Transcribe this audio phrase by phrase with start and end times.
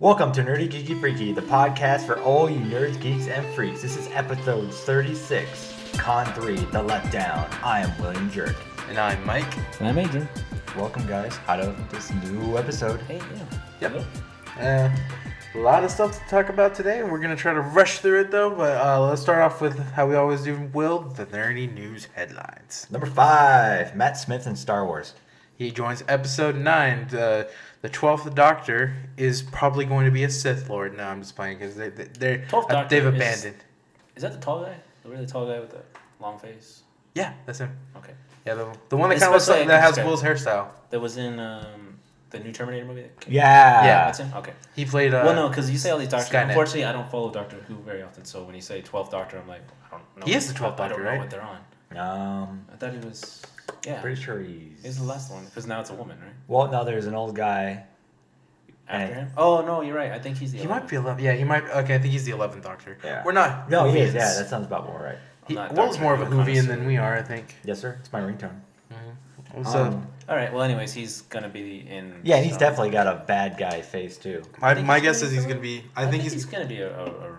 [0.00, 3.82] Welcome to Nerdy Geeky Freaky, the podcast for all you nerds, geeks, and freaks.
[3.82, 7.62] This is episode 36, Con 3, The Letdown.
[7.62, 8.56] I am William Jerk.
[8.88, 9.54] And I'm Mike.
[9.78, 10.26] And I'm Adrian.
[10.74, 13.02] Welcome, guys, out of this new episode.
[13.02, 13.20] Hey,
[13.82, 13.92] yeah.
[13.92, 14.06] Yep.
[14.58, 14.96] Uh,
[15.54, 18.20] a lot of stuff to talk about today, and we're gonna try to rush through
[18.20, 18.48] it though.
[18.48, 20.58] But uh, let's start off with how we always do.
[20.72, 22.86] Will the nerdy news headlines?
[22.90, 25.12] Number 5, Matt Smith in Star Wars.
[25.60, 27.06] He joins episode nine.
[27.10, 27.50] The
[27.82, 30.96] the twelfth Doctor is probably going to be a Sith Lord.
[30.96, 33.64] No, I'm just playing because they, they they're 12th uh, Doctor they've is- abandoned.
[34.16, 34.76] Is that the tall guy?
[35.02, 35.80] The really tall guy with the
[36.20, 36.82] long face?
[37.14, 37.74] Yeah, that's him.
[37.96, 38.12] Okay.
[38.46, 40.06] Yeah, the, the one that kind of looks like that has okay.
[40.06, 40.68] Will's hairstyle.
[40.90, 41.98] That was in um,
[42.30, 43.02] the new Terminator movie?
[43.02, 43.84] that came- Yeah.
[43.84, 44.04] Yeah.
[44.06, 44.30] That's him?
[44.36, 44.52] Okay.
[44.76, 45.14] He played.
[45.14, 46.28] Uh, well, no, because you say all these doctors.
[46.30, 46.48] Skynet.
[46.48, 49.48] Unfortunately, I don't follow Doctor Who very often, so when you say 12th Doctor, I'm
[49.48, 50.26] like, I don't know.
[50.26, 51.18] He is the 12th I Doctor, don't right?
[51.18, 51.58] what they're on.
[51.96, 53.42] Um, I thought he was.
[53.86, 54.00] Yeah.
[54.00, 54.82] pretty sure he's.
[54.82, 56.32] He's the last one, because now it's a woman, right?
[56.48, 57.84] Well, now there's an old guy.
[58.88, 59.30] After And- him?
[59.36, 60.10] Oh, no, you're right.
[60.12, 60.68] I think he's the He 11th.
[60.70, 61.24] might be eleven.
[61.24, 61.62] Yeah, he might.
[61.64, 62.98] Okay, I think he's the eleventh Doctor.
[63.04, 63.22] Yeah.
[63.24, 63.70] We're not.
[63.70, 64.12] No, he is.
[64.14, 65.18] Yeah, that sounds about more right.
[65.46, 66.66] He, Will's more of a Who Whovian connoisseur.
[66.76, 67.54] than we are, I think.
[67.64, 67.96] Yes, sir.
[68.00, 68.60] It's my ringtone.
[69.64, 72.20] So Um, All right, well, anyways, he's going to be in.
[72.22, 74.42] yeah, and he's so- definitely got a bad guy face, too.
[74.60, 75.82] my, my guess is he's gonna be.
[75.96, 76.44] I, think, he's.
[76.44, 77.32] going to be a, a, a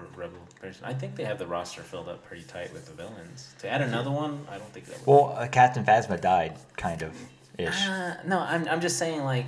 [0.61, 0.85] rebel person.
[0.85, 3.53] I think they have the roster filled up pretty tight with the villains.
[3.59, 4.99] To add another one, I don't think that.
[4.99, 5.07] Would.
[5.07, 7.13] Well, uh, Captain Phasma died, kind of,
[7.57, 7.87] ish.
[7.87, 9.47] Uh, no, I'm I'm just saying like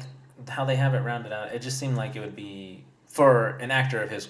[0.50, 1.54] how they have it rounded out.
[1.54, 4.28] It just seemed like it would be for an actor of his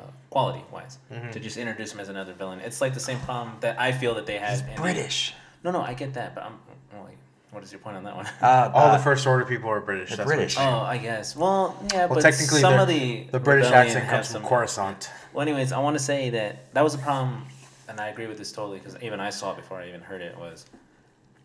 [0.00, 1.30] uh, quality wise Mm-hmm.
[1.30, 2.60] to just introduce him as another villain.
[2.60, 4.50] It's like the same problem that I feel that they had.
[4.50, 5.34] He's in the- British.
[5.64, 6.58] no, no, I get that, but I'm.
[7.04, 7.14] wait,
[7.52, 8.26] what is your point on that one?
[8.42, 10.10] Uh, All uh, the First Order people are British.
[10.10, 10.56] that's British.
[10.58, 11.34] Oh, I guess.
[11.36, 15.10] Well, yeah, Well, but technically, some of the the British accent comes from some- Coruscant.
[15.36, 17.44] Well, anyways, I want to say that that was a problem,
[17.90, 20.22] and I agree with this totally because even I saw it before I even heard
[20.22, 20.34] it.
[20.38, 20.64] Was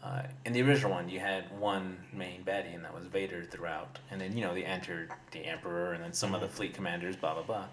[0.02, 4.00] uh, in the original one, you had one main baddie, and that was Vader throughout,
[4.10, 7.18] and then you know they entered the Emperor, and then some of the fleet commanders,
[7.18, 7.66] blah blah blah,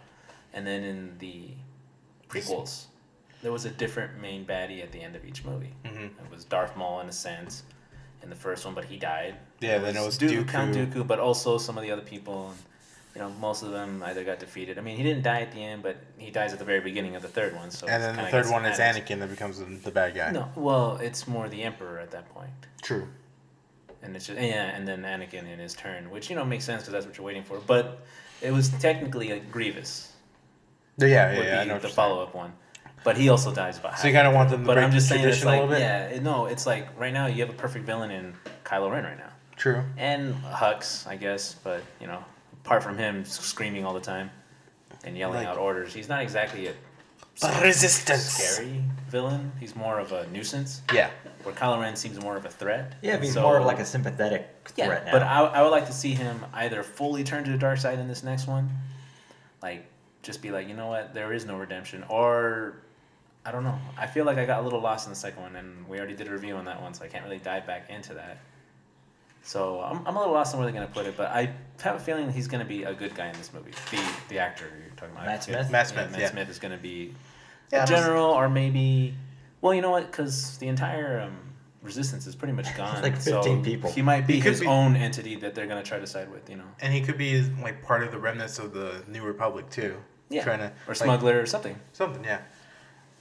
[0.55, 1.51] and then in the
[2.29, 2.87] prequels,
[3.41, 5.73] there was a different main baddie at the end of each movie.
[5.85, 6.07] Mhm.
[6.07, 7.63] It was Darth Maul in a sense
[8.25, 9.37] in the first one, but he died.
[9.61, 10.95] Yeah, then it was Dooku, Count Dooku.
[10.95, 12.55] Dooku, but also some of the other people.
[13.15, 14.79] You know, most of them either got defeated.
[14.79, 17.17] I mean, he didn't die at the end, but he dies at the very beginning
[17.17, 17.71] of the third one.
[17.71, 18.79] So And then the third one is.
[18.79, 20.31] Anakin that becomes the, bad guy.
[20.31, 22.51] No, well, it's more the Emperor at that point,
[22.83, 23.09] True.
[24.03, 26.83] and it's just yeah, and then Anakin in his turn, which you know makes sense
[26.83, 27.59] because that's what you're waiting for.
[27.67, 28.03] But
[28.41, 30.13] it was technically a Grievous
[30.99, 31.61] Yeah, yeah, would yeah.
[31.61, 32.53] I be know the follow up one.
[33.05, 33.95] But he also dies by.
[33.97, 35.61] So you kind of want them to But I'm just the saying, it's a like,
[35.61, 35.81] little bit.
[35.81, 39.03] yeah, it- no, it's like right now you have a perfect villain in Kylo Ren
[39.05, 39.31] right now.
[39.57, 39.83] True.
[39.97, 41.55] and Hux, I guess.
[41.65, 42.25] But you know,
[42.69, 44.31] apart from him screaming all the time
[45.03, 46.75] and yelling Like- out orders, he's not exactly a
[47.63, 48.25] resistance.
[48.25, 49.53] scary villain.
[49.59, 50.83] He's more of a nuisance.
[50.93, 51.09] Yeah.
[51.45, 52.93] Where Kylo Ren seems more of a threat.
[53.01, 54.85] Yeah, but he's So- more of like a sympathetic yeah.
[54.85, 55.13] threat now.
[55.13, 57.99] But I, I would like to see him either fully turn to the dark side
[57.99, 58.69] in this next one,
[59.63, 59.87] like
[60.21, 62.83] just be like, you know what, there is no redemption, or.
[63.47, 63.79] I don't know.
[63.97, 66.15] I feel like I got a little lost in the second one, and we already
[66.15, 68.37] did a review on that one, so I can't really dive back into that.
[69.49, 71.51] So I'm, I'm a little lost on where they're gonna put it, but I
[71.81, 73.71] have a feeling he's gonna be a good guy in this movie.
[73.91, 75.71] The the actor you're talking about, Matt Smith?
[75.71, 76.31] Matt Yeah, Smith, Matt yeah.
[76.31, 77.15] Smith is gonna be
[77.73, 79.15] Yeah, a I'm general, or maybe.
[79.63, 80.11] Well, you know what?
[80.11, 81.39] Because the entire um,
[81.83, 83.01] resistance is pretty much gone.
[83.01, 83.91] like so 15 people.
[83.91, 86.51] He might be He his be- own entity that they're gonna try to side with.
[86.51, 89.71] You know, And he could be like part of the remnants of the New Republic
[89.71, 89.97] too.
[90.29, 91.75] yeah, Trying to or like, smuggler or something.
[91.95, 92.41] something, yeah.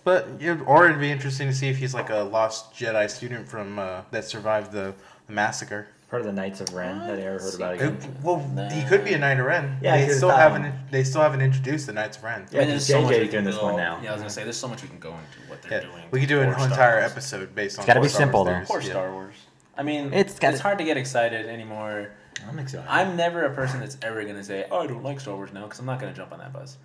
[0.03, 3.47] But you or it'd be interesting to see if he's like a lost Jedi student
[3.47, 4.93] from uh, that survived the,
[5.27, 5.87] the massacre.
[6.09, 8.17] Part of the Knights of Ren that I ever heard about It- again.
[8.23, 8.39] well,
[8.71, 9.77] he could be a Knight of Ren.
[9.81, 10.73] Yeah, they still have haven't.
[10.89, 12.45] They still haven't introduced the Knights of Ren.
[12.49, 13.99] Yeah, I mean, there's 'cause so much we is can doing this go- one now.
[14.01, 16.03] Yeah, I was gonna say there's so much we can go into what they're doing.
[16.11, 17.11] we could do an for entire Wars.
[17.11, 17.81] episode based on.
[17.83, 18.51] It's gotta be Star simple, though.
[18.51, 18.67] theories.
[18.69, 18.89] Poor Yeah.
[18.91, 19.35] Star Wars.
[19.77, 22.11] I mean, It's it's, gotta- hard to get excited anymore.
[22.47, 22.85] I'm excited.
[22.89, 25.63] I'm never a person that's ever gonna say, "Oh, I don't like Star Wars now,"
[25.65, 26.77] because I'm not gonna jump on that bus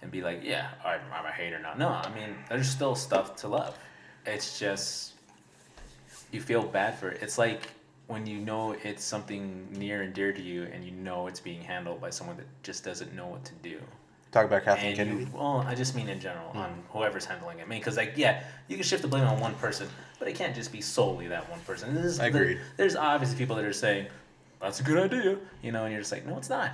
[0.00, 3.36] and be like, "Yeah, I'm, I'm a hater now." No, I mean, there's still stuff
[3.36, 3.76] to love.
[4.24, 5.12] It's just
[6.32, 7.18] you feel bad for it.
[7.22, 7.68] It's like
[8.10, 11.62] when you know it's something near and dear to you, and you know it's being
[11.62, 13.78] handled by someone that just doesn't know what to do.
[14.32, 15.24] Talk about Kathleen And Kennedy.
[15.24, 16.58] you, well, I just mean in general hmm.
[16.58, 17.62] on whoever's handling it.
[17.62, 19.88] I mean, because like, yeah, you can shift the blame on one person,
[20.18, 21.94] but it can't just be solely that one person.
[21.94, 22.60] There's, Agreed.
[22.76, 24.06] there's obviously people that are saying
[24.60, 26.72] that's a good idea, you know, and you're just like, no, it's not.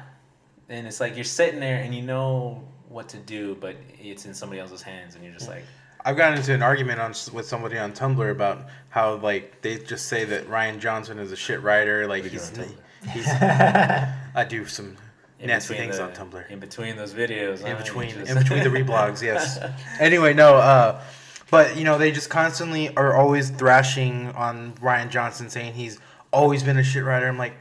[0.68, 4.34] And it's like you're sitting there and you know what to do, but it's in
[4.34, 5.52] somebody else's hands, and you're just hmm.
[5.52, 5.64] like,
[6.06, 10.06] I've gotten into an argument on with somebody on Tumblr about how like they just
[10.06, 12.06] say that Rian Johnson is a shit writer.
[12.06, 13.10] Like he's, do on Tumblr?
[13.12, 14.96] he's I do some
[15.40, 16.48] in nasty things the- on Tumblr.
[16.48, 19.58] In between those videos, in between just- in between the reblogs yes
[19.98, 21.02] anyway no uh
[21.50, 25.98] but you know they just constantly are always thrashing on rian johnson saying he's
[26.32, 27.54] always been a shit writer i'm like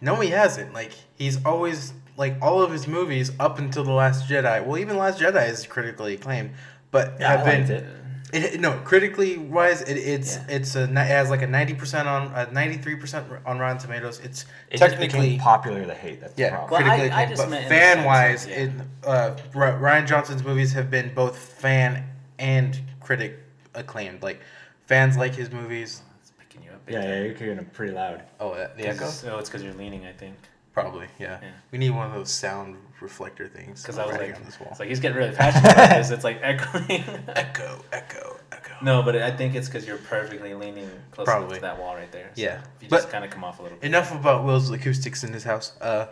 [0.00, 4.28] no he hasn't like he's always like all of his movies up until the Last
[4.28, 4.64] Jedi.
[4.64, 6.50] Well, even Last Jedi is critically acclaimed,
[6.92, 7.86] but Yeah, I have been liked it.
[8.34, 10.44] It, no, critically wise, it, it's Yeah.
[10.56, 13.76] it's a it has like a ninety percent on a ninety three percent on Rotten
[13.76, 14.20] Tomatoes.
[14.24, 16.20] It's It technically became popular to hate.
[16.22, 16.70] That's the yeah, problem.
[16.70, 18.54] Well, I- critically I acclaimed, just but meant in the fan sense wise, yeah.
[18.54, 18.70] it
[19.04, 19.36] uh,
[19.82, 22.04] Rian Johnson's movies have been both fan
[22.38, 23.38] and critic
[23.74, 24.22] acclaimed.
[24.22, 24.40] Like
[24.86, 26.00] fans like his movies.
[26.22, 26.80] It's picking you up.
[26.88, 27.08] yeah, time.
[27.10, 28.22] yeah, you're getting pretty loud.
[28.40, 29.08] Oh, uh, the echo.
[29.08, 30.36] So it's because you're leaning, I think.
[30.72, 31.38] Probably, yeah.
[31.42, 31.50] Yeah.
[31.70, 33.82] We need one of those sound reflector things.
[33.82, 34.70] Because I was like, on this wall.
[34.70, 36.10] it's like he's getting really passionate about this.
[36.10, 37.04] It's like echoing.
[37.28, 38.74] echo, echo, echo.
[38.82, 42.30] no, but I think it's because you're perfectly leaning close to that wall right there.
[42.34, 42.62] So Yeah.
[42.76, 43.86] If you just kind of come off a little bit.
[43.86, 45.72] Enough about Will's acoustics in his house.
[45.80, 46.06] Uh,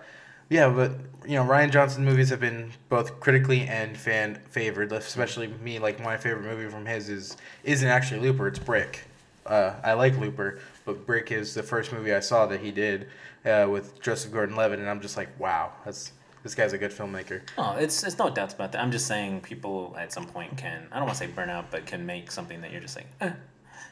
[0.50, 0.92] yeah, but
[1.24, 4.92] you know, Rian Johnson movies have been both critically and fan favored.
[4.92, 8.48] Especially me, like my favorite movie from his is isn't actually Looper.
[8.48, 9.04] It's Brick.
[9.46, 13.08] Uh, I like Looper, but Brick is the first movie I saw that he did
[13.44, 17.42] uh, with Joseph Gordon-Levitt, and I'm just like, wow, that's this guy's a good filmmaker.
[17.58, 18.82] No, it's it's no doubts about that.
[18.82, 21.70] I'm just saying people at some point can I don't want to say burn out,
[21.70, 23.32] but can make something that you're just like, eh.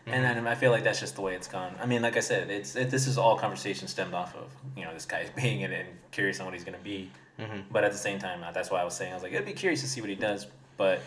[0.06, 1.74] and then I feel like that's just the way it's gone.
[1.80, 4.84] I mean, like I said, it's it, this is all conversation stemmed off of you
[4.84, 7.10] know this guy's being in it and curious on what he's gonna be.
[7.38, 7.64] Mhm.
[7.70, 9.46] But at the same time, uh, that's why I was saying I was like, it'd
[9.46, 10.46] be curious to see what he does.
[10.76, 11.00] But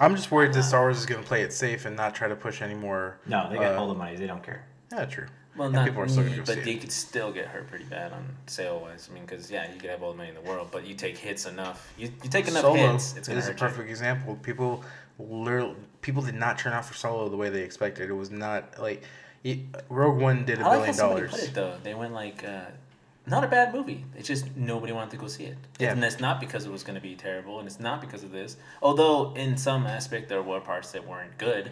[0.00, 2.28] I'm just worried that Star Wars is going to play it safe and not try
[2.28, 3.18] to push any more.
[3.26, 4.16] No, they got uh, all the money.
[4.16, 4.64] They don't care.
[4.92, 5.26] Yeah, true.
[5.58, 6.64] Well, not people are still go but see it.
[6.64, 9.08] they could still get hurt pretty bad on sale wise.
[9.10, 10.94] I mean, because yeah, you could have all the money in the world, but you
[10.94, 11.92] take hits enough.
[11.98, 13.66] You, you take enough Solo hits, it's gonna is a hurt you.
[13.66, 14.36] perfect example.
[14.42, 14.84] People,
[15.18, 18.08] literally, people did not turn out for Solo the way they expected.
[18.08, 19.02] It was not like
[19.44, 19.58] it,
[19.88, 21.40] Rogue One did a I like billion somebody dollars.
[21.40, 21.74] put it though.
[21.82, 22.66] They went like, uh,
[23.26, 24.04] not a bad movie.
[24.16, 25.56] It's just nobody wanted to go see it.
[25.78, 25.92] Yeah.
[25.92, 28.32] And that's not because it was going to be terrible, and it's not because of
[28.32, 28.56] this.
[28.82, 31.70] Although in some aspect there were parts that weren't good.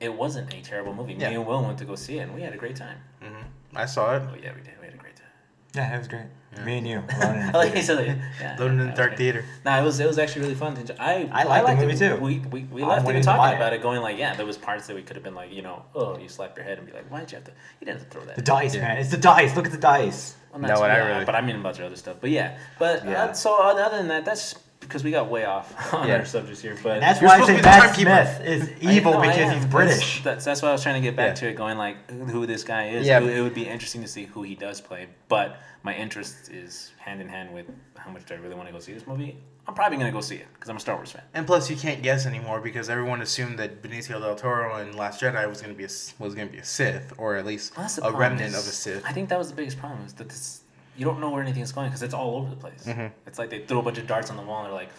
[0.00, 1.14] It wasn't a terrible movie.
[1.14, 1.30] Yeah.
[1.30, 2.98] Me and Will went to go see it, and we had a great time.
[3.22, 3.42] hmm
[3.74, 4.22] I saw it.
[4.30, 4.74] Oh yeah, we did.
[4.80, 5.26] We had a great time.
[5.74, 6.24] Yeah, it was great.
[6.54, 6.64] Yeah.
[6.64, 6.96] Me and you.
[7.20, 7.86] alone in I the like he theater.
[7.86, 9.44] said, like, yeah, Loaded in the dark theater.
[9.64, 10.74] No, it was it was actually really fun.
[10.74, 10.94] To enjoy.
[10.98, 11.98] I I liked the liked movie, it.
[11.98, 12.16] too.
[12.22, 14.86] We we, we I'm left even talking about it, going like, yeah, there was parts
[14.86, 16.92] that we could have been like, you know, oh, you slap your head and be
[16.92, 17.52] like, why did you have to?
[17.80, 18.36] You didn't have to throw that.
[18.36, 18.82] The dice, Yeah.
[18.82, 18.98] man.
[18.98, 19.54] It's the dice.
[19.56, 20.36] Look at the dice.
[20.52, 22.16] Well, No, not so- I really- but I mean a bunch of other stuff.
[22.20, 23.24] But yeah, but Yeah.
[23.24, 24.54] Uh, so other than that, that's
[24.86, 26.16] because we got way off on Yeah.
[26.18, 26.76] our subjects here.
[26.82, 27.94] But And that's why I say Matt.
[27.96, 30.22] Smith is I- evil no, because he's British.
[30.22, 31.34] That's, that's why I was trying to get back Yeah.
[31.34, 33.06] to it, going like who this guy is.
[33.06, 33.18] Yeah.
[33.18, 35.08] It, would- it would be interesting to see who he does play.
[35.28, 37.66] But my interest is hand in hand with
[37.96, 39.36] how much do I really want to go see this movie.
[39.68, 41.22] I'm probably gonna go see it because I'm a Star Wars fan.
[41.34, 45.20] And plus, you can't guess anymore because everyone assumed that Benicio del Toro in Last
[45.20, 47.44] Jedi was going to be a s- was going to be a Sith or at
[47.44, 49.04] least Well, a remnant is- of a Sith.
[49.04, 50.60] I think that was the biggest problem is that this,
[50.96, 52.84] you don't know where anything is going because it's all over the place.
[52.86, 53.10] Mhm.
[53.26, 54.90] It's like they throw a bunch of darts on the wall and they're like,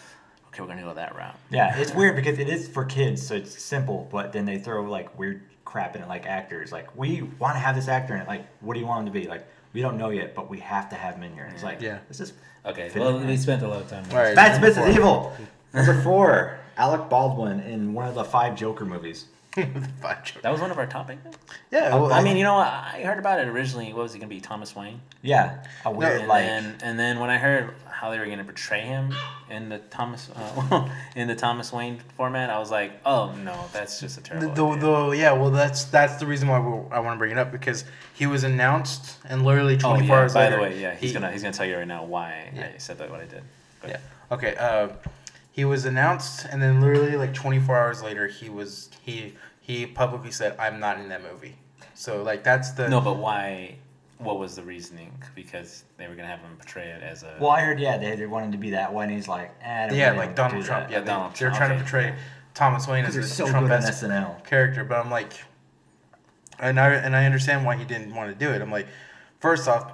[0.48, 1.36] okay, we're gonna go that route.
[1.50, 4.82] Yeah, it's weird because it is for kids, so it's simple, but then they throw
[4.82, 6.72] like weird crap in it, like actors.
[6.72, 8.28] Like, we want to have this actor in it.
[8.28, 9.28] Like, what do you want him to be?
[9.28, 11.46] Like, we don't know yet, but we have to have him in here.
[11.52, 11.98] It's like, Yeah.
[12.08, 12.32] this is.
[12.64, 13.26] Okay, Fit well in.
[13.26, 14.02] we spent a lot of time.
[14.04, 14.34] on All right.
[14.34, 15.32] Matt Smith is evil.
[15.74, 19.26] Number four, Alec Baldwin in one of the five Joker movies.
[20.02, 20.42] Five jokes.
[20.42, 21.18] That was one of our topic.
[21.70, 22.56] yeah, well, I mean, you know?
[22.56, 23.92] I heard about it originally.
[23.92, 24.40] What was it gonna be?
[24.40, 25.00] Thomas Wayne.
[25.22, 26.44] Yeah, a weird And like.
[26.44, 29.12] then, and then when I heard how they were gonna portray him
[29.50, 34.00] in the Thomas uh, in the Thomas Wayne format, I was like, oh no, that's
[34.00, 34.54] just a the, terrible.
[34.54, 34.80] the, idea.
[34.80, 37.84] the- yeah, well, that's that's the reason why I want to bring it up because
[38.14, 40.22] he was announced and literally oh 24 yeah.
[40.22, 40.56] hours By later.
[40.56, 42.70] the way, yeah, he's he- gonna he's gonna tell you right now why Yeah.
[42.74, 43.42] I said that what I did.
[43.82, 43.94] Go Yeah.
[43.94, 44.00] ahead.
[44.30, 44.54] Okay.
[44.56, 44.88] Uh,
[45.50, 49.34] he was announced, and then literally like 24 hours later, he was he
[49.68, 51.54] he publicly said, "I'm not in that movie."
[51.94, 53.76] So like that's the No, but why?
[54.16, 55.12] What was the reasoning?
[55.36, 57.36] Because they were gonna have him portray it as a.
[57.38, 59.90] well, I heard yeah they, they wanted to be that way, and he's like, eh,
[59.92, 60.86] yeah really like Donald do Trump.
[60.88, 60.92] that.
[60.92, 62.14] Yeah, Yeah, Donald they, they're Trump, trying to portray
[62.54, 64.44] Thomas Wayne as because a so Trump good SNL.
[64.44, 65.34] character, but I'm like,
[66.58, 68.60] and I and I understand why he didn't want to do it.
[68.62, 68.88] I'm like,
[69.38, 69.92] first off,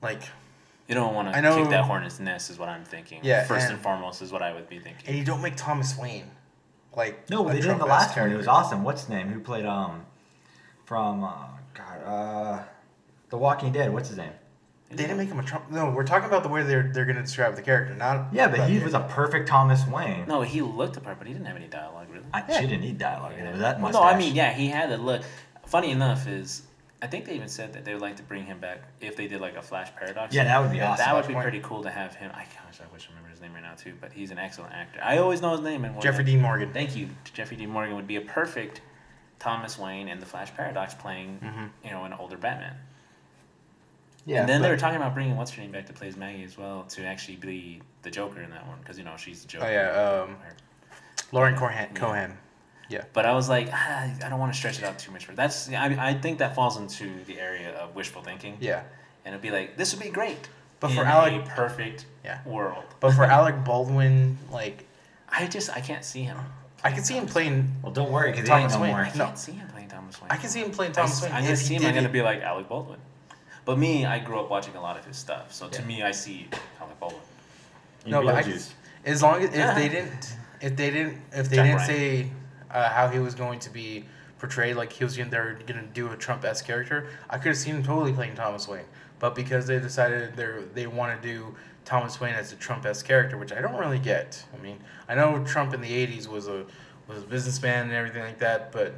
[0.00, 0.22] like,
[0.86, 3.20] You don't want I to know- kick that hornet's nest, is what I'm thinking.
[3.22, 5.04] Yeah, First and- and foremost is what I would be thinking.
[5.08, 6.30] and you don't make Thomas Wayne
[6.96, 8.32] like No, a they did in the Trump-esque last one.
[8.32, 8.84] It was awesome.
[8.84, 9.28] What's his name?
[9.28, 10.04] Who played um
[10.84, 11.32] from uh,
[11.74, 12.62] God uh
[13.30, 13.92] The Walking Dead?
[13.92, 14.32] What's his name?
[14.90, 15.70] They didn't make him a Trump.
[15.72, 18.68] No, we're talking about the way they're they're gonna describe the character, not Yeah, but
[18.68, 20.24] he the- was a perfect Thomas Wayne.
[20.28, 22.24] No, he looked the part, but he didn't have any dialogue really.
[22.32, 22.60] I, Yeah.
[22.60, 23.32] She didn't need dialogue.
[23.32, 24.00] It was that Well, mustache.
[24.02, 25.22] no, I mean, yeah, he had a look.
[25.66, 26.62] Funny enough, is
[27.02, 29.26] I think they even said that they would like to bring him back if they
[29.26, 30.32] did like a Flash Paradox.
[30.34, 31.04] Yeah, that would be Yeah, awesome.
[31.06, 31.42] That would be Flashpoint.
[31.42, 32.30] pretty cool to have him.
[32.32, 33.94] I gosh, I wish I remember his name right now too.
[34.00, 35.00] But he's an excellent actor.
[35.02, 35.84] I always know his name.
[35.84, 36.72] And Jeffrey Dean Morgan.
[36.72, 38.80] Thank you, Jeffrey Dean Morgan would be a perfect
[39.38, 41.70] Thomas Wayne in the Flash Paradox, playing Mhm.
[41.84, 42.76] you know an older Batman.
[44.26, 46.08] Yeah, and then they but- were talking about bringing what's her name back to play
[46.08, 49.16] as Maggie as well to actually be the Joker in that one because you know
[49.16, 49.66] she's the Joker.
[49.66, 50.36] Oh yeah, um,
[51.32, 51.94] Lauren Cohan.
[51.94, 52.38] Cohan.
[52.88, 53.04] Yeah.
[53.14, 55.24] But I was like, ah, I don't want to stretch it out too much.
[55.24, 58.56] For that's I, I think that falls into the area of wishful thinking.
[58.60, 58.82] Yeah.
[59.24, 60.48] And it'd be like, this would be great.
[60.80, 62.40] But in for Alec, a perfect Yeah.
[62.44, 62.84] world.
[63.00, 64.86] but for Alec Baldwin, like
[65.28, 66.38] I just I can't see him.
[66.82, 67.72] I can see him playing.
[67.82, 68.90] Well, don't worry, because he Thomas ain't no Wayne.
[68.92, 69.00] more.
[69.04, 70.30] I can't see him playing Thomas Wayne.
[70.30, 71.32] I can see him playing Thomas s- Wayne.
[71.32, 71.86] I'm if see him.
[71.86, 72.98] I'm gonna be like Alec Baldwin.
[73.64, 76.10] But me, I grew up watching a lot of his stuff, so to me, I
[76.10, 76.48] see
[76.80, 77.22] Alec Baldwin.
[78.06, 78.58] No, but I can,
[79.06, 79.72] as long as if Yeah.
[79.74, 81.86] they didn't, if they didn't, if they Jack didn't Ryan.
[81.88, 82.30] say
[82.70, 84.04] uh, how he was going to be
[84.38, 87.56] portrayed, like he was gonna they're gonna do a Trump esque character, I could have
[87.56, 88.84] seen him totally playing Thomas Wayne.
[89.24, 91.54] But because they decided they they want to do
[91.86, 94.44] Thomas Wayne as a Trump esque character, which I don't really get.
[94.52, 94.78] I mean,
[95.08, 96.66] I know Trump in the '80s was a
[97.08, 98.92] was a businessman and everything like that, but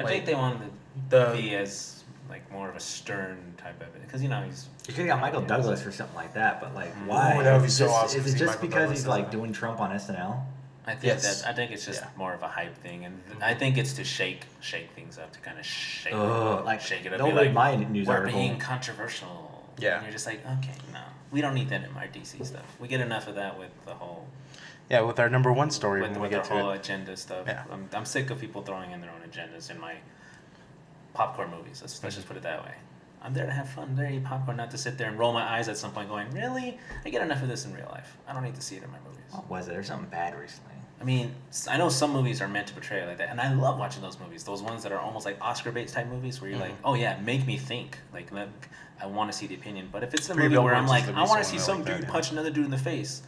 [0.00, 0.70] I Like, think they wanted to
[1.10, 4.66] the be as like more of a stern type of it because you know he's
[4.88, 7.38] You could have got Michael Douglas or something like that, but like, why?
[7.38, 9.24] Ooh, that would be so just, awesome Is it just Michael because Douglas he's like
[9.26, 9.30] that.
[9.30, 10.42] doing Trump on SNL?
[10.86, 11.42] I think Yes.
[11.42, 12.08] that I think it's just Yeah.
[12.16, 13.42] more of a hype thing, and mm-hmm.
[13.42, 17.04] I think it's to shake shake things up to kind of shake Ugh, like, shake
[17.04, 17.18] it up.
[17.18, 18.38] don't read like, my news we're article.
[18.38, 19.52] being controversial.
[19.78, 19.96] Yeah.
[19.96, 22.64] and you're just like, okay, no, we don't need that in our DC stuff.
[22.80, 24.26] We get enough of that with the whole
[24.88, 26.80] yeah, with our number one story with, when we get the to whole it.
[26.80, 27.44] agenda stuff.
[27.46, 27.64] Yeah.
[27.70, 29.96] I'm, I'm sick of people throwing in their own agendas in my
[31.12, 31.80] popcorn movies.
[31.80, 32.08] Let's, let's mm-hmm.
[32.10, 32.74] just put it that way.
[33.22, 33.88] I'm there to have fun.
[33.88, 35.90] I'm there to eat popcorn, not to sit there and roll my eyes at some
[35.90, 36.78] point going, really?
[37.04, 38.16] I get enough of this in real life.
[38.28, 39.15] I don't need to see it in my movies.
[39.36, 39.72] What was it?
[39.72, 40.72] There's something bad recently.
[40.98, 41.34] I mean,
[41.68, 44.00] I know some movies are meant to portray it like that, and I love watching
[44.00, 44.44] those movies.
[44.44, 46.86] Those ones that are almost like Oscar bait type movies, where you're like, Mm-hmm.
[46.86, 47.98] oh yeah, make me think.
[48.14, 48.48] Like, let,
[49.00, 49.88] I want to see the opinion.
[49.92, 51.86] But if it's a Three movie where I'm like, I want to see some like
[51.86, 52.10] that, dude yeah.
[52.12, 53.22] punch another dude in the face,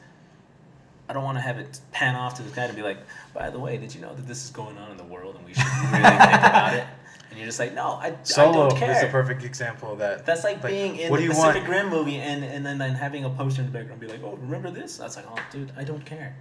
[1.11, 2.99] I don't want to have it pan off to this guy to be like,
[3.35, 5.45] by the way, did you know that this is going on in the world and
[5.45, 6.85] we should really think about it?
[7.31, 8.13] And you're just like, no, I, I
[8.53, 8.91] don't care.
[8.93, 10.25] is the perfect example of that.
[10.25, 11.69] That's like, Like, being in the Pacific want?
[11.69, 14.39] Rim movie and, and then, then having a poster in the background be like, oh,
[14.41, 14.97] remember this?
[14.97, 16.35] That's like, oh, dude, I don't care.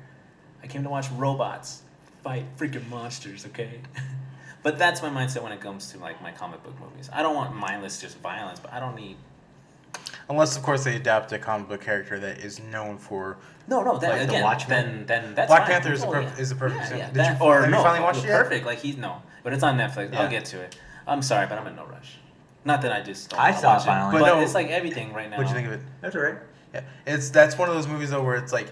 [0.63, 1.82] I came to watch robots
[2.24, 3.82] fight freaking monsters, okay?
[4.63, 7.10] but that's my mindset when it comes to like my comic book movies.
[7.13, 9.17] I don't want mindless just violence, but I don't need.
[10.29, 13.38] Unless, of course, they adapt a comic book character that is known for.
[13.67, 13.98] No, no.
[13.98, 15.06] That, Like The again, Watchmen?
[15.08, 15.72] then then that's Black fine.
[15.72, 16.38] Panther is the Oh, perf- yeah.
[16.41, 17.06] is the perfect Yeah, yeah.
[17.08, 18.65] Did That- you- or no, finally watched it perfect.
[18.65, 20.13] Like he's no, but it's on Netflix.
[20.13, 20.22] Yeah.
[20.24, 20.77] I'll get to it.
[21.06, 22.17] I'm sorry, but I'm in no rush.
[22.65, 24.12] Not that I just don't I saw it finally.
[24.12, 25.38] but, But no, it's like everything right now.
[25.38, 25.82] What'd you think of it?
[26.01, 26.36] That's all right.
[26.74, 28.67] Yeah, it's that's one of those movies though where it's like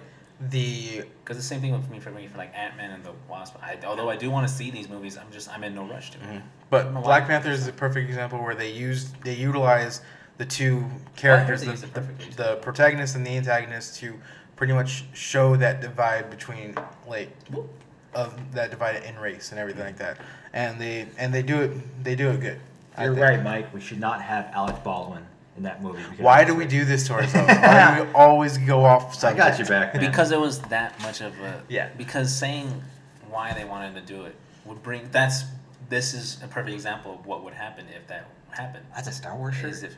[0.49, 3.13] the Because the same thing with me for me for like Ant Man and the
[3.29, 3.55] Wasp.
[3.61, 6.11] I, although I do want to see these movies, I'm just I'm in no rush
[6.11, 6.17] to.
[6.17, 6.37] Mm-hmm.
[6.69, 7.25] but I don't know Black.
[7.27, 10.01] Panther is a perfect example where they use they utilize
[10.37, 10.83] the two
[11.15, 12.31] characters, the, use it perfectly.
[12.31, 14.19] the, the protagonist and the antagonist, to
[14.57, 16.75] pretty much show that divide between
[17.07, 17.69] like Whoop.
[18.13, 20.17] of that divide in race and everything like that.
[20.55, 22.59] And they and they do it they do it good.
[22.99, 23.73] You're right, Mike.
[23.73, 25.23] We should not have Alec Baldwin
[25.57, 26.01] in that movie.
[26.17, 27.53] Why do we do this to ourselves?
[27.53, 30.03] Why do we always go off I got you back, man.
[30.09, 31.89] Because it was that much of a Yeah.
[31.97, 32.81] Because saying
[33.29, 34.35] why they wanted to do it
[34.65, 35.43] would bring that's
[35.89, 38.85] this is a perfect example of what would happen if that happened.
[38.95, 39.83] That's a Star Wars shirt.
[39.83, 39.95] If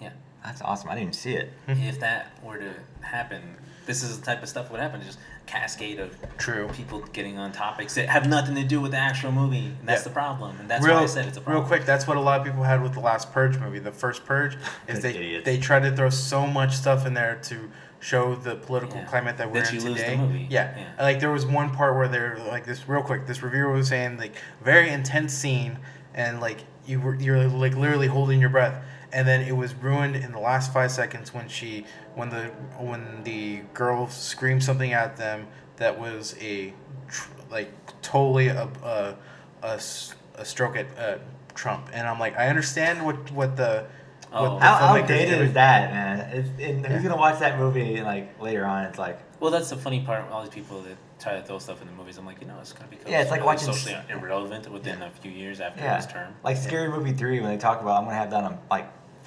[0.00, 0.12] yeah,
[0.44, 0.88] That's awesome.
[0.88, 1.52] I didn't even see it.
[1.66, 3.42] if that were to happen,
[3.86, 5.02] this is the type of stuff that would happen.
[5.02, 6.68] Just cascade of True.
[6.74, 10.02] people getting on topics that have nothing to do with the actual movie, and that's
[10.02, 10.04] Yeah.
[10.08, 10.56] the problem.
[10.60, 11.62] And that's real, why I said it's a problem.
[11.62, 11.84] real quick.
[11.86, 13.78] That's what a lot of people had with the last Purge movie.
[13.78, 15.44] The first Purge is they idiots.
[15.44, 19.06] they tried to throw so much stuff in there to show the political Yeah.
[19.06, 20.16] climate that we're That in you lose the today.
[20.16, 20.46] movie.
[20.50, 20.72] Yeah.
[20.76, 21.02] Yeah.
[21.04, 22.88] like there was one part where they're like this.
[22.88, 25.78] Real quick, this reviewer was saying like very intense scene,
[26.14, 28.74] and like you were you're like literally holding your breath.
[29.12, 32.44] And then it was ruined in the last five seconds when she, when the
[32.78, 35.46] when the girl screamed something at them
[35.76, 36.74] that was a,
[37.08, 37.70] tr- like
[38.02, 39.14] totally a a
[39.62, 41.18] a stroke at uh,
[41.54, 41.88] Trump.
[41.92, 43.86] And I'm like, I understand what what the
[44.30, 44.58] Oh.
[44.58, 46.20] How filmmakers outdated is that, man?
[46.36, 46.88] If, and Yeah.
[46.90, 48.84] who's gonna watch that movie like later on?
[48.84, 50.30] It's like, Well, that's the funny part.
[50.30, 52.56] All these people that try to throw stuff in the movies, I'm like, you know,
[52.60, 55.80] it's gonna become Yeah, it's like really watching socially irrelevant within a few years after
[55.80, 56.34] yeah, his term.
[56.44, 58.86] like Scary Movie three when they talk about I'm gonna have that on like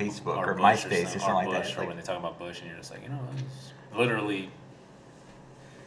[0.10, 1.76] Facebook or, Bush MySpace or something, or like Bush, that.
[1.76, 3.20] or Like, when they talk about Bush, and you're just like, you know,
[3.98, 4.50] literally,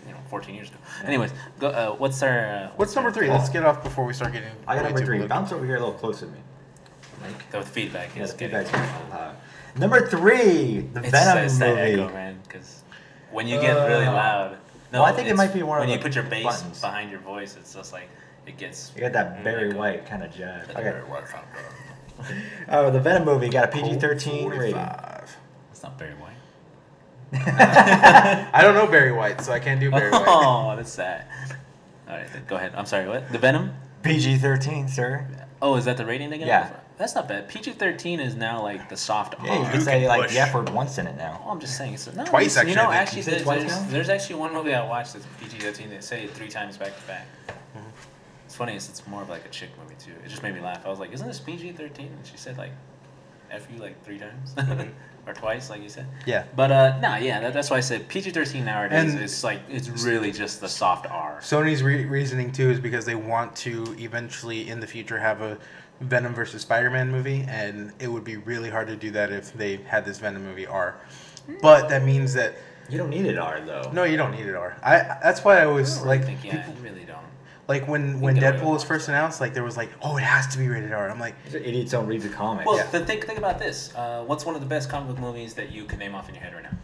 [0.07, 0.79] you know, 14 years ago.
[1.05, 3.29] Anyways, go, uh, what's our uh, What's number three?
[3.29, 4.49] Let's get off before we start getting.
[4.67, 5.25] I got number three.
[5.27, 6.39] Bounce over here a little closer to me.
[7.23, 7.51] Mike.
[7.51, 8.57] The feedback Yeah, is the getting.
[8.59, 9.35] feedback's getting a little high.
[9.77, 12.03] Number three, the It's, Venom that movie.
[12.03, 12.83] echo, man, because
[13.33, 14.59] when you get really Uh, loud.
[14.93, 16.81] No, well, I think it might be one of when you put your bass buttons.
[16.81, 17.57] behind your voice.
[17.59, 18.09] It's just like
[18.47, 18.93] it gets.
[18.95, 19.73] You got that Mm, Barry.
[19.73, 20.69] White kind of jazz.
[20.71, 21.01] Okay.
[22.19, 22.77] Barry White kind of guy.
[22.79, 24.75] Oh, the Venom movie got a PG-13 rating.
[24.75, 25.37] 45.
[25.73, 26.31] It's not Barry White.
[28.53, 30.25] I don't know Barry White, so I can't do Barry White.
[30.27, 31.27] Oh, that's sad.
[32.09, 32.73] All right, then go ahead.
[32.77, 33.09] I'm sorry.
[33.09, 33.31] What?
[33.33, 33.73] The Venom?
[34.03, 35.27] PG-13, sir.
[35.63, 36.47] Oh, is that the rating they got?
[36.47, 36.71] Yeah.
[36.97, 37.49] That's not bad.
[37.49, 40.35] PG-13 is now like the soft Yeah, you can Who say can like push?
[40.35, 41.43] the F word once in it now.
[41.45, 41.95] Oh, I'm just saying.
[41.95, 43.01] It's, no, Twice, You know, actually, I think.
[43.01, 46.23] actually, You there's, twice there's, there's actually one movie I watched that's PG-13 that say
[46.25, 47.27] it three times back to back.
[48.55, 48.75] It's funny.
[48.77, 50.13] It's, it's more of like a chick movie too.
[50.25, 50.87] It just made me laugh.
[50.87, 52.71] I was like, "Isn't this PG-13?" And she said like
[53.51, 54.91] f you like three times Mm-hmm.
[55.29, 56.07] or twice, like you said.
[56.25, 56.45] Yeah.
[56.55, 59.59] But uh, no, yeah, that, that's why I said PG thirteen nowadays And- it's like
[59.69, 61.39] it's really just the soft R.
[61.41, 65.59] Sony's re- reasoning too is because they want to eventually in the future have a
[66.01, 69.79] Venom versus Spider-Man movie, and it would be really hard to do that if they
[69.79, 70.95] had this Venom movie R.
[71.61, 72.55] But that means that
[72.89, 73.91] You don't need it R though.
[73.93, 74.77] no, you don't need it R.
[74.85, 77.19] I that's why I I always don't really like think, yeah, people, I really don't.
[77.67, 80.17] Like when when get away with Deadpool was first announced, like there was like oh
[80.17, 81.09] it has to be rated R.
[81.11, 82.67] I'm like idiots don't read the comics.
[82.67, 82.87] Well, Yeah.
[82.91, 83.95] the think think about this.
[83.95, 86.35] Uh, what's one of the best comic book movies that you can name off in
[86.35, 86.77] your head right now?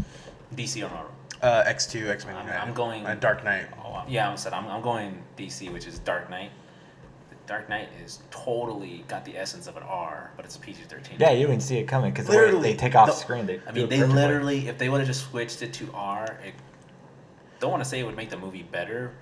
[0.57, 1.13] DC or Marvel?
[1.43, 3.65] uh, X2, X-Men, I'm- uh, I'm going- uh, Dark Knight.
[3.83, 6.51] Oh, yeah, I'm said I'm, I'm going DC, which is Dark Knight.
[7.31, 10.83] The Dark Knight is totally got the essence of an R, but it's a PG
[10.83, 11.17] thirteen.
[11.19, 13.47] yeah, you didn't see it coming because Literally, they take off the- screen.
[13.47, 16.53] They I mean, they literally, if they would have just switched it to R, it,
[17.59, 19.13] don't want to say it would make the movie better,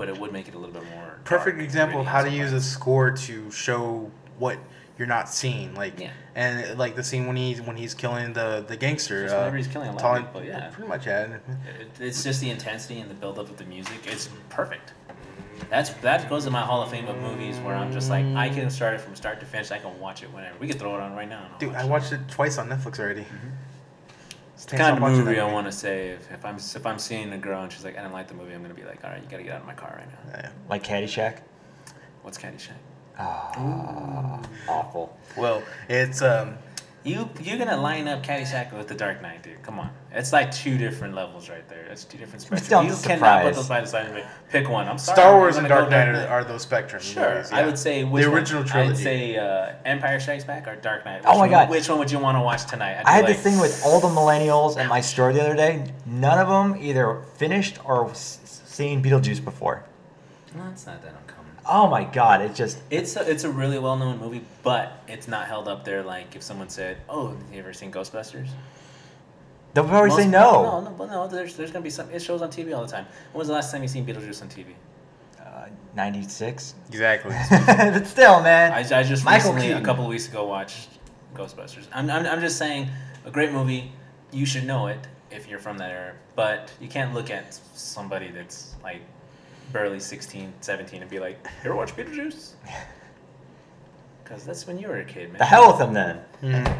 [0.00, 1.20] but it would make it a little bit more.
[1.24, 4.58] Perfect example of how to use a score to show what
[4.96, 5.74] you're not seeing.
[5.74, 6.08] Like Yeah.
[6.34, 9.24] and like the scene when he's when he's killing the the gangster.
[9.24, 10.70] Just uh, whenever he's killing a lot of people, yeah.
[10.70, 11.24] Pretty much, yeah.
[11.24, 13.98] It, it's just the intensity and the buildup of the music.
[14.06, 14.94] It's perfect.
[15.68, 18.48] That's that goes in my Hall of Fame of movies where I'm just like I
[18.48, 19.70] can start it from start to finish.
[19.70, 20.56] I can watch it whenever.
[20.58, 21.46] We could throw it on right now.
[21.58, 23.26] Dude, watch I watched it twice on Netflix already.
[24.62, 27.32] It's the kind of movie I want to say if, if I'm if I'm seeing
[27.32, 29.08] a girl and she's like I didn't like the movie, I'm gonna be like, all
[29.08, 30.38] right, you gotta get out of my car right now.
[30.38, 30.50] Yeah.
[30.68, 31.38] like Caddyshack.
[32.20, 32.76] What's Caddyshack?
[33.18, 35.18] Ah, awful.
[35.34, 36.58] Well, it's um,
[37.02, 39.62] You you're gonna line up Caddyshack with The Dark Knight, dude.
[39.62, 41.86] Come on, it's like two different levels right there.
[41.88, 42.68] That's two different spectrums.
[42.68, 43.18] Don't You surprise.
[43.20, 44.22] cannot put those by the side of me.
[44.50, 44.86] Pick one.
[44.86, 45.16] I'm sorry.
[45.16, 47.00] Star Wars and Dark Knight are, are those spectrums.
[47.00, 47.52] Sure, movies.
[47.52, 49.02] I would say which the one- original I'd trilogy.
[49.02, 51.22] say uh, Empire Strikes Back or Dark Knight.
[51.24, 51.70] Oh my one- God.
[51.70, 52.98] Which one would you want to watch tonight?
[52.98, 55.56] I'd I had like, this thing with all the millennials at my store the other
[55.56, 55.90] day.
[56.04, 59.84] None of them either finished or s- seen Beetlejuice before.
[60.54, 61.39] No, it's not that uncommon.
[61.66, 65.28] Oh my god, it just It's a, it's a really well known movie, but it's
[65.28, 68.48] not held up there like if someone said, "Oh, have you ever seen Ghostbusters?"
[69.74, 70.62] they'll probably Most say people- no.
[70.62, 71.28] No, no, but no.
[71.28, 72.10] There's there's gonna be some.
[72.10, 73.06] It shows on TV all the time.
[73.32, 74.66] When was the last time you seen Beetlejuice on TV?
[75.40, 76.74] Uh, Ninety six.
[76.88, 77.34] exactly.
[77.66, 78.72] but still, man.
[78.72, 79.82] I, I just Michael recently, Keaton.
[79.82, 80.88] a couple of weeks ago, watched
[81.34, 81.86] Ghostbusters.
[81.92, 82.88] I'm, I'm, I'm just saying,
[83.24, 83.92] a great movie.
[84.32, 84.98] You should know it
[85.30, 89.02] if you're from that era, but you can't look at somebody that's like
[89.72, 92.52] barely 16, 17 and be like, "You ever watch Beetlejuice?"
[94.24, 95.38] Because that's when you were a kid, man.
[95.38, 96.20] the hell with them then.
[96.40, 96.76] Mhm.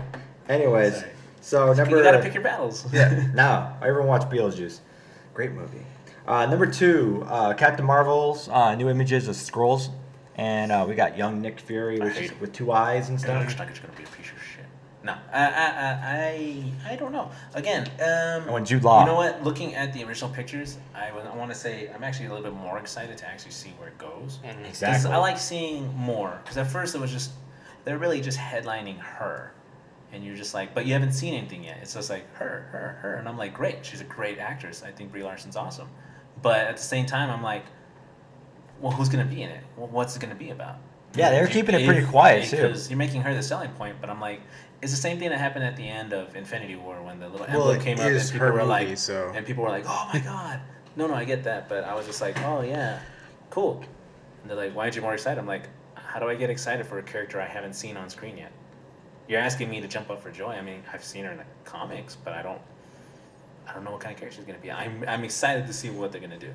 [0.49, 1.11] Anyways, Sorry.
[1.41, 2.87] so number You gotta pick your battles.
[2.93, 3.27] Yeah.
[3.35, 4.79] no, I ever watched Beetlejuice.
[5.35, 5.85] Great movie.
[6.29, 9.89] Uh, number two, uh, Captain Marvel's uh, new images of Skrulls,
[10.37, 13.41] and uh, we got young Nick Fury I with, with two eyes and It stuff.
[13.41, 14.35] looks like it's gonna be a piece of shit.
[15.03, 17.31] No, I, I, I, I, I don't know.
[17.55, 19.01] Again, um, And when Jude Law.
[19.01, 19.43] You know what?
[19.43, 22.45] Looking at the original pictures, I, would- I want to say I'm actually a little
[22.45, 24.39] bit more excited to actually see where it goes.
[24.43, 25.11] Because Exactly.
[25.13, 26.39] I like seeing more.
[26.43, 27.31] Because at first it was just
[27.85, 29.55] they're really just headlining her,
[30.13, 31.79] and you're just like, but you haven't seen anything yet.
[31.81, 33.87] It's just like her, her, her, and I'm like, great.
[33.87, 34.83] She's a great actress.
[34.83, 35.89] I think Brie Larson's awesome.
[36.43, 37.65] But at the same time, I'm like,
[38.81, 39.65] well, who's gonna be in it?
[39.79, 40.77] Well, what's it gonna be about?
[41.15, 42.57] Yeah, they're keeping it pretty quiet, too.
[42.57, 44.43] Because you're making her the selling point, but I'm like,
[44.83, 47.47] it's the same thing that happened at the end of Infinity War when the little
[47.47, 50.21] emblem came up and people were movie, like, so- and people were like, oh my
[50.21, 50.61] god,
[50.97, 52.99] no, no, I get that, but I was just like, oh yeah,
[53.51, 53.85] cool.
[54.43, 55.39] And they're like, why aren't you more excited?
[55.39, 55.65] I'm like,
[55.95, 58.53] how do I get excited for a character I haven't seen on screen yet?
[59.29, 60.53] You're asking me to jump up for joy.
[60.53, 62.61] I mean, I've seen her in the comics, but I don't.
[63.71, 64.71] I don't know what kind of character she's gonna be.
[64.73, 66.51] I'm, I'm excited to see what they're gonna do.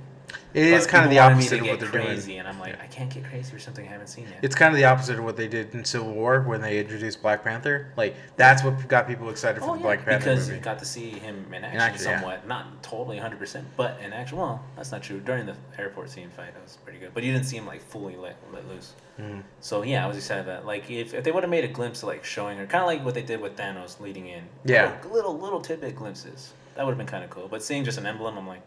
[0.54, 2.40] It is kind of the people wanted me opposite of what they're crazy, doing.
[2.40, 4.40] and I'm like, I can't get crazy for something I haven't seen yet.
[4.42, 7.22] It's kind of the opposite of what they did in Civil War when they introduced
[7.22, 7.94] Black Panther.
[7.96, 10.58] Like that's what got people excited for Oh, the yeah, Black Panther because movie.
[10.58, 12.18] you got to see him in action, action, yeah.
[12.20, 14.38] somewhat, not totally 100%, but in action.
[14.38, 15.20] Well, that's not true.
[15.20, 17.14] During the airport scene fight, that was pretty good.
[17.14, 18.94] But you didn't see him like fully let, let loose.
[19.22, 19.44] Mhm.
[19.62, 22.02] So yeah, I was excited that like if, if they would have made a glimpse
[22.04, 24.44] of like showing her, kind of like what they did with Thanos leading in.
[24.66, 24.98] Yeah.
[25.04, 26.52] Little little, little tidbit glimpses.
[26.76, 27.48] That would have been kind of cool.
[27.48, 28.62] But seeing just an emblem, I'm like,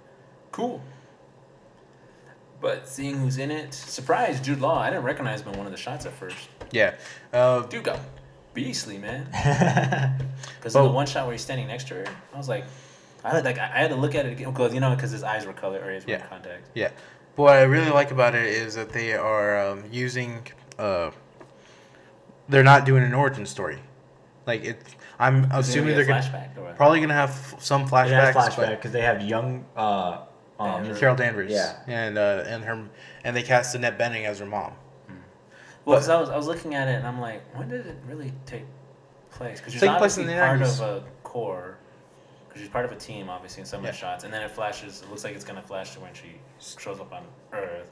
[0.50, 0.80] cool.
[2.60, 4.80] But seeing who's in it, surprise, Jude Law.
[4.80, 6.48] I didn't recognize him in one of the shots at first.
[6.72, 6.94] Yeah.
[7.32, 8.00] Uh, Dude got
[8.54, 9.28] beastly, man.
[10.58, 12.64] Because in the one shot where he's standing next to her, I was like,
[13.22, 15.22] I had like I had to look at it again because you know because his
[15.22, 16.26] eyes were colored or his Yeah.
[16.26, 16.68] contacts.
[16.74, 16.90] Yeah.
[17.36, 20.46] But what I really like about it is that they are um, using.
[20.78, 21.10] Uh,
[22.48, 23.78] they're not doing an origin story.
[24.46, 24.80] Like it,
[25.18, 26.76] I'm Is assuming they're gonna, flashback or what?
[26.76, 28.10] probably gonna have f- some They flashbacks.
[28.10, 30.20] have flashback but- because they have young uh,
[30.60, 30.98] um, Danvers.
[31.00, 31.50] Carol Danvers.
[31.50, 31.76] Yeah.
[31.86, 32.84] And uh, and her
[33.24, 34.72] and they cast Annette Bening as her mom.
[35.84, 37.96] Well, because I was I was looking at it and I'm like, when did it
[38.06, 38.64] really take
[39.30, 39.58] place?
[39.58, 40.80] Because she's Take place in obviously the part 90s.
[40.96, 41.78] of a core.
[42.46, 43.90] Because she's part of a team, obviously, in some of Yeah.
[43.92, 45.02] the shots, and then it flashes.
[45.02, 46.36] It looks like it's gonna flash to when she
[46.78, 47.90] shows up on Earth.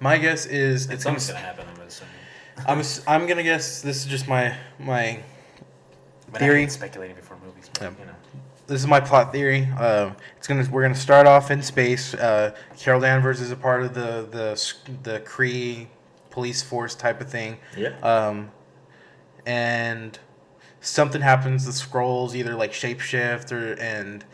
[0.00, 1.18] My guess is And it's gonna.
[1.20, 1.66] something's gonna happen.
[1.74, 2.14] I'm assuming.
[2.66, 5.20] I'm ass- I'm gonna guess this is just my my
[6.32, 6.68] But theory.
[6.68, 7.90] speculating before movies, but, Yeah.
[8.00, 8.12] you know.
[8.66, 9.68] This is my plot theory.
[9.78, 12.14] Uh, it's gonna we're gonna start off in space.
[12.14, 15.86] Uh, Carol Danvers is a part of the the the Kree
[16.30, 17.58] police force type of thing.
[17.76, 18.04] Yep.
[18.04, 18.50] Um,
[19.46, 20.18] and
[20.80, 21.64] something happens.
[21.64, 24.24] The Skrulls either like shapeshift or and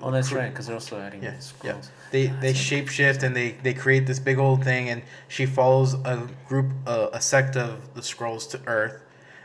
[0.00, 1.72] Oh, that's right, because they're also adding Yeah, yeah.
[1.72, 1.88] Skrulls.
[2.10, 6.26] They they shapeshift and they they create this big old thing, and she follows a
[6.48, 9.02] group, uh, a sect of the Skrulls to Earth,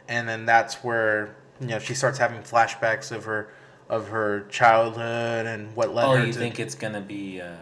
[0.07, 3.49] and then that's where you know she starts having flashbacks of her
[3.89, 6.39] of her childhood and what led Oh, her you to.
[6.39, 7.57] think it's gonna be a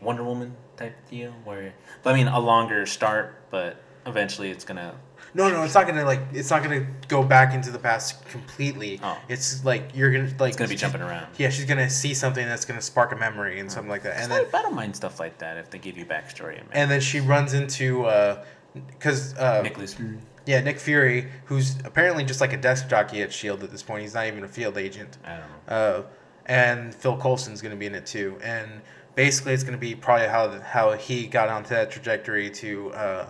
[0.00, 3.76] Wonder Woman type deal, where, but I mean, a longer start, but
[4.06, 4.94] eventually it's gonna.
[5.34, 9.00] no, no, it's not gonna like it's not gonna go back into the past completely.
[9.02, 9.18] Oh.
[9.28, 11.26] It's like you're gonna like It's gonna be jumping around.
[11.38, 14.32] Yeah, she's gonna see something that's gonna spark a memory and something like that, and
[14.32, 16.60] And then I don't mind stuff like that if they give you backstory.
[16.60, 18.44] And, and then she runs into Uh,
[18.88, 20.18] because uh, Nicholas Fury.
[20.46, 24.02] Yeah, Nick Fury, who's apparently just like a desk jockey at Shield at this point.
[24.02, 25.16] He's not even a field agent.
[25.24, 25.74] I don't know.
[25.74, 26.02] Uh,
[26.46, 28.38] and Phil Coulson's going to be in it too.
[28.42, 28.82] And
[29.14, 33.26] basically, it's going to be probably how how he got onto that trajectory to uh,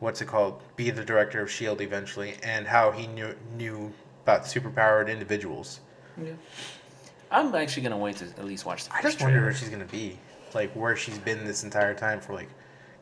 [0.00, 3.92] what's it called, be the director of Shield eventually, and how he knew knew
[4.24, 5.80] about superpowered individuals.
[6.20, 6.32] Yeah.
[7.30, 9.84] I'm actually gonna wait to at least watch the I just wonder where she's going
[9.84, 10.18] to be,
[10.54, 12.48] like where she's been this entire time for like,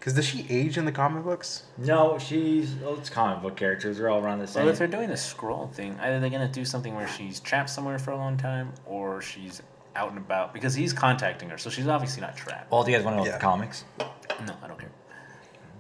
[0.03, 1.63] because does she age in the comic books?
[1.79, 3.99] No, she's well, it's comic book characters.
[3.99, 4.65] They're all around the same.
[4.65, 7.71] Well, if they're doing the Skrull thing, either they're gonna do something where she's trapped
[7.71, 9.63] somewhere for a long time, or she's
[9.95, 12.73] out and about because he's contacting her, so she's obviously not trapped.
[12.73, 13.37] well, do you guys want to know Yeah.
[13.37, 13.85] the comics?
[14.01, 14.91] No, I don't care.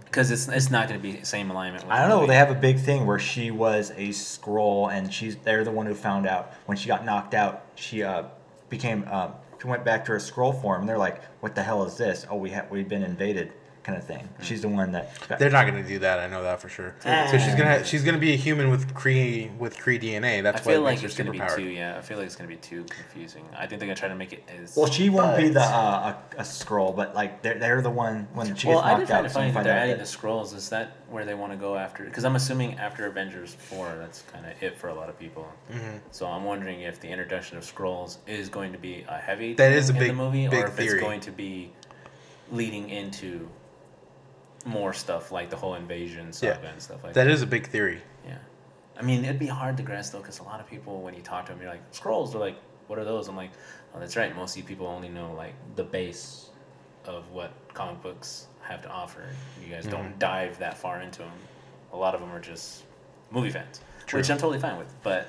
[0.04, 1.82] Because it's it's not gonna be the same alignment.
[1.82, 2.16] With I don't know.
[2.20, 2.28] movie.
[2.28, 5.86] They have a big thing where she was a Skrull, and she's they're the one
[5.86, 7.64] who found out when she got knocked out.
[7.74, 8.26] She uh,
[8.68, 10.82] became um, she went back to her Skrull form.
[10.82, 12.24] And they're like, "What the hell is this?
[12.30, 13.50] Oh, we ha- we've been invaded."
[13.84, 14.28] Kind of thing.
[14.40, 15.12] She's the one that.
[15.40, 16.20] They're not going to do that.
[16.20, 16.94] I know that for sure.
[17.02, 20.40] So she's gonna she's gonna be a human with Kree with Kree DNA.
[20.40, 21.68] That's why feel it like makes it's her gonna be too.
[21.68, 23.44] Yeah, I feel like it's gonna be too confusing.
[23.56, 24.76] I think they're gonna try to make it as.
[24.76, 27.90] Well, she won't be But- the uh, a, a Skrull, but like they're, they're the
[27.90, 29.22] one when she well, gets I did knocked try out.
[29.22, 30.54] to so you find find they're out adding that- the Skrulls.
[30.54, 32.04] Is that where they want to go after?
[32.04, 35.48] Because I'm assuming after Avengers four, that's kind of it for a lot of people.
[35.72, 35.98] Mhm.
[36.12, 39.70] So I'm wondering if the introduction of Skrulls is going to be a heavy That
[39.70, 40.92] thing is a in big- the movie, big or if theory.
[40.98, 41.72] it's going to be
[42.52, 43.48] leading into
[44.64, 46.70] more stuff like the whole invasion saga Yeah.
[46.70, 47.30] and stuff like That that.
[47.32, 48.00] is a big theory.
[48.26, 48.38] Yeah,
[48.98, 51.22] I mean it'd be hard to grasp though, because a lot of people when you
[51.22, 52.32] talk to them, you're like Skrulls.
[52.32, 53.28] They're like, what are those?
[53.28, 53.50] I'm like,
[53.94, 54.34] oh, that's right.
[54.36, 56.50] Most of you people only know like the base
[57.06, 59.22] of what comic books have to offer.
[59.64, 59.90] You guys Mm-hmm.
[59.96, 61.32] don't dive that far into them.
[61.92, 62.84] A lot of them are just
[63.30, 64.20] movie fans, True.
[64.20, 64.94] which I'm totally fine with.
[65.02, 65.28] But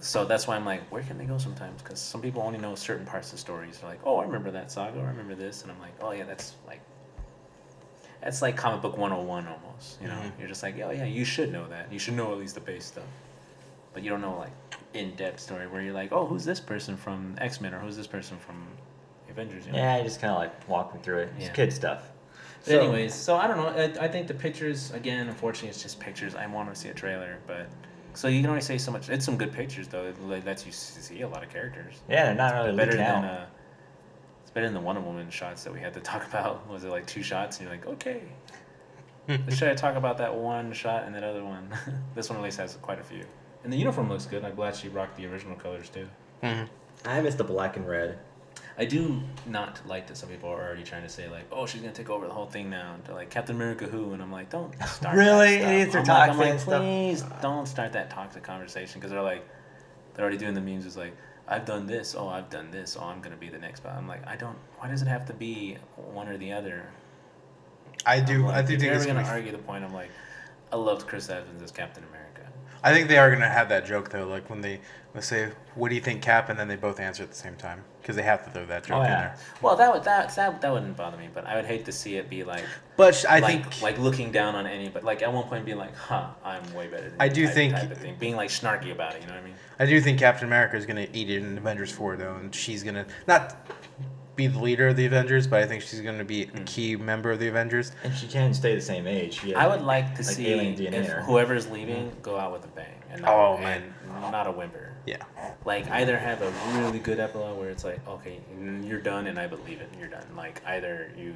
[0.00, 1.82] so that's why I'm like, where can they go sometimes?
[1.82, 3.78] Because some people only know certain parts of stories.
[3.78, 4.98] They're like, oh, I remember that saga.
[5.00, 6.80] I remember this, and I'm like, oh yeah, that's like.
[8.22, 10.14] That's like comic book 101 almost, you know.
[10.14, 10.32] Mhm.
[10.38, 11.92] You're just like, oh yeah, you should know that.
[11.92, 13.04] You should know at least the base stuff,
[13.92, 14.52] but you don't know like
[14.94, 18.06] in-depth story where you're like, oh, who's this person from X Men or who's this
[18.06, 18.66] person from
[19.30, 19.66] Avengers?
[19.66, 19.78] You know?
[19.78, 21.32] Yeah, you just kind of like walking through it.
[21.36, 21.52] It's Yeah.
[21.52, 22.10] kid stuff.
[22.64, 23.68] But anyways, so I don't know.
[24.00, 26.34] I, I think the pictures again, unfortunately, it's just pictures.
[26.34, 27.68] I want to see a trailer, but
[28.14, 29.08] so you can only say so much.
[29.08, 30.06] It's some good pictures though.
[30.06, 31.94] It lets you see a lot of characters.
[32.08, 33.46] yeah, they're not really better than uh,
[34.56, 36.66] better than the Wonder Woman shots that we had to talk about.
[36.68, 37.58] Was it like two shots?
[37.60, 38.22] And you're like, okay.
[39.54, 41.68] Should I talk about that one shot and that other one.
[42.14, 43.22] this one at least has quite a few.
[43.64, 44.44] And the uniform looks good.
[44.46, 46.08] I'm glad she rocked the original colors too.
[46.42, 46.68] Mhm.
[47.04, 48.18] I miss the black and red.
[48.78, 51.82] I do not like that some people are already trying to say like, oh, she's
[51.82, 52.96] gonna take over the whole thing now.
[53.04, 55.16] They're like Captain America who, and I'm like, don't start.
[55.16, 55.58] Really?
[55.58, 55.70] that stuff.
[55.72, 56.80] Idiots are I'm like, I'm toxic like, and stuff.
[56.82, 59.46] please don't start that toxic conversation because they're like,
[60.14, 60.86] they're already doing the memes.
[60.86, 61.14] It's like,
[61.48, 62.14] I've done this.
[62.16, 62.96] Oh, I've done this.
[63.00, 63.80] Oh, I'm gonna be the next.
[63.80, 64.58] But I'm like, I don't.
[64.78, 66.88] Why does it have to be one or the other?
[68.04, 68.46] I do.
[68.46, 69.84] Like, I do think they're gonna argue the point.
[69.84, 70.10] I'm like,
[70.72, 72.52] I loved Chris Evans as Captain America.
[72.82, 74.80] I think they are gonna have that joke though, like when they
[75.14, 77.56] let's say, "What do you think, Cap?" and then they both answer at the same
[77.56, 79.34] time because they have to throw that joke Oh, in there.
[79.60, 82.14] Well, that would that that that wouldn't bother me, but I would hate to see
[82.16, 82.62] it be like.
[82.96, 85.76] But I like, think like looking down on any, but like at one point being
[85.76, 88.50] like, "Huh, I'm way better." than I do type, think- type of thing, being like
[88.50, 89.22] snarky about it.
[89.22, 89.54] You know what I mean?
[89.80, 92.84] I do think Captain America is gonna eat it in Avengers four though, and she's
[92.84, 93.56] gonna not
[94.36, 96.64] be the leader of the Avengers, but I think she's gonna be a Mm.
[96.66, 97.90] key member of the Avengers.
[98.04, 99.40] And she can stay the same age.
[99.40, 102.52] She has- I would like to Like see alien DNA if whoever's leaving go out
[102.52, 103.82] with a bang and not, Oh, and
[104.30, 104.92] not a whimper.
[105.06, 105.22] Yeah.
[105.64, 108.40] Like either have a really good epilogue where it's like, okay,
[108.82, 110.26] you're done, and I believe it, and you're done.
[110.36, 111.34] Like either you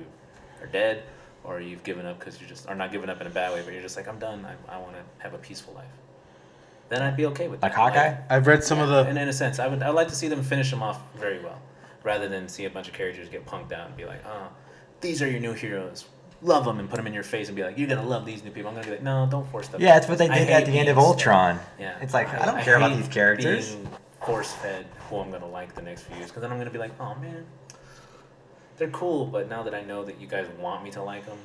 [0.61, 1.05] are dead
[1.45, 3.63] or you've given up because you just are not giving up in a bad way,
[3.65, 4.45] but you're just like, I'm done.
[4.45, 5.87] I, I want to have a peaceful life.
[6.91, 7.69] Then I'd be okay with that.
[7.69, 7.75] like.
[7.75, 8.17] Hawkeye.
[8.29, 9.05] I've read some of the.
[9.05, 11.43] And in a sense, I would I'd like to see them finish them off very
[11.43, 11.61] well,
[12.03, 14.49] rather than see a bunch of characters get punked out and be like, oh,
[15.01, 16.07] these are your new heroes.
[16.43, 18.43] Love them and put them in your face and be like, you're gonna love these
[18.43, 18.69] new people.
[18.69, 19.81] I'm gonna be like, no, don't force them.
[19.81, 21.57] Yeah, that's what they did at the end of Ultron.
[21.57, 21.67] set.
[21.79, 23.77] Yeah, It's like, I don't care about these characters.
[24.25, 26.79] Force fed who I'm gonna like the next few years because then I'm gonna be
[26.79, 27.47] like, oh man,
[28.77, 31.39] they're cool, but now that I know that you guys want me to like them,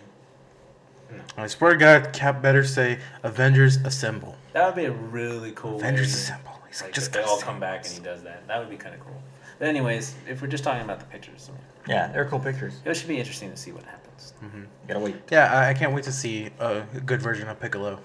[1.38, 4.36] I swear to God, Cap better say Avengers Assemble.
[4.53, 5.75] that would be a really cool.
[5.75, 6.51] Avengers way, Assemble.
[6.67, 8.47] He's Like, just if they all come back and he does that.
[8.47, 9.21] That would be kind of cool.
[9.60, 11.50] But anyways, if we're just talking about the pictures,
[11.88, 12.74] Yeah, they're cool pictures.
[12.84, 14.34] it should be interesting to see what happens.
[14.41, 15.15] You gotta wait.
[15.32, 18.00] Yeah, I, I can't wait to see a good version of Piccolo.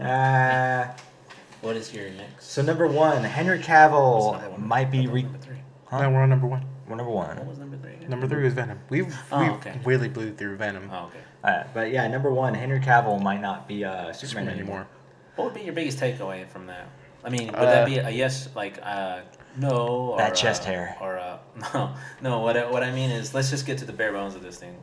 [0.00, 0.86] Uh,
[1.62, 2.50] What is your next?
[2.50, 4.66] so number one, Henry Cavill one?
[4.68, 5.22] might be re.
[5.22, 5.56] number three.
[5.86, 6.00] Huh?
[6.02, 6.64] Now we're on number one.
[6.86, 7.94] Well, number What was number three?
[7.94, 8.10] Again?
[8.10, 8.78] Number three was Venom.
[8.90, 9.80] We've Oh, we've okay.
[9.84, 10.88] really blew through Venom.
[10.92, 11.18] Oh, okay.
[11.42, 14.76] Uh, but yeah, number one, Henry Cavill might not be uh, Superman, Superman anymore.
[14.76, 14.86] anymore.
[15.36, 16.88] What would be your biggest takeaway from that?
[17.24, 19.20] I mean, would Uh, that be a yes, like uh,
[19.56, 20.96] no, or That chest uh, hair.
[21.00, 21.38] or uh,
[21.74, 22.40] no, no?
[22.40, 24.58] What I, what I mean is, let's just get to the bare bones of this
[24.58, 24.76] thing.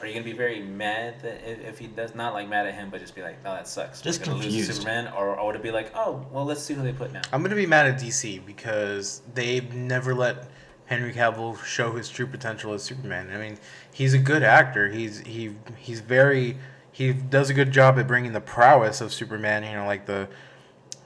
[0.00, 2.74] Are you gonna be very mad that if, if he does not like mad at
[2.74, 4.00] him, but just be like, oh, that sucks.
[4.00, 4.66] Just gonna lose.
[4.66, 7.20] Superman, or, or would it be like, oh, well, let's see who they put now.
[7.32, 10.48] I'm gonna be mad at DC because they've never let
[10.86, 13.30] Henry Cavill show his true potential as Superman.
[13.30, 13.58] I mean,
[13.92, 14.88] he's a good actor.
[14.88, 16.56] He's he he's very
[16.90, 19.62] he does a good job at bringing the prowess of Superman.
[19.64, 20.28] You know, like the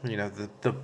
[0.04, 0.74] you know the the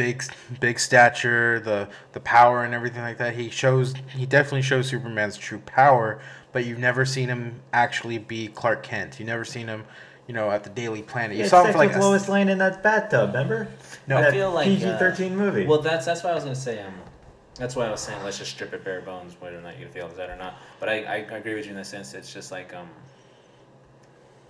[0.00, 0.24] big
[0.60, 3.34] big stature, the the power and everything like that.
[3.34, 6.20] He shows he definitely shows Superman's true power.
[6.52, 9.20] But you've never seen him actually be Clark Kent.
[9.20, 9.84] You've never seen him,
[10.26, 11.36] you know, at the Daily Planet.
[11.36, 13.28] You Yeah, saw him for like with a- Lois Lane in that bathtub.
[13.28, 13.68] Remember?
[14.08, 15.64] No, I that feel like PG-13 movie.
[15.66, 16.80] Well, that's that's why I was gonna say.
[16.82, 16.94] Um,
[17.56, 19.86] that's why I was saying let's just strip it bare bones, whether or not you
[19.88, 20.54] feel that or not.
[20.80, 22.88] But I, I agree with you in the sense it's just like um.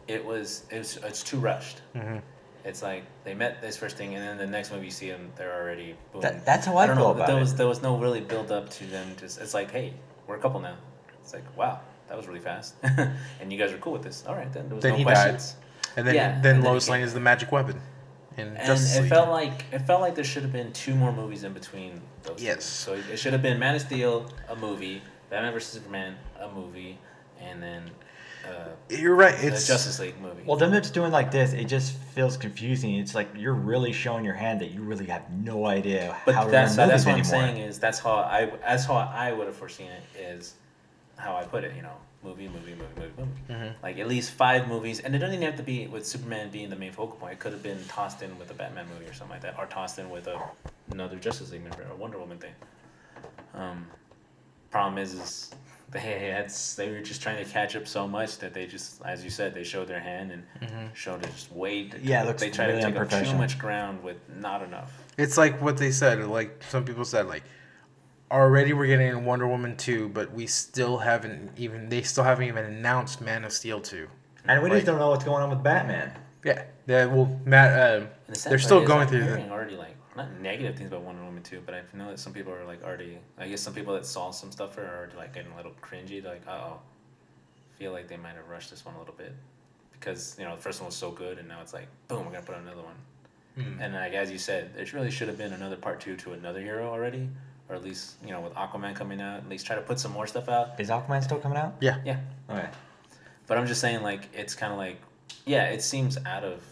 [0.08, 1.82] It was it was it's too rushed.
[1.94, 2.22] Mhm.
[2.64, 5.32] It's like they met this first thing, and then the next movie you see them,
[5.36, 6.20] they're already boom.
[6.22, 7.10] That- that's how I don't feel know.
[7.12, 7.40] about there it.
[7.40, 9.14] was there was no really build up to them.
[9.18, 9.94] Just it's like, hey,
[10.26, 10.76] we're a couple now.
[11.22, 14.24] It's like, wow, that was really fast, and you guys are cool with this.
[14.26, 15.40] All right, then there was Then no he died.
[15.96, 17.80] And then Yeah, then and then Lois Lane is the magic weapon.
[18.36, 21.42] In And it felt like it felt like there should have been two more movies
[21.44, 22.36] in between those.
[22.36, 22.44] two.
[22.44, 22.64] Yes.
[22.64, 26.98] So it should have been Man of Steel, a movie, Batman vs Superman, a movie,
[27.40, 27.90] and then
[28.48, 29.36] uh, You're right.
[29.36, 30.42] the It's Justice League movie.
[30.44, 32.96] Well, them just doing like this, it just feels confusing.
[32.96, 36.44] It's like you're really showing your hand that you really have no idea but how
[36.44, 39.32] to that's run that's movies what I'm saying is that's how I that's how I
[39.32, 40.54] would have foreseen it is
[41.16, 41.74] how I put it.
[41.76, 43.64] You know, movie, movie, movie, movie, movie.
[43.64, 43.74] Mhm.
[43.82, 46.70] Like at least five movies, and it doesn't even have to be with Superman being
[46.70, 47.34] the main focal point.
[47.34, 49.66] It could have been tossed in with a Batman movie or something like that, or
[49.66, 50.40] tossed in with a,
[50.90, 52.52] another Justice League member or Wonder Woman thing.
[53.54, 53.86] Um,
[54.70, 55.50] problem is, is
[55.92, 59.24] they had they were just trying to catch up so much that they just, as
[59.24, 61.88] you said, they showed their hand and showed it just way.
[61.88, 64.62] too- Yeah, it looks they tried really to take up too much ground with not
[64.62, 64.92] enough.
[65.18, 66.24] it's like what they said.
[66.24, 67.42] Like some people said, like
[68.30, 72.64] already we're getting Wonder Woman two, but we still haven't even they still haven't even
[72.64, 74.08] announced Man of Steel two.
[74.46, 76.12] and we Like- just don't know what's going on with Batman.
[76.44, 77.72] Yeah, that well, Matt.
[78.02, 79.52] Uh, the they're still going through hearing the.
[79.52, 82.52] already like not negative things about Wonder Woman too, but I know that some people
[82.52, 83.18] are like already.
[83.38, 86.22] I guess some people that saw some stuff are already like getting a little cringy.
[86.22, 86.78] They're like, oh,
[87.78, 89.34] feel like they might have rushed this one a little bit
[89.92, 92.32] because you know the first one was so good, and now it's like boom, we're
[92.32, 92.94] gonna put out another one.
[93.64, 93.80] Hmm.
[93.80, 96.60] And like as you said, there really should have been another part two to another
[96.60, 97.28] hero already,
[97.68, 100.12] or at least you know with Aquaman coming out, at least try to put some
[100.12, 100.78] more stuff out.
[100.78, 101.74] Is Aquaman still coming out?
[101.80, 102.68] Yeah, Yeah, Okay.
[103.46, 105.00] but I'm just saying, like, it's kind of like,
[105.46, 106.62] yeah, it seems out of.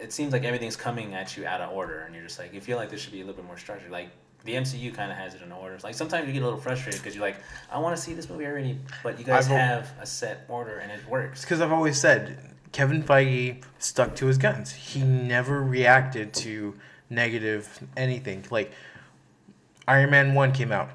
[0.00, 2.60] It seems like everything's coming at you out of order, and you're just like, you
[2.60, 3.90] feel like this should be a little bit more structured.
[3.90, 4.10] Like
[4.44, 5.78] the MCU kind of has it in order.
[5.82, 7.36] Like sometimes you get a little frustrated because you're like,
[7.70, 10.78] I want to see this movie already, but you guys I've have a set order
[10.78, 11.40] and it works.
[11.40, 12.38] because I've always said
[12.72, 14.72] Kevin Feige stuck to his guns.
[14.72, 16.74] He never reacted to
[17.08, 18.44] negative anything.
[18.50, 18.72] Like
[19.88, 20.90] Iron Man one came out,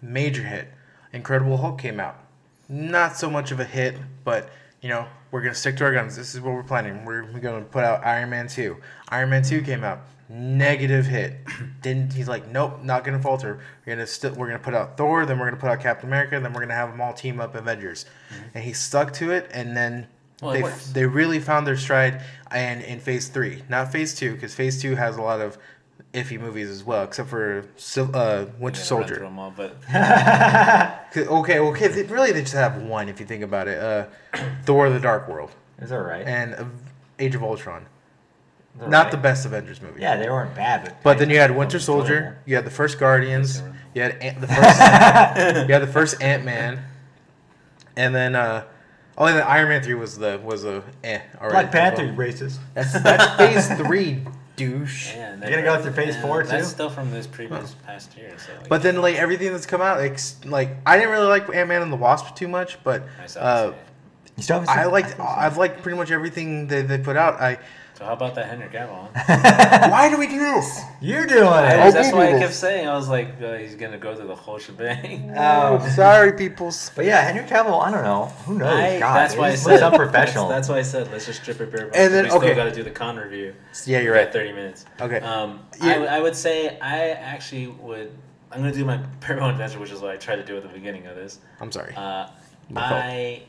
[0.00, 0.68] major hit.
[1.12, 2.22] Incredible Hulk came out,
[2.68, 4.48] not so much of a hit, but
[4.80, 6.16] you know we're gonna stick to our guns.
[6.16, 7.04] This is what we're planning.
[7.04, 8.76] We're, we're gonna put out Iron Man two.
[9.08, 11.38] Iron Man two came out, negative hit.
[11.82, 13.60] Didn't he's like nope, not gonna falter.
[13.84, 16.40] We're gonna still we're gonna put out Thor, then we're gonna put out Captain America,
[16.40, 18.44] then we're gonna have them all team up Avengers, mm-hmm.
[18.54, 20.08] and he stuck to it, and then.
[20.40, 24.54] Well, they, they really found their stride and in phase three not phase two because
[24.54, 25.58] phase two has a lot of
[26.20, 29.52] iffy movies as well except for uh, winter I'm gonna run through soldier 'em all,
[29.56, 29.80] but
[31.12, 34.06] 'Cause- okay okay really they just have one if you think about it uh,
[34.64, 35.50] thor the dark world
[35.80, 36.26] Is that right?
[36.26, 36.64] and uh,
[37.18, 37.86] age of ultron
[38.74, 39.10] It's not alright.
[39.10, 41.02] the best avengers movie Yeah, they weren't bad, but.
[41.02, 42.02] but then you had winter Enjoyable.
[42.06, 43.76] soldier you had the first guardians Yes, they were.
[43.94, 44.78] you had Ant- the first
[45.68, 46.80] you had the first ant-man
[47.96, 48.64] and then uh
[49.16, 52.12] oh and then iron man 3 was the was a eh already Black Panther, you
[52.12, 52.58] racist.
[52.74, 54.22] That's that's phase three,
[54.58, 55.14] douche.
[55.14, 56.70] yeah, and You're gonna go through phase yeah, four, That's too?
[56.70, 58.34] still from this previous past year.
[58.38, 61.48] So like, But then like everything that's come out, like, like I didn't really like
[61.54, 63.74] Ant Man and the Wasp too much, but I saw uh,
[64.36, 65.18] You still I liked.
[65.18, 67.40] I've liked pretty much everything they, they put out.
[67.40, 67.58] I.
[67.98, 69.10] So how about that Henry Cavill?
[69.90, 70.82] Why do we do this?
[71.00, 71.92] You're doing it.
[71.92, 72.42] That's why do I this.
[72.42, 75.34] kept saying I was like, uh, he's gonna go through the whole shebang.
[75.36, 75.84] Oh.
[75.96, 76.92] sorry, peoples.
[76.94, 77.82] But yeah, Henry Cavill.
[77.82, 78.26] I don't know.
[78.46, 78.68] Who knows?
[78.68, 80.48] I- God, that's why I said looks unprofessional.
[80.48, 81.86] That's, that's why I said let's just strip it bare.
[81.92, 82.54] And then- we still okay.
[82.54, 83.52] got to do the con review.
[83.84, 84.32] Yeah, you're We right.
[84.32, 84.86] Thirty minutes.
[85.00, 85.18] Okay.
[85.18, 85.86] Um, Yeah.
[85.86, 88.12] I, w- I would say I actually would.
[88.52, 90.68] I'm gonna do my parallel adventure, which is what I tried to do at the
[90.68, 91.40] beginning of this.
[91.60, 91.94] I'm sorry.
[91.96, 92.28] Uh,
[92.70, 92.92] My fault.
[93.02, 93.42] I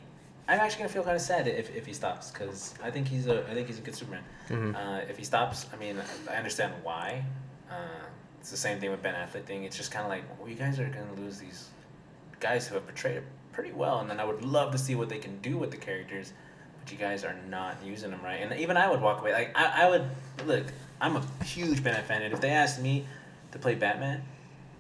[0.50, 3.28] I'm actually gonna feel kind of sad if, if he stops because I think he's
[3.28, 4.24] a I think he's a good Superman.
[4.50, 4.76] Mhm.
[4.76, 5.96] Uh, if he stops, I mean
[6.30, 7.24] I understand why.
[7.70, 7.76] Uh,
[8.42, 9.64] it's the same thing with Ben Affleck thing.
[9.64, 11.70] It's just kind of like well, you guys are gonna lose these
[12.40, 15.10] guys who have portrayed it pretty well, and then I would love to see what
[15.10, 16.34] they can do with the characters,
[16.80, 18.42] but you guys are not using them right.
[18.42, 19.34] And even I would walk away.
[19.34, 20.06] Like I, I would
[20.48, 20.66] look.
[21.02, 23.06] I'm a huge Ben Affleck fan, and if they asked me
[23.52, 24.24] to play Batman,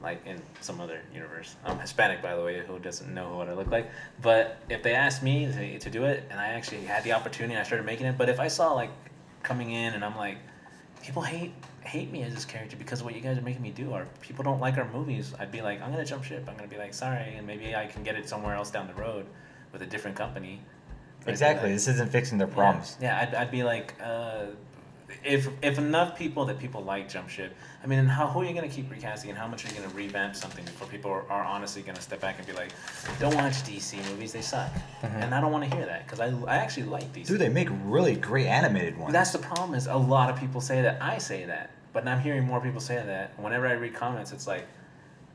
[0.02, 1.56] like in some other universe.
[1.66, 3.90] I'm Hispanic, by the way, who doesn't know what I look like.
[4.22, 7.58] But if they asked me to, to do it, and I actually had the opportunity,
[7.60, 8.18] I started making it.
[8.18, 8.92] But if I saw like
[9.44, 10.38] coming in, and I'm like,
[11.04, 13.72] people hate hate me as this character because of what you guys are making me
[13.72, 16.46] do, or people don't like our movies, I'd be like, I'm gonna jump ship.
[16.48, 18.94] I'm gonna be like, sorry, and maybe I can get it somewhere else down the
[18.94, 19.26] road
[19.72, 20.62] with a different company.
[21.26, 21.70] But exactly.
[21.70, 22.98] like- This isn't fixing their problems.
[23.02, 24.46] yeah, yeah I'd, I'd be like, uh,
[25.24, 28.54] if if enough people that people like jump ship, I mean, how who are you
[28.54, 31.44] gonna keep recasting, and how much are you gonna revamp something before people are, are
[31.44, 32.72] honestly gonna step back and be like,
[33.20, 35.06] don't watch DC movies, they suck, mm-hmm.
[35.06, 37.28] and I don't want to hear that because I I actually like these.
[37.28, 39.14] Dude, they make really great animated ones.
[39.14, 42.20] That's the problem is a lot of people say that I say that, but I'm
[42.20, 43.40] hearing more people say that.
[43.40, 44.68] Whenever I read comments, it's like,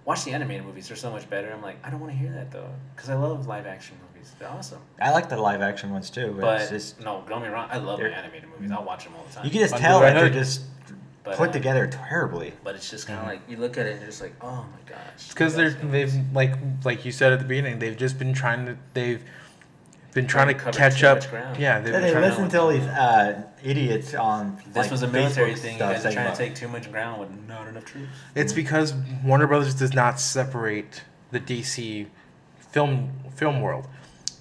[0.05, 1.53] watch the animated movies, they're so much better.
[1.53, 4.13] I'm like, I don't want to hear that though, because I love live action movies.
[4.39, 4.81] They're awesome.
[5.01, 6.33] I like the live action ones too.
[6.37, 8.71] But, But it's just no, don't get me wrong, I love my They're- animated movies.
[8.73, 9.45] I'll watch them all the time.
[9.45, 10.63] you can just Under tell that they're just
[11.23, 12.53] But, put uh, together terribly.
[12.63, 14.67] But it's just kind of like you look at it and you're just like, oh
[14.71, 15.29] my gosh.
[15.29, 16.21] because they're they've this.
[16.33, 16.53] like
[16.85, 19.23] like you said at the beginning they've just been trying to they've
[20.13, 21.23] been trying to Trying to cover catch up
[21.59, 24.57] yeah they've Yeah, been they trying listen to all these uh, idiots on.
[24.69, 25.73] This like, was a military thing.
[25.75, 28.11] You guys are trying about- to take too much ground with not enough troops.
[28.37, 32.07] It's because Warner Brothers does not separate the DC
[32.71, 33.89] film film world.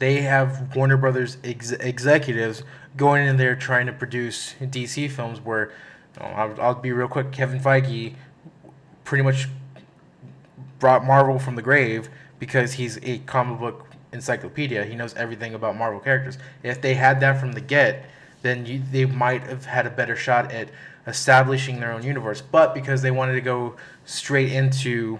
[0.03, 2.63] They have Warner Brothers ex- executives
[2.97, 5.39] going in there trying to produce DC films.
[5.39, 5.71] Where
[6.19, 7.31] I'll, I'll be real quick.
[7.31, 8.15] Kevin Feige
[9.05, 9.47] pretty much
[10.77, 14.83] brought Marvel from the grave because he's a comic book encyclopedia.
[14.83, 16.37] He knows everything about Marvel characters.
[16.63, 18.03] If they had that from the get,
[18.41, 20.67] then you, they might have had a better shot at
[21.07, 22.41] establishing their own universe.
[22.41, 25.19] But because they wanted to go straight into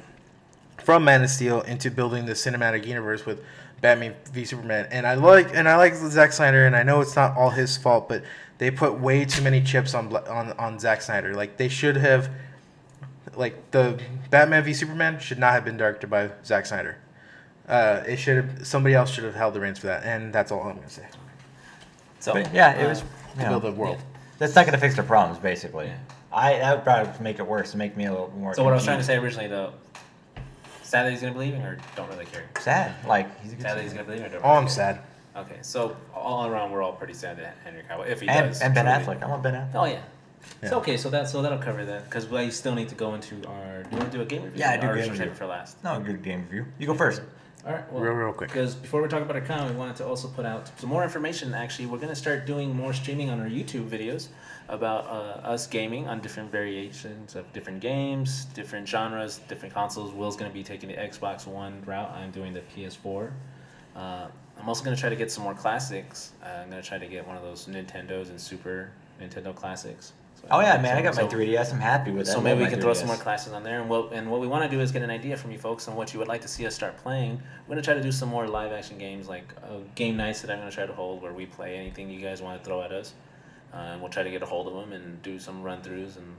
[0.78, 3.42] from Man of Steel into building the cinematic universe with
[3.84, 7.18] Batman v Superman, and I like and I like Zack Snyder, and I know it's
[7.18, 8.24] not all his fault, but
[8.58, 11.36] they put way too many chips on on on Zack Snyder.
[11.36, 12.30] Like they should have,
[13.36, 16.98] like the Batman v Superman should not have been directed by Zack Snyder.
[17.68, 20.50] Uh, it should have somebody else should have held the reins for that, and that's
[20.50, 21.06] all I'm gonna say.
[22.22, 23.02] So But yeah, it uh, was.
[23.02, 23.98] To You know, build a world.
[24.38, 25.88] that's not going to fix their problems, basically.
[25.88, 25.98] Yeah.
[26.32, 28.54] I that would probably make it worse and make me a little more.
[28.54, 29.74] So what I was trying to say originally though,
[30.94, 32.44] sad that he's gonna believe him or don't really care.
[32.60, 32.94] Sad.
[33.08, 34.42] Like he's a good Sad that he's gonna believe him or don't.
[34.44, 34.70] Oh, really I'm care?
[34.74, 35.00] sad.
[35.36, 38.62] Okay, so all around we're all pretty sad that Henry Cavill, if he and, does,
[38.62, 39.24] and Ben truly- Affleck.
[39.24, 39.72] I want Ben Affleck.
[39.76, 40.02] Oh yeah.
[40.70, 43.36] So okay, so that so that'll cover that because we still need to go into
[43.48, 43.84] our.
[43.84, 44.60] Do you want to do a game review?
[44.60, 45.38] Yeah, I do Or game should we save review.
[45.40, 45.84] for last?
[45.84, 46.66] No, good game review.
[46.78, 47.22] You go first.
[47.66, 48.50] All right, well, Real, real quick.
[48.50, 51.02] Because before we talk about our con, we wanted to also put out some more
[51.02, 51.54] information.
[51.54, 54.28] Actually, we're gonna start doing more streaming on our YouTube videos
[54.70, 60.14] about uh, us gaming on different variations of different games, different genres, different consoles.
[60.14, 62.12] Will's gonna be taking the Xbox One route.
[62.12, 63.32] I'm doing the PS4.
[63.96, 64.28] Uh,
[64.60, 66.32] I'm also gonna try to get some more classics.
[66.44, 70.14] Uh, I'm gonna try to get one of those Nintendos and Super Nintendo classics.
[70.36, 71.72] So Oh yeah, man, I got my so- 3DS.
[71.74, 72.32] I'm happy with that.
[72.34, 74.48] so maybe we can throw some more classes on there, and what and what we
[74.48, 76.42] want to do is get an idea from you folks on what you would like
[76.42, 77.42] to see us start playing.
[77.68, 80.50] We're gonna try to do some more live action games, like uh, game nights that
[80.52, 82.92] I'm gonna try to hold, where we play anything you guys want to throw at
[82.92, 83.14] us,
[83.74, 86.18] uh, and we'll try to get a hold of them and do some run throughs
[86.18, 86.36] and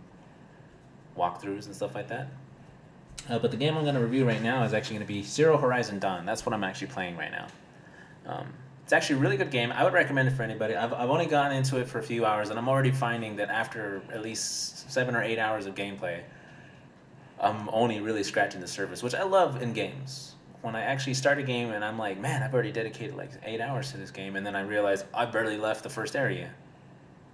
[1.17, 2.29] walkthroughs and stuff like that.
[3.29, 5.99] Uh, but the game I'm gonna review right now is actually gonna be Zero Horizon
[5.99, 6.27] Dawn.
[6.27, 7.47] That's what I'm actually playing right now.
[8.27, 8.47] Um,
[8.83, 9.73] it's actually a really good game.
[9.73, 10.77] I would recommend it for anybody.
[10.77, 13.49] I've, I've only gotten into it for a few hours, and I'm already finding that
[13.49, 16.21] after at least seven or eight hours of gameplay,
[17.41, 20.35] I'm only really scratching the surface, which I love in games.
[20.61, 23.61] When I actually start a game and I'm like, man, I've already dedicated like eight
[23.61, 26.51] hours to this game, and then I realize I barely left the first area.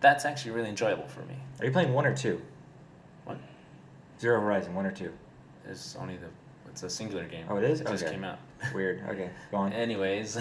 [0.00, 1.34] That's actually really enjoyable for me.
[1.60, 2.40] Are you playing one or two?
[3.24, 3.38] What?
[4.18, 5.12] Zero Horizon, one or two.
[5.68, 6.26] It's only the
[6.68, 7.46] it's a singular game.
[7.48, 7.80] Oh, it is?
[7.80, 8.12] It just Okay.
[8.12, 8.38] came out.
[8.74, 9.02] Weird.
[9.08, 9.72] Okay, go on.
[9.72, 10.38] Anyways,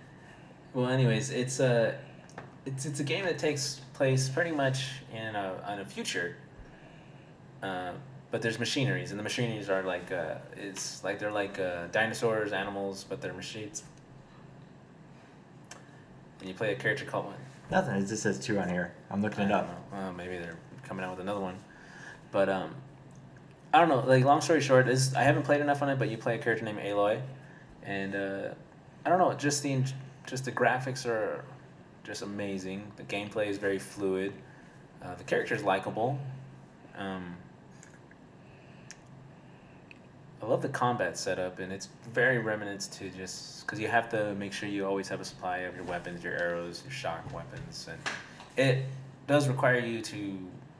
[0.74, 1.96] well, anyways, it's a
[2.66, 6.36] it's it's a game that takes place pretty much in a in a future.
[7.62, 7.92] Uh,
[8.30, 12.52] but there's machineries, and the machineries are like uh, it's like they're like uh, dinosaurs,
[12.52, 13.84] animals, but they're machines.
[16.40, 17.32] and you play a character called?
[17.70, 17.94] Nothing.
[17.96, 18.92] It just says two on here.
[19.10, 19.68] I'm looking it up.
[19.92, 21.56] Well, maybe they're coming out with another one.
[22.30, 22.74] But um,
[23.72, 24.00] I don't know.
[24.00, 25.98] Like long story short, is I haven't played enough on it.
[25.98, 27.20] But you play a character named Aloy,
[27.82, 28.48] and uh,
[29.04, 29.32] I don't know.
[29.34, 29.82] Just the
[30.26, 31.44] just the graphics are
[32.02, 32.92] just amazing.
[32.96, 34.32] The gameplay is very fluid.
[35.02, 36.18] Uh, the character is likable.
[36.96, 37.36] Um,
[40.44, 44.34] I love the combat setup, and it's very remnants to just because you have to
[44.34, 47.88] make sure you always have a supply of your weapons, your arrows, your shock weapons,
[47.90, 47.98] and
[48.58, 48.84] it
[49.26, 50.38] does require you to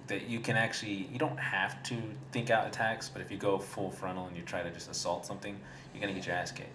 [0.09, 1.97] that you can actually you don't have to
[2.31, 5.25] think out attacks, but if you go full frontal and you try to just assault
[5.25, 5.59] something,
[5.95, 6.69] you're gonna get your ass kicked.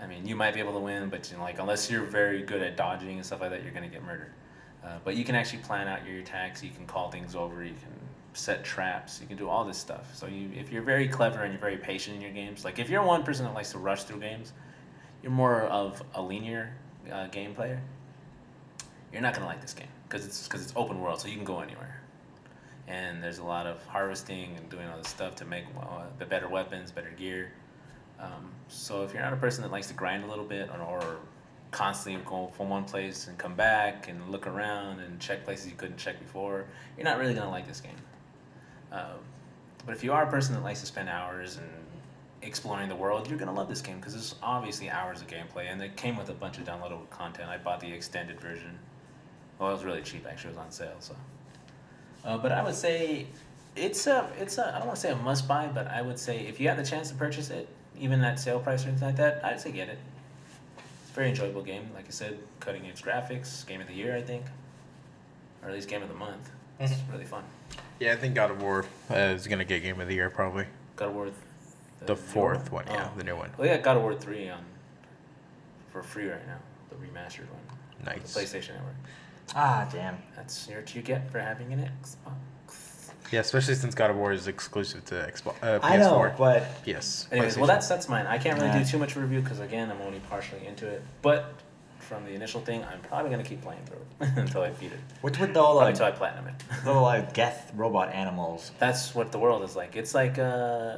[0.00, 2.42] I mean, you might be able to win, but you know, like unless you're very
[2.42, 4.32] good at dodging and stuff like that, you're gonna get murdered.
[4.84, 6.60] Uh, but you can actually plan out your attacks.
[6.60, 7.62] You can call things over.
[7.62, 7.99] You can
[8.32, 9.20] set traps.
[9.20, 10.14] You can do all this stuff.
[10.14, 12.88] So you, if you're very clever and you're very patient in your games, like if
[12.88, 14.52] you're one person that likes to rush through games,
[15.22, 16.72] you're more of a linear
[17.10, 17.80] uh, game player.
[19.12, 21.44] You're not gonna like this game because it's because it's open world, so you can
[21.44, 22.00] go anywhere.
[22.86, 26.26] And there's a lot of harvesting and doing all this stuff to make uh, the
[26.26, 27.52] better weapons, better gear.
[28.18, 30.80] Um, so if you're not a person that likes to grind a little bit or,
[30.80, 31.16] or
[31.70, 35.76] constantly go from one place and come back and look around and check places you
[35.76, 36.66] couldn't check before,
[36.96, 37.94] you're not really gonna like this game.
[38.92, 39.18] Um,
[39.86, 41.68] but if you are a person that likes to spend hours and
[42.42, 45.80] exploring the world, you're gonna love this game because there's obviously hours of gameplay, and
[45.82, 47.48] it came with a bunch of downloadable content.
[47.48, 48.78] I bought the extended version.
[49.58, 50.96] Well, it was really cheap actually; it was on sale.
[51.00, 51.16] So,
[52.24, 53.26] uh, but I would say
[53.76, 56.18] it's a it's a I don't want to say a must buy, but I would
[56.18, 57.68] say if you have the chance to purchase it,
[57.98, 59.98] even at sale price or anything like that, I'd say get it.
[61.02, 61.90] It's a very enjoyable game.
[61.94, 64.44] Like I said, cutting edge graphics, game of the year, I think,
[65.62, 66.50] or at least game of the month.
[66.80, 67.44] It's really fun.
[67.98, 70.64] Yeah, I think God of War uh, is gonna get Game of the Year probably.
[70.96, 71.24] God of War.
[71.26, 71.34] th-
[72.06, 73.18] The new fourth one, yeah, Oh.
[73.18, 73.50] the new one.
[73.58, 74.64] Well, yeah, God of War three on
[75.92, 76.56] for free right now,
[76.88, 77.60] the remastered one.
[77.70, 78.34] on The Nice.
[78.36, 78.94] PlayStation Network.
[79.54, 80.16] Ah, damn.
[80.36, 83.10] That's what you get for having an Xbox.
[83.30, 85.84] Yeah, especially since God of War is exclusive to Xbox, uh, PS4.
[85.84, 87.28] I know, but Yes.
[87.30, 88.26] Anyways, well, that's that's mine.
[88.26, 88.78] I can't really Nah.
[88.78, 91.02] do too much review because again, I'm only partially into it.
[91.22, 91.52] But
[92.10, 94.98] from the initial thing, I'm probably gonna keep playing through it until I beat it.
[95.20, 96.54] what's with all Probably like until I platinum it.
[96.84, 98.72] little like Geth robot animals?
[98.80, 99.94] That's what the world is like.
[99.94, 100.96] It's like uh,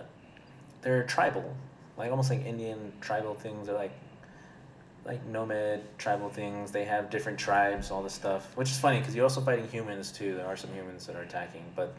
[0.81, 1.55] they're tribal,
[1.99, 3.67] like almost like Indian tribal things.
[3.67, 3.93] They're like
[5.05, 6.71] like nomad tribal things.
[6.71, 10.13] They have different tribes, all this stuff, which is funny because you're also fighting humans
[10.13, 10.35] too.
[10.35, 11.95] There are some humans that are attacking, but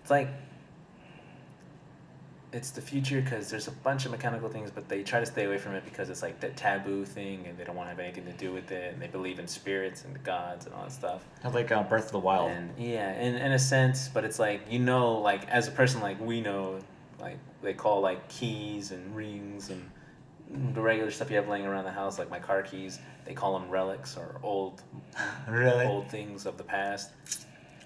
[0.00, 0.28] it's like
[2.52, 5.44] it's the future because there's a bunch of mechanical things, but they try to stay
[5.44, 8.00] away from it because it's like that taboo thing, and they don't want to have
[8.00, 10.92] anything to do with it, and they believe in spirits and gods and all that
[10.92, 11.26] stuff.
[11.52, 12.50] Like uh, Breath of the Wild.
[12.50, 16.00] And yeah, in, in a sense, but it's like you know, like as a person,
[16.00, 16.78] like we know,
[17.20, 19.90] like they call like keys and rings and
[20.74, 22.98] the regular stuff you have laying around the house, like my car keys.
[23.24, 24.82] They call them relics or old,
[25.48, 25.84] really?
[25.84, 27.10] old things of the past.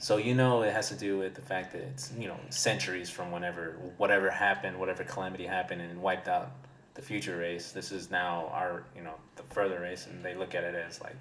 [0.02, 3.08] So you know it has to do with the fact that it's you know centuries
[3.08, 6.50] from whenever whatever happened, whatever calamity happened and wiped out
[6.94, 7.70] the future race.
[7.70, 11.00] This is now our you know the further race, and they look at it as
[11.00, 11.14] like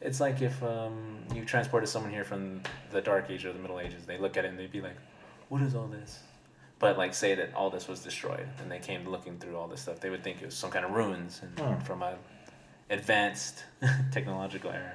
[0.00, 2.62] it's like if um, you transported someone here from
[2.92, 4.06] the Dark Age or the Middle Ages.
[4.06, 4.96] They look at it and they'd be like,
[5.48, 6.20] "What is all this?"
[6.78, 9.80] But like say that all this was destroyed, and they came looking through all this
[9.82, 9.98] stuff.
[9.98, 11.80] They would think it was some kind of ruins and Hmm.
[11.84, 12.14] from a
[12.90, 13.64] advanced
[14.12, 14.92] technological era.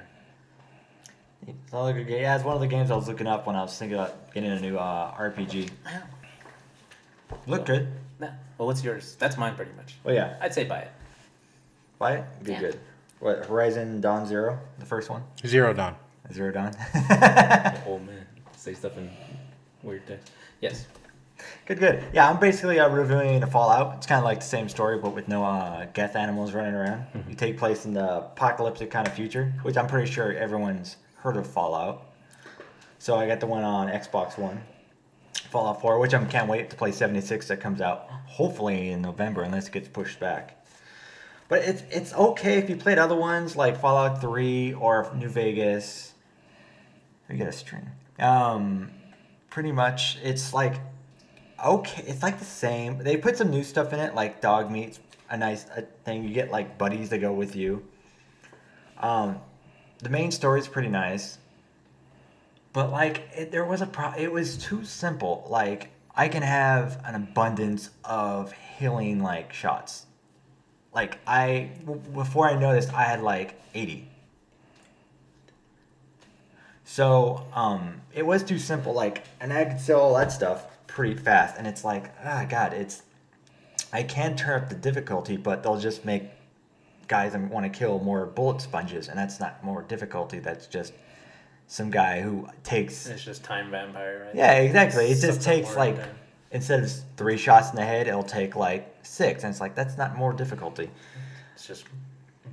[1.46, 3.46] It's all like a ga- yeah, it's one of the games I was looking up
[3.46, 5.70] when I was thinking about getting a new uh, RPG.
[7.46, 7.88] Look good.
[8.18, 8.28] Nah.
[8.56, 9.16] Well, what's yours?
[9.18, 9.96] That's mine pretty much.
[10.04, 10.36] Well, yeah.
[10.40, 10.90] I'd say buy it.
[11.98, 12.24] Buy it.
[12.44, 12.60] Be Yeah.
[12.60, 12.80] good.
[13.20, 15.22] What Horizon Dawn Zero, the first one.
[15.46, 15.96] Zero Dawn.
[16.32, 16.72] Zero Dawn.
[17.86, 18.26] Oh man.
[18.56, 19.10] Say stuff in
[19.82, 20.30] weird text.
[20.60, 20.86] Yes.
[21.66, 22.02] good, good.
[22.12, 23.96] Yeah, I'm basically uh, reviewing a Fallout.
[23.96, 27.06] It's kind of like the same story, but with no uh, Geth animals running around.
[27.28, 31.36] You take place in the apocalyptic kind of future, which I'm pretty sure everyone's heard
[31.36, 32.04] of Fallout.
[32.98, 34.60] So I got the one on Xbox One,
[35.50, 39.42] Fallout 4, which I can't wait to play 76 that comes out hopefully in November
[39.42, 40.64] unless it gets pushed back.
[41.48, 46.12] But it's it's okay if you played other ones like Fallout 3 or New Vegas.
[47.28, 47.90] We get a string.
[48.18, 48.90] Um,
[49.48, 50.74] pretty much, it's like
[51.64, 52.04] okay.
[52.06, 52.98] It's like the same.
[52.98, 55.00] They put some new stuff in it, like dog meat's
[55.30, 56.24] a nice a thing.
[56.24, 57.82] You get like buddies that go with you.
[58.98, 59.40] Um,
[60.00, 61.38] the main story is pretty nice,
[62.72, 64.12] but like it, there was a pro.
[64.12, 65.46] It was too simple.
[65.48, 70.06] Like I can have an abundance of healing like shots.
[70.94, 74.08] Like I w- before I noticed, I had like eighty.
[76.84, 78.94] So um, it was too simple.
[78.94, 81.56] Like, and I could sell all that stuff pretty fast.
[81.58, 83.02] And it's like, ah, God, it's.
[83.92, 86.24] I can turn up the difficulty, but they'll just make
[87.08, 90.38] guys I want to kill more bullet sponges, and that's not more difficulty.
[90.38, 90.92] That's just
[91.66, 93.06] some guy who takes.
[93.06, 94.34] It's just time vampire, right?
[94.34, 95.06] Yeah, exactly.
[95.06, 96.10] It just takes like time.
[96.52, 99.96] instead of three shots in the head, it'll take like six, and it's like that's
[99.98, 100.90] not more difficulty.
[101.54, 101.84] It's just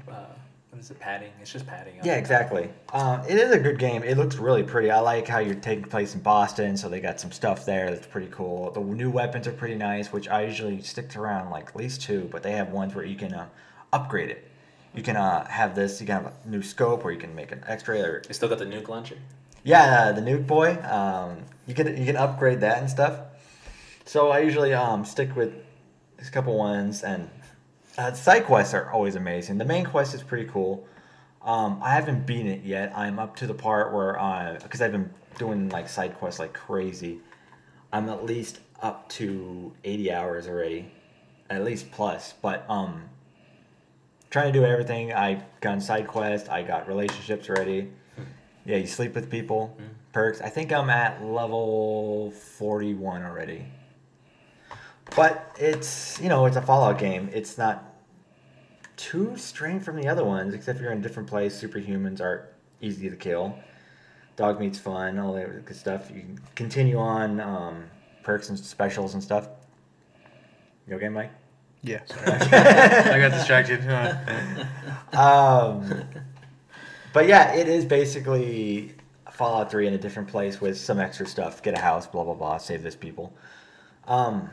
[0.10, 0.26] uh,
[0.70, 1.00] what is it?
[1.00, 1.32] Padding.
[1.42, 1.94] It's just padding.
[2.04, 2.70] Yeah, exactly.
[2.94, 4.04] Um, it is a good game.
[4.04, 4.92] It looks really pretty.
[4.92, 8.08] I like how you're taking place in Boston, so they got some stuff there that's
[8.08, 8.72] pretty cool.
[8.72, 12.02] The new weapons are pretty nice, which I usually stick to around like at least
[12.02, 13.48] two, but they have ones where you can uh,
[13.96, 14.42] upgrade it.
[14.94, 16.00] You can uh, have this.
[16.00, 18.00] You can have a new scope, or you can make an X-ray.
[18.02, 19.18] Or They still got the nuke launcher.
[19.64, 20.78] yeah, uh, the nuke boy.
[20.84, 23.20] Um, you can you can upgrade that and stuff.
[24.06, 25.54] So I usually um, stick with
[26.18, 27.30] these couple ones, and
[27.98, 29.58] uh, side quests are always amazing.
[29.58, 30.86] The main quest is pretty cool.
[31.42, 32.92] Um, I haven't beaten it yet.
[32.96, 36.54] I'm up to the part where uh, because I've been doing like side quests like
[36.54, 37.20] crazy.
[37.92, 40.92] I'm at least up to 80 hours already,
[41.50, 42.34] at least plus.
[42.42, 43.10] But um,
[44.36, 45.14] trying to do everything.
[45.14, 46.50] I got side quest.
[46.50, 47.90] I got relationships ready.
[48.66, 49.78] Yeah, you sleep with people.
[50.12, 50.42] Perks.
[50.42, 53.66] I think I'm at level 41 already.
[55.16, 57.30] But it's you know it's a Fallout game.
[57.32, 57.96] It's not
[58.98, 61.58] too strange from the other ones, except you're in a different place.
[61.58, 62.50] Superhumans are
[62.82, 63.58] easy to kill.
[64.36, 65.18] Dog meat's fun.
[65.18, 66.12] All that good stuff.
[66.14, 67.86] You can continue on um,
[68.22, 69.48] perks and specials and stuff.
[70.90, 71.32] You okay, Mike?
[71.86, 72.32] Yeah, sorry.
[72.32, 73.80] I got distracted.
[75.14, 76.04] um,
[77.14, 78.96] but yeah, it is basically
[79.32, 81.62] Fallout 3 in a different place with some extra stuff.
[81.62, 83.34] Get a house, blah blah blah, save this people.
[84.08, 84.50] Um,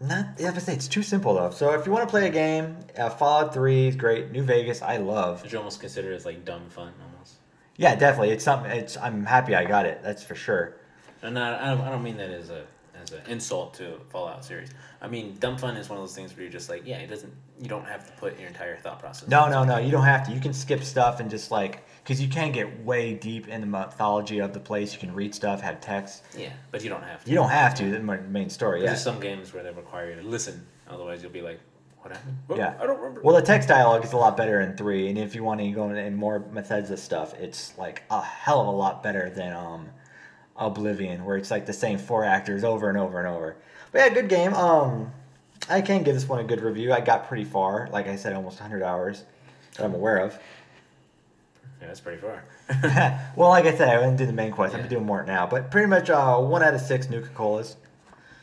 [0.00, 1.50] not, yeah, but say it's too simple though.
[1.50, 4.32] So if you want to play a game, uh, Fallout 3 is great.
[4.32, 5.42] New Vegas, I love.
[5.42, 7.36] Would you almost consider it as like dumb fun almost?
[7.76, 8.30] Yeah, definitely.
[8.30, 8.70] It's something.
[8.70, 10.00] It's I'm happy I got it.
[10.02, 10.76] That's for sure.
[11.22, 12.66] And I, I don't, I don't mean that as a
[13.02, 14.70] as an insult to Fallout series.
[15.00, 17.08] I mean, dumb fun is one of those things where you're just like, yeah, it
[17.08, 17.32] doesn't.
[17.60, 19.28] You don't have to put your entire thought process.
[19.28, 19.78] No, no, no.
[19.78, 20.32] You don't have to.
[20.32, 23.66] You can skip stuff and just like because you can get way deep in the
[23.66, 24.92] mythology of the place.
[24.92, 26.22] You can read stuff, have text.
[26.36, 27.30] Yeah, but you don't have to.
[27.30, 27.90] You don't have to.
[27.90, 28.80] The main story.
[28.80, 28.96] There's Yeah.
[28.96, 30.66] some games where they require you to listen.
[30.88, 31.60] Otherwise, you'll be like,
[32.00, 32.36] what happened?
[32.48, 32.58] What?
[32.58, 32.74] Yeah.
[32.80, 33.22] I don't remember.
[33.22, 35.70] Well, the text dialogue is a lot better in three, and if you want to
[35.70, 39.88] go into more Bethesda stuff, it's like a hell of a lot better than um,
[40.66, 43.56] Oblivion, where it's like the same four actors over and over and over.
[43.92, 44.54] But yeah, good game.
[44.54, 45.12] Um,
[45.68, 46.92] I can give this one a good review.
[46.92, 49.24] I got pretty far, like I said, almost 100 hours
[49.76, 50.38] that I'm aware of.
[51.80, 52.44] yeah, that's pretty far.
[53.36, 54.74] well, like I said, I didn't do the main quest.
[54.74, 54.86] I'm Yeah.
[54.88, 57.76] doing more now, but pretty much uh, one out of six Nuka Colas,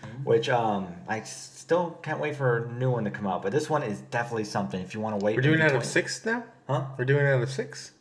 [0.02, 0.24] Mm-hmm.
[0.24, 3.42] which um, I still can't wait for a new one to come out.
[3.44, 4.80] But this one is definitely something.
[4.80, 6.46] If you want to wait, We're doing out of six now.
[6.68, 6.86] Huh?
[6.98, 7.92] We're doing out of six.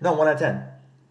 [0.00, 0.62] No, one out of ten.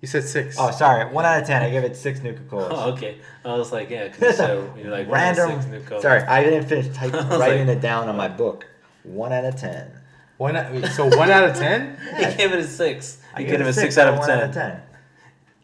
[0.01, 0.55] You said six.
[0.57, 1.61] Oh, sorry, one out of ten.
[1.61, 2.67] I give it six Nuka Colas.
[2.71, 3.17] Oh, okay.
[3.43, 5.61] I was like, yeah, because so you're like one out of Random.
[5.71, 6.01] six new.
[6.01, 8.65] Sorry, I didn't finish type, I was writing like- it down on my book.
[9.03, 9.91] One out of ten.
[10.37, 10.55] One.
[10.55, 11.97] out- So one out of ten.
[12.15, 13.21] He gave it a six.
[13.35, 14.37] I He give gave it a six out out of one ten.
[14.39, 14.81] out of ten.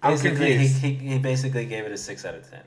[0.03, 0.77] I'm Basically, he, confused.
[0.81, 2.61] he, he basically gave it a six out of ten.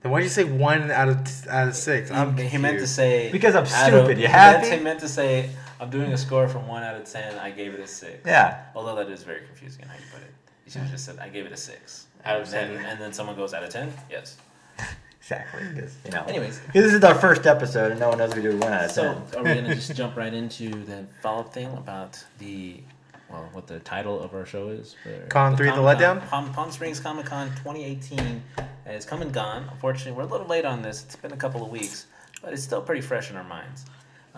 [0.00, 2.10] Then why'd you say one out of t- out of six?
[2.10, 4.70] I'm He, he meant to say Because I'm stupid, Of, you happy?
[4.70, 5.50] he meant to say
[5.80, 7.36] I'm doing a score from one out of ten.
[7.38, 8.20] I gave it a six.
[8.26, 8.64] Yeah.
[8.74, 10.32] Although that is very confusing in how you put it.
[10.66, 13.12] You should have just said I gave it a six out of ten, and then
[13.12, 13.92] someone goes out of ten.
[14.10, 14.36] Yes.
[15.20, 15.60] Exactly.
[15.74, 16.24] Because you know.
[16.24, 16.58] Anyways.
[16.72, 19.20] This is our first episode, and no one knows we do one out of So
[19.30, 19.40] ten.
[19.40, 22.80] are we gonna just jump right into the follow-up thing about the
[23.28, 24.96] well, what the title of our show is?
[25.28, 26.26] Con 3 The Letdown?
[26.28, 28.42] Palm, Palm Springs Comic Con 2018
[28.86, 29.68] has come and gone.
[29.70, 31.04] Unfortunately, we're a little late on this.
[31.04, 32.06] It's been a couple of weeks,
[32.42, 33.84] but it's still pretty fresh in our minds.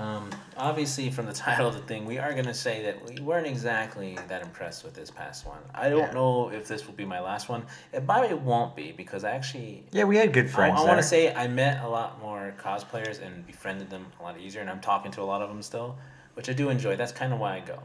[0.01, 3.21] Um, obviously, from the title of the thing, we are going to say that we
[3.23, 5.59] weren't exactly that impressed with this past one.
[5.75, 6.13] I don't Yeah.
[6.13, 7.67] know if this will be my last one.
[7.93, 10.81] It probably won't be because I actually Yeah, we had good friends.
[10.81, 14.41] I want to say I met a lot more cosplayers and befriended them a lot
[14.41, 15.99] easier, and I'm talking to a lot of them still,
[16.35, 16.97] which I do enjoy.
[16.97, 17.79] That's kind of why I go.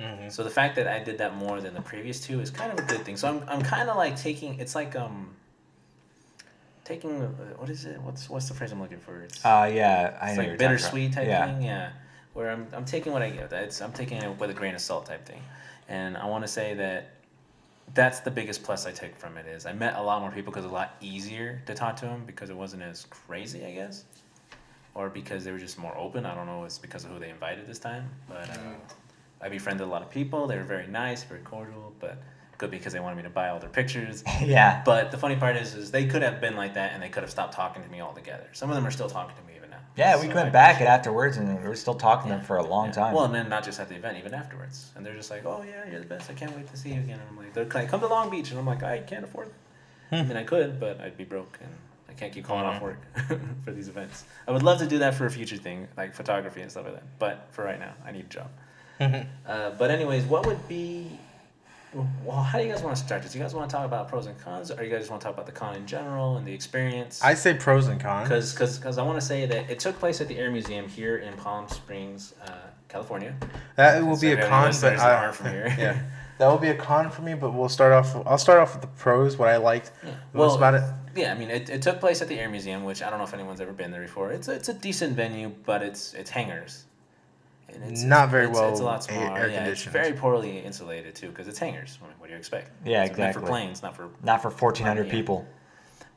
[0.00, 0.30] Mm-hmm.
[0.30, 2.78] So the fact that I did that more than the previous two is kind of
[2.80, 3.16] a good thing.
[3.16, 5.36] So I'm, I'm kind of like taking it's like um
[6.84, 8.00] taking uh, what is it?
[8.00, 9.20] What's what's the phrase I'm looking for?
[9.22, 11.46] It's, Uh, yeah, I it's know like you're bittersweet type yeah.
[11.46, 11.62] thing.
[11.62, 11.90] Yeah,
[12.34, 13.52] where I'm I'm taking what I get.
[13.52, 15.42] It's I'm taking it with a grain of salt type thing,
[15.88, 17.14] and I want to say that
[17.94, 20.52] that's the biggest plus I take from it is I met a lot more people
[20.52, 23.72] because it's a lot easier to talk to them because it wasn't as crazy, I
[23.72, 24.04] guess,
[24.94, 26.24] or because they were just more open.
[26.24, 26.64] I don't know.
[26.64, 28.74] It's because of who they invited this time, but uh,
[29.42, 30.46] I befriended a lot of people.
[30.46, 32.22] They were very nice, very cordial, but good
[32.68, 34.22] because they wanted me to buy all their pictures.
[34.42, 34.82] yeah.
[34.84, 37.22] But the funny part is, is they could have been like that and they could
[37.22, 38.46] have stopped talking to me altogether.
[38.52, 39.78] Some of them are still talking to me even now.
[39.96, 42.44] Yeah, we So went I back and afterwards, and we were still talking to them
[42.44, 42.92] for a long yeah.
[42.92, 43.14] time.
[43.14, 44.90] Well, and then not just at the event, even afterwards.
[44.96, 46.30] And they're just like, "Oh yeah, you're the best.
[46.30, 48.30] I can't wait to see you again." And I'm like, "They're like, come to Long
[48.30, 49.54] Beach," and I'm like, "I can't afford it.
[50.10, 50.14] Hmm.
[50.14, 51.70] I mean, I could, but I'd be broke, and
[52.12, 52.84] I can't keep calling off mm-hmm.
[52.84, 52.98] work
[53.64, 54.24] for these events.
[54.46, 56.94] I would love to do that for a future thing, like photography and stuff like
[56.94, 57.18] that.
[57.18, 58.50] But for right now, I need a job.
[59.00, 59.28] Mm-hmm.
[59.46, 61.18] Uh, but anyways, what would be?
[61.94, 63.34] Well, how do you guys want to start this?
[63.34, 65.26] You guys want to talk about pros and cons, or you guys just want to
[65.26, 67.22] talk about the con in general and the experience?
[67.22, 68.28] I say pros and cons.
[68.28, 70.88] Because cause, cause I want to say that it took place at the Air Museum
[70.88, 72.52] here in Palm Springs, uh,
[72.88, 73.34] California.
[73.76, 75.66] That will be a con, but I, aren't from here.
[75.78, 76.02] yeah,
[76.38, 77.34] that will be a con for me.
[77.34, 78.14] But we'll start off.
[78.26, 79.36] I'll start off with the pros.
[79.36, 80.12] What I liked Yeah.
[80.32, 80.82] most about it.
[81.14, 83.24] Yeah, I mean, it, it took place at the Air Museum, which I don't know
[83.24, 84.32] if anyone's ever been there before.
[84.32, 86.86] It's a, it's a decent venue, but it's it's hangars.
[87.74, 89.38] And it's, Not very it's, It's a lot smaller.
[89.38, 91.98] air yeah, it's very poorly insulated too, because it's hangars.
[92.00, 92.70] What, do you expect?
[92.84, 93.40] Yeah, it's exactly.
[93.42, 94.08] for planes, not for.
[94.22, 95.46] Not for 1,400 people.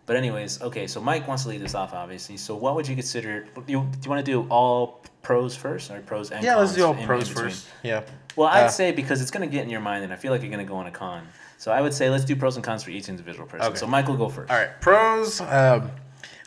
[0.05, 0.85] But anyways, okay.
[0.85, 2.37] So Mike wants to lead this off, obviously.
[2.37, 3.47] So what would you consider?
[3.55, 3.71] You, do
[4.03, 6.99] you want to do all pros first, or pros and Yeah, let's do all in-
[6.99, 7.45] in pros between?
[7.45, 7.67] first.
[7.81, 8.03] Yeah.
[8.35, 10.31] Well, I'd Uh, say because it's going to get in your mind, and I feel
[10.31, 11.27] like you're going to go on a con.
[11.57, 13.65] So I would say let's do pros and cons for each individual person.
[13.67, 13.77] Okay.
[13.79, 14.51] So Michael, go first.
[14.51, 15.41] All right, pros.
[15.41, 15.89] Um,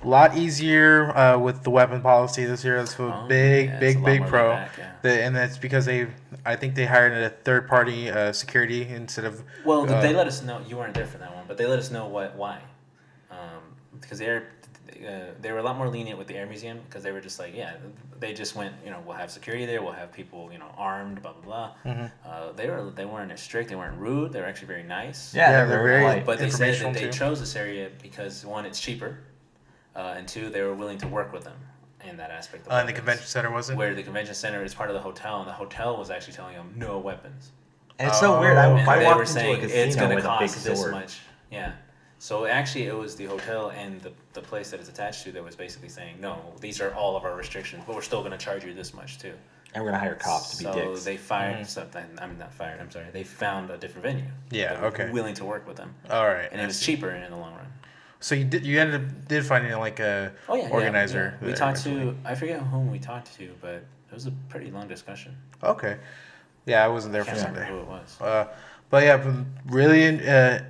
[0.03, 2.77] a lot easier uh, with the weapon policy this year.
[2.79, 4.49] That's a Oh, big, yeah, big, a lot big pro.
[4.51, 4.93] laid back, yeah.
[5.03, 6.07] The, and that's because they,
[6.45, 9.43] I think they hired a third party uh, security instead of.
[9.65, 11.79] Well, uh, they let us know you weren't there for that one, but they let
[11.79, 12.61] us know what why,
[13.31, 13.63] um,
[14.01, 14.49] because they're
[15.07, 17.39] uh, they were a lot more lenient with the Air Museum because they were just
[17.39, 17.75] like, yeah,
[18.19, 21.23] they just went, you know, we'll have security there, we'll have people, you know, armed,
[21.23, 21.93] blah blah blah.
[21.93, 22.07] Mm-hmm.
[22.29, 25.33] Uh, they were they weren't as strict, they weren't rude, they were actually very nice.
[25.35, 26.27] Yeah, Yeah, they're, they're very very- polite.
[26.27, 27.13] But they said that they too.
[27.13, 29.19] chose this area because one, it's cheaper,
[29.97, 31.57] uh, and two, they were willing to work with them
[32.09, 32.67] in that aspect.
[32.67, 33.79] Of uh, and the convention center wasn't.
[33.79, 36.55] where the convention center is part of the hotel, and the hotel was actually telling
[36.55, 37.53] them no weapons.
[37.99, 38.57] And it's so weird.
[38.57, 40.25] I, Oh, And I they walked were into saying a it's casino going to with
[40.25, 40.93] a big cost this sword.
[40.93, 41.19] much.
[41.51, 41.73] Yeah.
[42.21, 45.43] So actually, it was the hotel and the, the place that it's attached to that
[45.45, 48.39] was basically saying, no, these are all of our restrictions, but we're still going to
[48.39, 49.33] charge you this much too.
[49.75, 51.05] And we're gonna hire cops to be so dicks.
[51.05, 52.03] they fired something.
[52.23, 52.81] I'm not fired.
[52.81, 53.05] I'm sorry.
[53.13, 54.25] They found a different venue.
[54.51, 55.11] Yeah, okay.
[55.11, 56.49] Willing to work with them, All right.
[56.51, 57.67] and it was cheaper in the long run.
[58.21, 58.67] So you did.
[58.67, 61.39] You ended up did finding like a Oh yeah, yeah, organizer.
[61.41, 61.47] yeah.
[61.47, 63.75] We talked to I forget whom we talked to, but
[64.11, 65.37] it was a pretty long discussion.
[65.63, 65.99] Okay.
[66.67, 67.67] Yeah, I wasn't there I for Sunday.
[67.67, 68.21] who it was.
[68.21, 68.47] Uh,
[68.91, 70.61] but yeah, I'm really uh,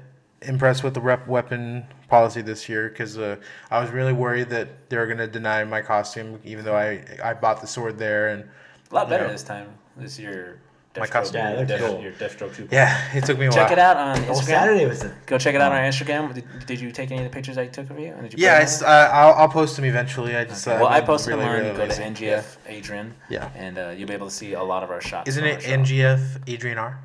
[0.43, 3.37] impressed with the rep weapon policy this year because uh,
[3.71, 7.35] I was really worried that they were gonna deny my costume, even though I I
[7.35, 8.45] bought the sword there and
[8.91, 9.33] A lot better Yeah.
[9.33, 9.69] this time.
[9.97, 10.61] This year.
[11.01, 11.41] My costume.
[11.41, 12.01] Yeah, it looks Death, cool.
[12.03, 12.69] Your Deathstroke 2.
[12.71, 13.69] yeah, it took me a Check while.
[13.69, 14.45] Check it out on well, Instagram.
[14.45, 15.13] Saturday was it?
[15.27, 15.77] Go check it out Oh.
[15.77, 16.35] on Instagram.
[16.35, 18.09] Did, did you take any of the pictures I took of you?
[18.13, 20.37] And did you Yeah, put it's, them uh, I'll, I'll post them eventually.
[20.37, 20.77] I just Okay.
[20.77, 21.57] uh, well, I I'm posted really, them on.
[21.61, 22.27] really go to lazy.
[22.27, 23.15] NGF Adrian.
[23.29, 23.51] Yeah.
[23.55, 25.29] And uh, you'll be able to see a lot of our shots.
[25.29, 25.61] Isn't it.
[25.61, 26.99] NGF Adrian R?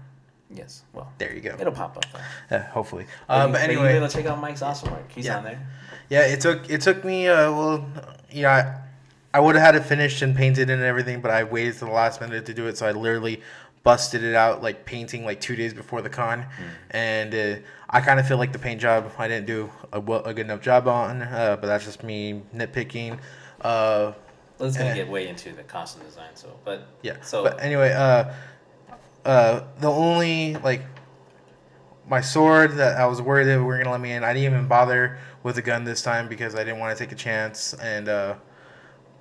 [0.49, 0.83] Yes.
[0.93, 1.55] Well, There you go.
[1.59, 2.05] it'll pop up.
[2.13, 2.19] Though.
[2.57, 3.07] Yeah, hopefully.
[3.27, 5.11] But you- but but anyway, you'll be able to check out Mike's awesome work.
[5.11, 5.37] He's Yeah.
[5.37, 5.67] on there.
[6.09, 7.85] Yeah, it took it took me uh well
[8.29, 8.51] yeah
[9.33, 11.85] I, I would have had it finished and painted and everything, but I waited to
[11.85, 13.41] the last minute to do it, so I literally
[13.83, 16.45] busted it out like painting like two days before the con,
[16.91, 17.55] and uh,
[17.89, 20.45] I kind of feel like the paint job I didn't do a, well, a good
[20.45, 23.19] enough job on, uh, but that's just me nitpicking.
[23.61, 24.13] Uh,
[24.59, 24.95] Well, it's gonna Eh.
[24.95, 26.29] get way into the costume design.
[26.35, 27.17] So, but yeah.
[27.21, 28.31] So but anyway, uh,
[29.25, 30.81] uh, the only like
[32.07, 34.23] my sword that I was worried that we were gonna let me in.
[34.23, 37.11] I didn't even bother with the gun this time because I didn't want to take
[37.11, 37.73] a chance.
[37.75, 38.35] And uh,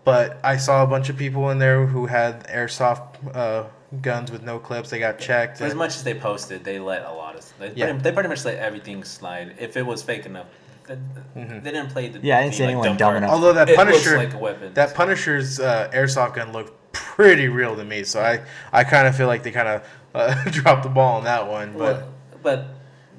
[0.05, 3.65] but I saw a bunch of people in there who had airsoft uh,
[4.01, 4.91] guns with no clips.
[4.91, 5.61] They got checked.
[5.61, 7.53] As much as they posted, they let a lot of.
[7.59, 7.87] They, Yeah.
[7.87, 9.55] pretty, they pretty much let everything slide.
[9.59, 10.47] If it was fake enough,
[10.87, 10.97] they,
[11.37, 11.63] Mhm.
[11.63, 12.19] they didn't play the.
[12.21, 13.31] Yeah, I didn't see like, anyone dumb dumb enough.
[13.31, 14.75] Although that It Punisher, looks like a weapon.
[14.75, 18.03] that Punisher's uh, airsoft gun looked pretty real to me.
[18.05, 18.41] So I,
[18.73, 19.83] I kind of feel like they kind of
[20.15, 21.73] uh, dropped the ball on that one.
[21.73, 22.09] But Well,
[22.43, 22.65] but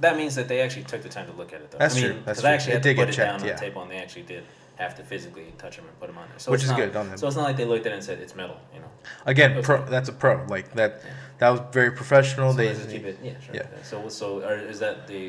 [0.02, 1.78] that means that they actually took the time to look at it, though.
[1.78, 3.16] That's I mean, true, that's 'cause I actually It had did to put get it
[3.16, 3.54] checked, down on yeah.
[3.54, 4.44] the table, and they actually did
[4.84, 6.40] have to physically touch them and put them on there.
[6.40, 7.18] So Which it's is not, good on them.
[7.18, 8.88] So it's not like they looked at it and said it's metal, you know.
[9.26, 10.44] again, That's pro, that's a pro.
[10.48, 11.12] Like that, Yeah.
[11.40, 12.52] that was very professional.
[12.52, 13.18] So they keep it.
[13.24, 13.56] Yeah, sure.
[13.56, 13.68] yeah.
[13.84, 15.24] So so or is that the?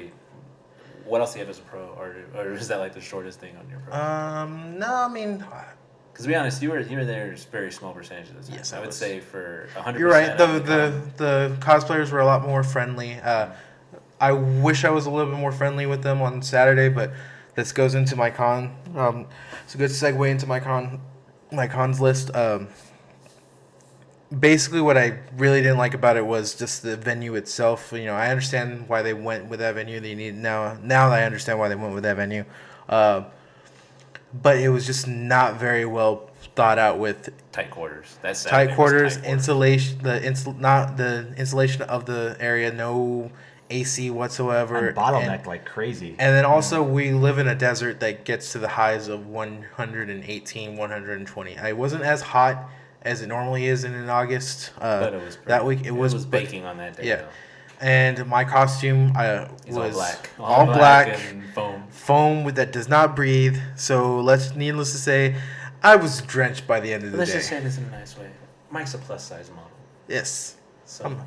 [1.06, 3.38] What else do you have as a pro, or or is that like the shortest
[3.38, 3.92] thing on your pro?
[4.00, 5.44] Um, no, I mean,
[6.12, 8.56] Because to be honest, you were you were there very small percentage of the time.
[8.58, 8.96] Yes, I I would was.
[8.96, 9.98] say for hundred.
[10.00, 10.36] you're right.
[10.38, 13.14] The, the the cosplayers were a lot more friendly.
[13.20, 13.48] Uh,
[14.18, 17.10] I wish I was a little bit more friendly with them on Saturday, but
[17.54, 18.74] this goes into my con.
[18.96, 19.26] Um,
[19.64, 21.00] it's a good segue into my con,
[21.52, 22.34] my cons list.
[22.34, 22.68] Um,
[24.38, 27.92] basically, what I really didn't like about it was just the venue itself.
[27.92, 30.00] You know, I understand why they went with that venue.
[30.00, 30.76] They need now.
[30.82, 32.44] Now that I understand why they went with that venue,
[32.88, 33.24] uh,
[34.42, 38.18] but it was just not very well thought out with tight quarters.
[38.22, 39.32] That's tight quarters, tight quarters.
[39.32, 43.30] insulation, the insul, not the insulation of the area, no
[43.74, 46.10] AC whatsoever, and bottlenecked and, like crazy.
[46.18, 50.76] and then also we live in a desert that gets to the highs of 118,
[50.76, 51.52] 120.
[51.52, 52.68] It wasn't as hot
[53.02, 54.72] as it normally is in, in August.
[54.78, 55.80] Uh, But it was that week.
[55.84, 57.08] It, was, was but- baking on that day.
[57.08, 57.16] yeah.
[57.16, 57.28] though.
[57.80, 60.30] and my costume uh, He's all was black.
[60.38, 61.84] all black, and foam.
[61.90, 63.58] foam with that does not breathe.
[63.76, 65.34] So let's needless to say,
[65.82, 67.20] I was drenched by the end of the day.
[67.20, 68.30] Let's just say this in a nice way.
[68.70, 69.70] Mike's a plus size model,
[70.08, 71.20] yes, so Um,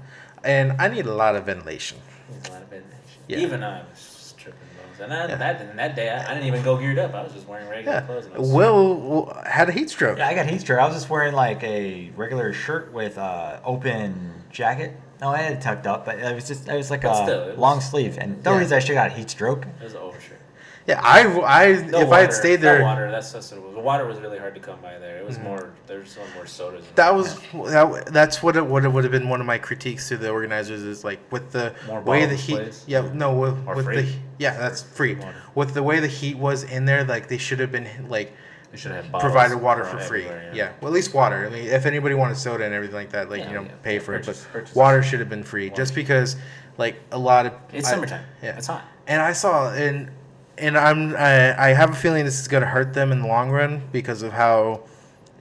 [0.43, 1.97] and I need a lot of ventilation.
[2.29, 3.21] There's a lot of ventilation.
[3.27, 3.37] Yeah.
[3.39, 4.59] Even I was tripping
[4.91, 5.35] those, and I, Yeah.
[5.35, 7.13] that and that day I, I didn't even go geared up.
[7.13, 8.29] I was just wearing regular Yeah, clothes.
[8.53, 10.17] Will had a heat stroke.
[10.17, 10.79] Yeah, I got heat stroke.
[10.79, 14.93] I was just wearing like a regular shirt with uh, open jacket.
[15.19, 17.23] No, I had it tucked up, but it was just it was like But a
[17.25, 18.17] still, was- long sleeve.
[18.19, 18.59] And the Yeah.
[18.59, 19.65] reason I should got heat stroke.
[19.65, 20.39] It was an overshirt.
[20.87, 23.11] Yeah, I, I if water, I had stayed there, no water.
[23.11, 23.73] That's just what it was.
[23.75, 25.17] The water was really hard to come by there.
[25.17, 25.43] It was Mhm.
[25.43, 25.69] more.
[25.85, 26.85] there's was some more sodas.
[26.95, 27.37] that was
[27.71, 30.29] that, that's what it would have would have been one of my critiques to the
[30.29, 32.83] organizers is like with the More way the heat please.
[32.87, 34.07] yeah no with, with the
[34.37, 35.35] yeah that's free Water.
[35.55, 38.31] with the way the heat was in there like they should have been like
[38.71, 40.69] We should have provided water for free everywhere, yeah.
[40.81, 43.41] well at least water I mean if anybody wanted soda and everything like that like
[43.41, 43.71] Yeah, you know yeah.
[43.83, 44.75] pay for purchase- it but purchase.
[44.75, 46.35] water should have been free Water just because
[46.77, 48.23] like a lot of It's I- summertime.
[48.41, 48.83] yeah It's hot.
[49.07, 50.09] and I saw and
[50.57, 53.49] and I'm I, I have a feeling this is gonna hurt them in the long
[53.49, 54.81] run because of how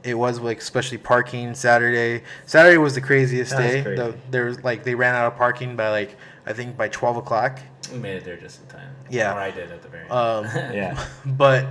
[0.04, 2.22] it was like especially parking Saturday.
[2.46, 3.82] Saturday was the craziest That day.
[3.82, 3.96] crazy.
[3.96, 7.16] The, there was like they ran out of parking by like I think by twelve
[7.16, 7.58] o'clock.
[7.92, 8.90] We made it there just in time.
[9.10, 9.34] Yeah.
[9.34, 10.12] Or I did at the very end.
[10.12, 10.44] Um,
[10.74, 11.06] Yeah.
[11.26, 11.66] but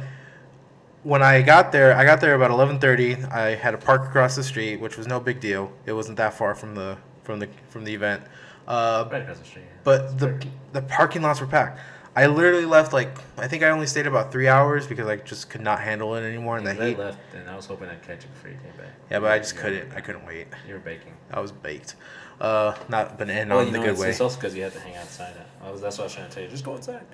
[1.03, 3.15] when I got there, I got there about eleven thirty.
[3.25, 5.71] I had to park across the street, which was no big deal.
[5.85, 8.23] It wasn't that far from the from the from the event.
[8.67, 9.65] Uh, right across the street.
[9.83, 10.43] but the
[10.73, 11.79] the parking lots were packed.
[12.16, 15.49] I literally left like I think I only stayed about three hours because I just
[15.49, 16.57] could not handle it anymore.
[16.57, 16.97] And the I heat.
[16.97, 18.93] left, and I was hoping I'd catch it before you came back.
[19.11, 19.93] Yeah, but I just couldn't.
[19.93, 20.47] I couldn't wait.
[20.68, 21.13] You were baking.
[21.32, 21.95] I was baked.
[22.39, 24.09] Uh, not in well, on the know, good it's, way.
[24.09, 25.34] it's also because you had to hang outside.
[25.63, 26.49] I was, that's what I was trying to tell you.
[26.49, 27.05] Just go inside.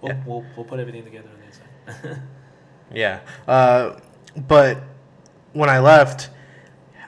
[0.00, 0.22] We'll, Yeah.
[0.24, 1.46] we'll, we'll put everything together on the
[2.06, 2.22] inside.
[2.94, 3.20] Yeah.
[3.46, 3.98] Uh,
[4.48, 4.82] but
[5.52, 6.30] when I left,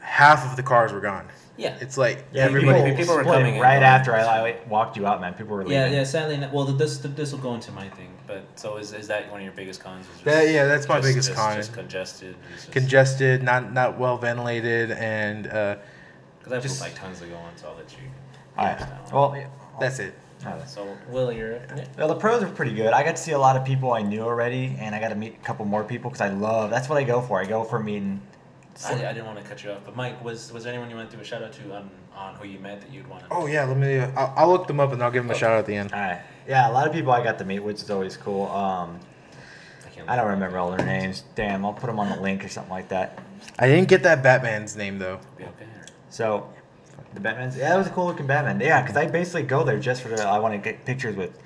[0.03, 1.29] half of the cars were gone.
[1.61, 1.77] Yeah.
[1.81, 2.81] It's like Yeah, everybody.
[2.83, 3.83] people- people were coming right going.
[3.85, 5.35] after I, I walked you out, man.
[5.35, 5.75] People were leaving.
[5.79, 6.05] Yeah, yeah.
[6.05, 8.09] Sadly, not, well, this this will go into my thing.
[8.27, 10.07] But so is, is that one of your biggest cons?
[10.07, 11.57] Is just, That- yeah, that's my just- biggest just- con.
[11.57, 12.37] Just congested.
[12.55, 15.77] Just, congested, not not well ventilated, and uh,
[16.39, 17.99] Because I have just- like tons to go on, so I'll let you.
[18.57, 18.79] All right.
[18.79, 19.33] finish that one.
[19.33, 19.47] Well, yeah.
[19.79, 20.15] that's it.
[20.47, 21.85] Uh, So Will, you're yeah.
[21.99, 22.95] Well, the pros are pretty good.
[22.95, 25.15] I got to see a lot of people I knew already, and I got to
[25.15, 26.71] meet a couple more people because I love.
[26.71, 27.39] That's what I go for.
[27.39, 28.23] I go for meeting.
[28.85, 30.97] I, I didn't want to cut you off, but Mike, was was there anyone you
[30.97, 33.25] want to do a shout out to on, on who you met that you'd want
[33.25, 33.29] to?
[33.31, 33.99] Oh yeah, let me.
[33.99, 35.93] I'll, I'll look them up and I'll give them a shout out at the end.
[35.93, 36.23] All right.
[36.49, 38.47] Yeah, a lot of people I got to meet, which is always cool.
[38.47, 38.99] Um,
[39.85, 41.25] I, can't I don't remember all their names.
[41.35, 43.19] Damn, I'll put them on the link or something like that.
[43.59, 45.21] I didn't get that Batman's name though.
[45.37, 45.67] Be okay.
[46.09, 46.53] So,
[47.15, 48.61] the Batman's yeah, that was a cool looking Batman.
[48.61, 51.39] Yeah, because I basically go there just for the I want to get pictures with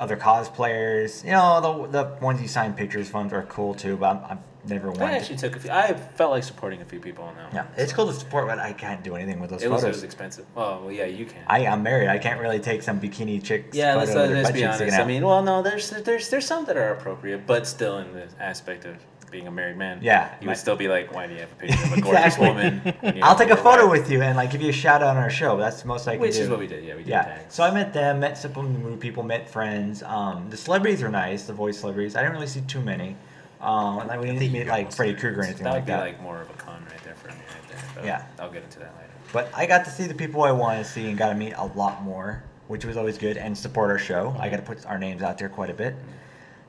[0.00, 1.24] other cosplayers.
[1.24, 4.38] You know, the the ones you sign pictures from are cool too, but I'm, I'm
[4.66, 5.00] never I one.
[5.10, 5.70] actually took a few.
[5.70, 7.54] I felt like supporting a few people on that one.
[7.54, 9.86] Yeah, it's cool to support, but I can't do anything with those It was, it
[9.86, 9.96] photos.
[9.96, 10.46] was expensive.
[10.56, 11.42] Oh well, yeah, you can.
[11.46, 12.08] I I'm married.
[12.08, 13.76] I can't really take some bikini chicks.
[13.76, 14.94] yeah, let's, uh, let's be honest.
[14.98, 18.26] I mean, well, no, there's there's there's some that are appropriate, but still in the
[18.40, 18.96] aspect of
[19.30, 19.98] being a married man.
[20.00, 22.00] Yeah, you my- would still be like, why do you have a picture of a
[22.00, 22.48] gorgeous Exactly.
[22.48, 23.20] woman?
[23.22, 24.00] I'll take a photo wife?
[24.00, 25.58] with you and like give you a shout out on our show.
[25.58, 26.40] That's the most I can Which do.
[26.44, 26.82] is what we did.
[26.82, 27.24] Yeah, we did Yeah.
[27.24, 27.54] tags.
[27.54, 30.02] So I met them, met some people, met friends.
[30.02, 32.16] Um, the celebrities are nice, the voice celebrities.
[32.16, 33.16] I didn't really see too many.
[33.60, 35.86] Um, and, like, we didn't think meet like Freddy Krueger or anything that would like
[35.86, 36.00] be that.
[36.00, 37.78] like more of a con right there for me, right there.
[37.96, 38.24] But Yeah.
[38.38, 39.08] I'll get into that later.
[39.32, 41.52] But I got to see the people I wanted to see and got to meet
[41.54, 44.34] a lot more, which was always good, and support our show.
[44.38, 45.94] I got to put our names out there quite a bit.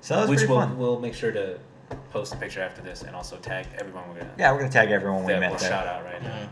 [0.02, 0.78] So that was Which pretty we'll fun.
[0.78, 1.60] we'll make sure to
[2.12, 4.32] post a picture after this and also tag everyone we're gonna.
[4.38, 5.70] Yeah, we're gonna tag everyone we that met we'll there.
[5.70, 6.50] shout out right now.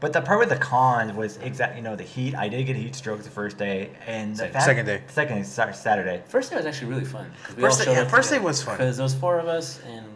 [0.00, 1.76] But the part with the cons was exact.
[1.76, 2.34] You know, the heat.
[2.36, 5.02] I did get heat stroke the first day, and the Second- fact- second day.
[5.08, 6.22] Second day, sorry, Saturday.
[6.28, 7.30] First day was actually really fun.
[7.56, 8.76] we First all day- yeah, first day was fun.
[8.76, 10.06] Because there was four of us and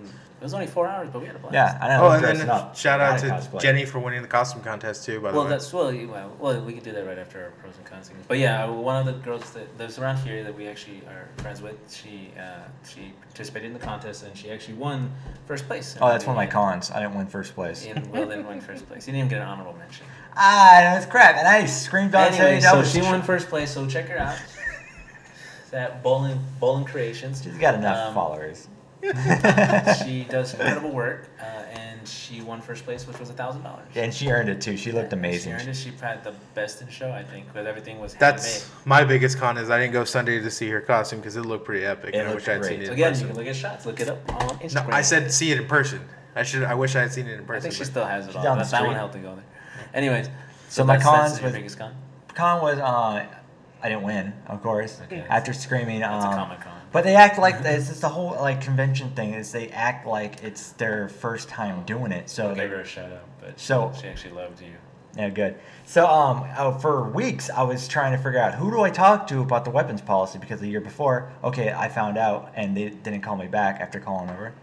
[0.43, 1.55] it was only four hours, but we had a blast.
[1.55, 2.05] Yeah, I know.
[2.05, 2.75] Oh, and then up.
[2.77, 3.61] shout out to cosplay.
[3.61, 5.21] Jenny for winning the costume contest too.
[5.21, 5.51] By the Well, way.
[5.51, 8.09] that's well, you- well, well, we can do that right after our pros and cons
[8.09, 8.17] thing.
[8.27, 11.63] But yeah, one of the girls that lives around here that we actually are friends
[11.63, 15.13] with, she uh, she participated in the contest and she actually won
[15.47, 15.97] first place.
[16.01, 16.91] Oh, that's one of my cons.
[16.91, 17.87] I didn't win first place.
[17.87, 19.05] And Will didn't win first place.
[19.05, 20.05] He didn't even get an honorable mention.
[20.37, 21.37] Ah, that's crap.
[21.37, 22.65] And I screamed on Anyway, stage.
[22.65, 23.71] I so was she tr- won first place.
[23.71, 24.37] So check her out.
[25.65, 27.43] It's at Bowling Bowling Creations.
[27.43, 28.69] She's got enough Um, followers.
[30.05, 33.87] She does incredible work, uh, and she won first place, which was a thousand dollars.
[33.95, 34.77] and she earned it too.
[34.77, 35.53] She looked She amazing.
[35.53, 35.75] earned it.
[35.77, 38.87] She had the best in show, I think, because everything was That's handmade.
[38.87, 41.65] my biggest con is I didn't go Sunday to see her costume because it looked
[41.65, 42.15] pretty epic.
[42.15, 43.57] It and I looked wish I'd seen it So in again, you can look at
[43.57, 43.87] shots.
[43.87, 44.93] Look it up on No, Instagram.
[44.93, 46.01] I said see it in person.
[46.35, 46.63] I should.
[46.65, 47.59] I wish I had seen it in person.
[47.59, 48.43] I think she still has it She's all.
[48.45, 49.45] down the That, that one helped to go there.
[49.95, 50.29] Anyways,
[50.69, 51.95] So my that's, that's cons your with- biggest con.
[52.35, 53.27] Con was uh,
[53.83, 55.01] I didn't win, of course.
[55.05, 55.25] Okay.
[55.29, 56.72] After screaming, That's a um, Comic Con.
[56.93, 60.43] But they act like it's just the whole like convention thing is they act like
[60.45, 62.29] it's their first time doing it.
[62.29, 64.73] So I'll they give her a shout out, but So- she actually loved you.
[65.17, 65.57] Yeah, good.
[65.85, 69.27] So, um, uh, for weeks I was trying to figure out who do I talk
[69.27, 72.89] to about the weapons policy because the year before, okay, I found out and they
[72.89, 74.55] didn't call me back after calling over.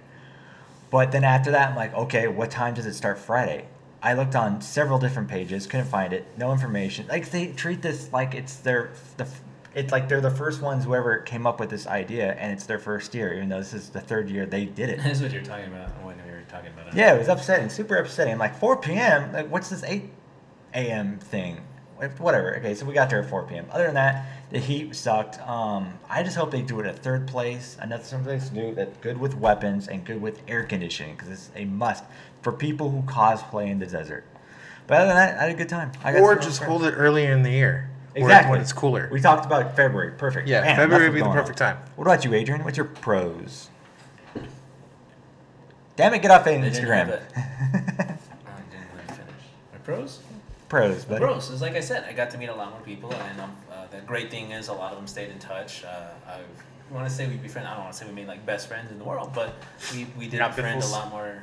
[0.89, 3.65] But then after that, I'm like, okay, what time does it start Friday?
[4.01, 7.05] I looked on several different pages, couldn't find it, no information.
[7.07, 9.27] Like they treat this like it's their the
[9.75, 12.79] it's like they're the first ones whoever came up with this idea and it's their
[12.79, 14.97] first year, even though this is the third year they did it.
[15.03, 16.95] That's what you're talking about when you were talking about it.
[16.95, 18.37] Yeah, it was upsetting, super upsetting.
[18.37, 19.31] Like 4 p.m.
[19.33, 20.03] Like what's this 8
[20.73, 21.19] a.m.
[21.19, 21.61] thing?
[22.17, 22.55] Whatever.
[22.57, 23.65] Okay, so we got there at 4 p.m.
[23.71, 25.37] Other than that, the heat sucked.
[25.41, 27.75] Um, I just hope they do it at third place.
[27.81, 31.49] Another someplace to do that good with weapons and good with air conditioning because it's
[31.57, 32.05] a must
[32.41, 34.23] for people who cosplay in the desert.
[34.87, 35.91] But other than that, I had a good time.
[36.01, 36.69] I got Or just friends.
[36.71, 37.88] hold it earlier in the year.
[38.13, 38.51] Where- Exactly.
[38.51, 39.09] When it's cooler.
[39.11, 40.11] We talked about February.
[40.11, 40.47] Perfect.
[40.47, 41.43] Yeah, Man, February would be the going on.
[41.43, 41.77] perfect time.
[41.95, 42.63] What about you, Adrian?
[42.63, 43.69] What's your pros?
[45.95, 47.07] Damn it, get off I didn't have Instagram.
[47.09, 47.21] it.
[47.35, 47.41] I
[48.71, 49.19] didn't finish.
[49.73, 50.19] My pros?
[50.69, 51.19] pros, buddy.
[51.19, 53.55] Pros is like I said, I got to meet a lot more people, and um,
[53.71, 55.83] uh, the great thing is a lot of them stayed in touch.
[55.83, 57.67] Uh, I want to say we befriend.
[57.67, 59.55] I don't want to say we made like best friends in the world, but
[59.93, 61.41] we, we did Not befriend a lot more,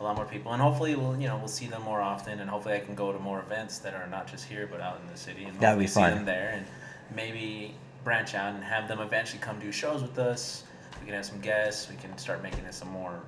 [0.00, 2.48] a lot more people, and hopefully we'll you know we'll see them more often, and
[2.48, 5.12] hopefully I can go to more events that are not just here but out in
[5.12, 6.10] the city, and That'd be hopefully fun.
[6.12, 6.66] see them there, and
[7.14, 10.64] maybe branch out and have them eventually come do shows with us.
[11.00, 11.88] We can have some guests.
[11.90, 13.20] We can start making this a more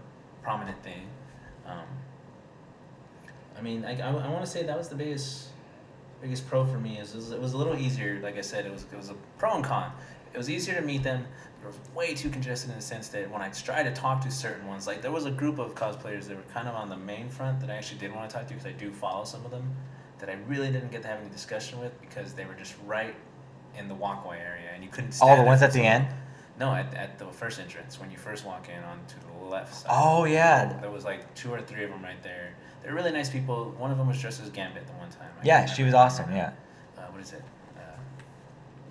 [0.42, 1.06] prominent thing.
[1.66, 1.86] Um,
[3.56, 5.48] I mean, I, I, want to say that was the biggest
[6.20, 8.18] biggest pro for me is it was, it was a little easier.
[8.22, 9.92] Like I said, it was it was a pro and con.
[10.32, 11.26] It was easier to meet them.
[11.62, 14.20] But it was way too congested in the sense that when I tried to talk
[14.22, 16.88] to certain ones, like there was a group of cosplayers that were kind of on
[16.88, 19.24] the main front that I actually did want to talk to because I do follow
[19.24, 19.70] some of them
[20.18, 23.14] that I really didn't get to have any discussion with because they were just right
[23.78, 25.12] in the walkway area and you couldn't.
[25.12, 26.06] See All the ones at the end.
[26.58, 29.90] No, at, at the first entrance when you first walk in onto the left side.
[29.90, 32.54] Oh yeah, There was like two or three of them right there.
[32.82, 33.74] They're really nice people.
[33.78, 35.30] One of them was dressed as Gambit the one time.
[35.40, 36.30] I yeah, she was awesome.
[36.30, 36.52] Yeah.
[36.96, 37.42] Uh, what is it?
[37.76, 37.80] Uh,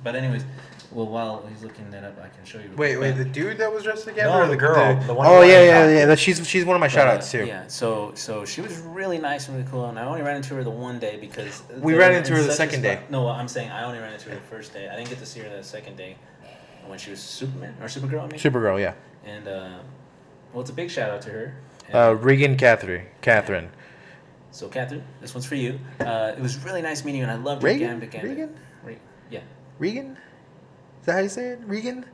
[0.03, 0.43] but anyways,
[0.91, 2.69] well, while he's looking that up, I can show you.
[2.75, 4.25] Wait, wait, the dude that was dressed again?
[4.25, 6.05] No, or the girl, the one oh yeah, yeah, yeah.
[6.05, 7.45] That she's she's one of my but, shout uh, outs too.
[7.45, 10.53] Yeah, so so she was really nice and really cool, and I only ran into
[10.55, 13.01] her the one day because We they're ran in into her the second day.
[13.09, 14.89] No, I'm saying I only ran into her the first day.
[14.89, 16.17] I didn't get to see her the second day
[16.87, 18.23] when she was Superman or Supergirl.
[18.23, 18.93] I mean, Supergirl, yeah.
[19.25, 19.77] and uh,
[20.53, 21.55] well, it's a big shout out to her.
[21.87, 23.05] And- Uh, Regan Catherine.
[23.21, 23.69] Catherine.
[24.53, 25.79] So, Catherine, this one's for you.
[26.01, 27.81] Uh, it was really nice meeting you, and I loved Regan.
[27.81, 27.99] Reagan?
[27.99, 28.29] Gambit Gambit.
[28.29, 28.59] Reagan?
[28.83, 28.97] Re-
[29.29, 29.39] yeah,
[29.79, 30.17] Regan?
[31.01, 31.59] Is that how you say it?
[31.65, 32.05] Regan?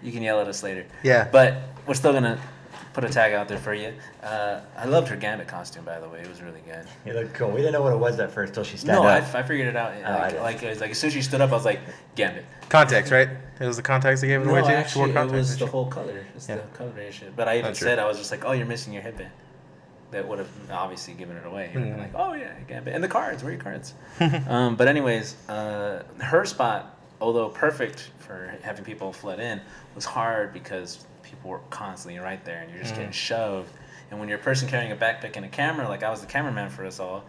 [0.00, 0.86] you can yell at us later.
[1.02, 1.28] Yeah.
[1.30, 2.38] But we're still gonna
[2.92, 3.92] put a tag out there for you.
[4.22, 6.20] Uh, I loved her Gambit costume, by the way.
[6.20, 6.86] It was really good.
[7.04, 7.50] It looked cool.
[7.50, 9.34] We didn't know what it was at first till she stood no, I, up.
[9.34, 9.92] I figured it out.
[9.96, 11.64] Oh, I Like, like, it was like as soon as she stood up, I was
[11.64, 11.80] like,
[12.14, 12.44] Gambit.
[12.68, 13.28] Contacts, right?
[13.60, 14.66] It was the contacts they gave it No, away to.
[14.68, 15.68] She actually, it contacts was the shit.
[15.68, 16.24] whole color.
[16.36, 16.56] It's Yeah.
[16.56, 16.92] the color
[17.34, 17.88] But I even That's true.
[17.88, 19.32] said I was just like, oh, you're missing your headband.
[20.12, 21.70] That would have obviously given it away.
[21.74, 22.14] You'd have been Mhm.
[22.14, 22.94] like, oh yeah, Gambit.
[22.94, 23.42] And the cards.
[23.42, 23.94] Where are your cards?
[24.48, 29.60] um, but anyways, uh, her spot, although perfect for having people flood in,
[29.96, 33.14] was hard because people were constantly right there, and you're just getting Mhm.
[33.14, 33.70] shoved.
[34.10, 36.26] And when you're a person carrying a backpack and a camera, like I was the
[36.26, 37.24] cameraman for us all.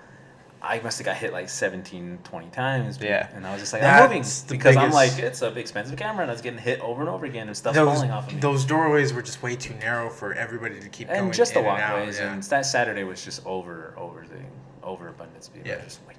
[0.61, 2.99] I must have got hit like 17, 20 times.
[3.01, 3.29] Yeah.
[3.33, 4.23] And I was just like, I'm moving.
[4.23, 6.99] That's Because I'm like, it's a big expensive camera and I was getting hit over
[6.99, 8.39] and over again and stuff Those, falling off of me.
[8.41, 11.61] those doorways were just way too narrow for everybody to keep going and just the
[11.61, 12.19] in and out, walkways.
[12.19, 12.33] yeah.
[12.33, 15.69] And that Saturday was just over, over the overabundance of people.
[15.69, 15.79] Yeah.
[15.81, 16.18] Just way too much.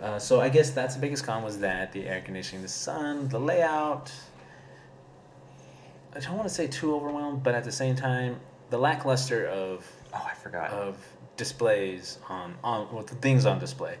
[0.00, 3.28] Uh, so I guess that's the biggest con was that the air conditioning, the sun,
[3.28, 4.12] the layout.
[6.14, 8.38] I don't want to say too overwhelmed, but at the same time,
[8.70, 10.70] the lackluster of oh, I forgot.
[10.70, 10.96] of
[11.36, 13.96] displays on on with the things on display.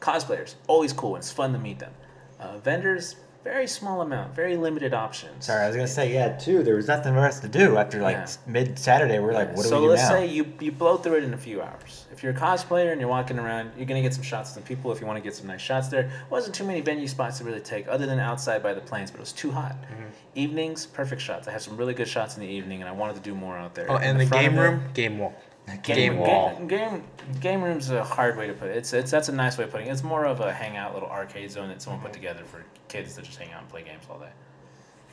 [0.00, 1.14] Cosplayers always cool.
[1.14, 1.92] and It's fun to meet them.
[2.40, 5.46] Uh, vendors very small amount, very limited options.
[5.46, 6.62] Sorry, I was gonna say yeah too.
[6.62, 8.26] There was nothing for us to do after like Yeah.
[8.46, 9.18] mid Saturday.
[9.18, 10.08] We're like, what do so we do So let's now?
[10.10, 12.06] say you you blow through it in a few hours.
[12.12, 14.68] If you're a cosplayer and you're walking around, you're gonna get some shots of the
[14.68, 14.92] people.
[14.92, 17.44] If you want to get some nice shots, there wasn't too many venue spots to
[17.44, 19.72] really take, other than outside by the planes, but it was too hot.
[19.82, 20.04] Mm-hmm.
[20.36, 21.48] Evenings, perfect shots.
[21.48, 23.56] I have some really good shots in the evening, and I wanted to do more
[23.58, 23.90] out there.
[23.90, 25.34] Oh, In and the front game of it- room, game wall.
[25.82, 26.54] Game, Game wall.
[26.56, 27.04] Game, game,
[27.40, 28.76] game room's a hard way to put it.
[28.76, 29.90] It's, it's that's a nice way of putting it.
[29.92, 33.22] It's more of a hangout little arcade zone that someone put together for kids to
[33.22, 34.28] just hang out and play games all day.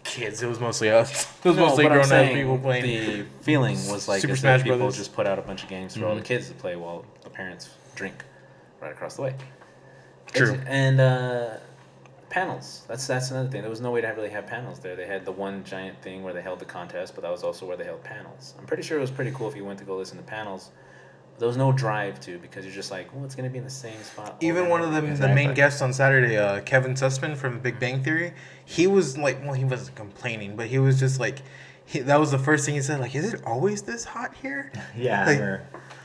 [0.03, 1.27] Kids, it was mostly us.
[1.43, 2.83] It was No, mostly grown up people playing.
[2.83, 4.97] The feeling was like Super is Smash people Brothers.
[4.97, 6.25] just put out a bunch of games for all the Mhm.
[6.25, 8.25] kids to play while the parents drink
[8.81, 9.35] right across the way.
[10.33, 10.53] True.
[10.53, 11.49] It's- and uh,
[12.29, 12.83] panels.
[12.87, 13.61] That's that's another thing.
[13.61, 14.95] There was no way to really have panels there.
[14.95, 17.65] They had the one giant thing where they held the contest, but that was also
[17.65, 18.53] where they held panels.
[18.59, 20.71] I'm pretty sure it was pretty cool if you went to go listen to panels.
[21.39, 23.69] There was no drive to because you're just like, well, it's gonna be in the
[23.69, 24.35] same spot.
[24.41, 25.21] Even one of over the, again.
[25.21, 25.55] the main Exactly.
[25.55, 28.33] guests on Saturday, uh, Kevin Sussman from Big Bang Theory,
[28.65, 31.39] he was like, well, he wasn't complaining, but he was just like,
[31.85, 34.71] he, that was the first thing he said, like, is it always this hot here?
[34.97, 35.61] yeah, like- we're-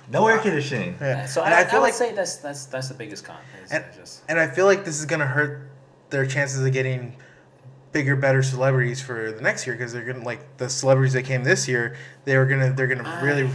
[0.08, 0.96] No air conditioning.
[1.00, 1.26] Yeah.
[1.26, 3.38] So and I, I, feel I would like say that's that's that's the biggest con.
[3.64, 5.68] is And- just and I feel like this is gonna hurt
[6.10, 7.16] their chances of getting
[7.92, 11.44] bigger, better celebrities for the next year because they're gonna like the celebrities that came
[11.44, 11.96] this year.
[12.24, 13.48] They were gonna they're gonna really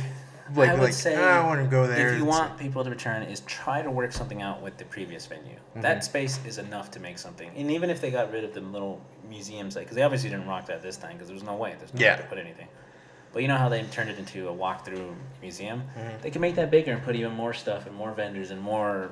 [0.56, 2.14] like I would like say "Ah, I want to go there.
[2.14, 5.26] If you want people to return, is try to work something out with the previous
[5.28, 5.54] venue.
[5.54, 5.82] Mm-hmm.
[5.82, 7.52] That space is enough to make something.
[7.56, 10.48] And even if they got rid of the little museums, like because they obviously didn't
[10.48, 12.16] rock that this time because there was no way, there's no Yeah.
[12.16, 12.68] way to put anything.
[13.32, 15.84] But you know how they turned it into a walk-through museum?
[15.96, 16.22] Mm-hmm.
[16.22, 19.12] They can make that bigger and put even more stuff and more vendors and more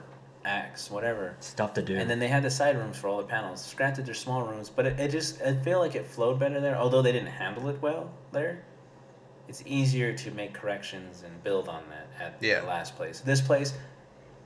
[0.51, 1.35] acts, whatever.
[1.39, 1.95] Stuff to do.
[1.97, 3.73] And then they had the side rooms for all the panels.
[3.75, 6.77] Granted, they're small rooms, but it, it just I feel like it flowed better there.
[6.77, 8.63] Although they didn't handle it well there,
[9.47, 12.61] it's easier to make corrections and build on that at Yeah.
[12.61, 13.19] the last place.
[13.19, 13.73] This place,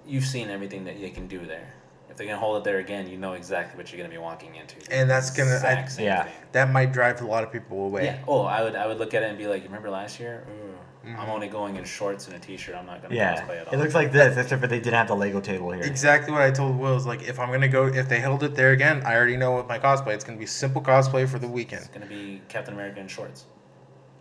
[0.05, 1.73] you've seen everything that they can do there.
[2.09, 4.55] If they're gonna hold it there again, you know exactly what you're gonna be walking
[4.55, 4.75] into.
[4.91, 6.23] And that's gonna- I- Yeah.
[6.25, 6.33] thing.
[6.51, 8.03] that might drive a lot of people away.
[8.05, 8.17] Yeah.
[8.27, 10.43] Oh, I would I would look at it and be like, you remember last year?
[10.49, 11.19] Ooh, Mm-hmm.
[11.19, 12.75] I'm only going in shorts and a t-shirt.
[12.75, 13.73] I'm not gonna yeah, cosplay at all.
[13.73, 15.83] it looks like this, except for they didn't have the Lego table here.
[15.83, 18.53] Exactly what I told Will is like if I'm gonna go if they held it
[18.53, 20.13] there again, I already know what my cosplay.
[20.13, 21.81] It's gonna be simple cosplay for the weekend.
[21.81, 23.45] It's gonna be Captain America in shorts.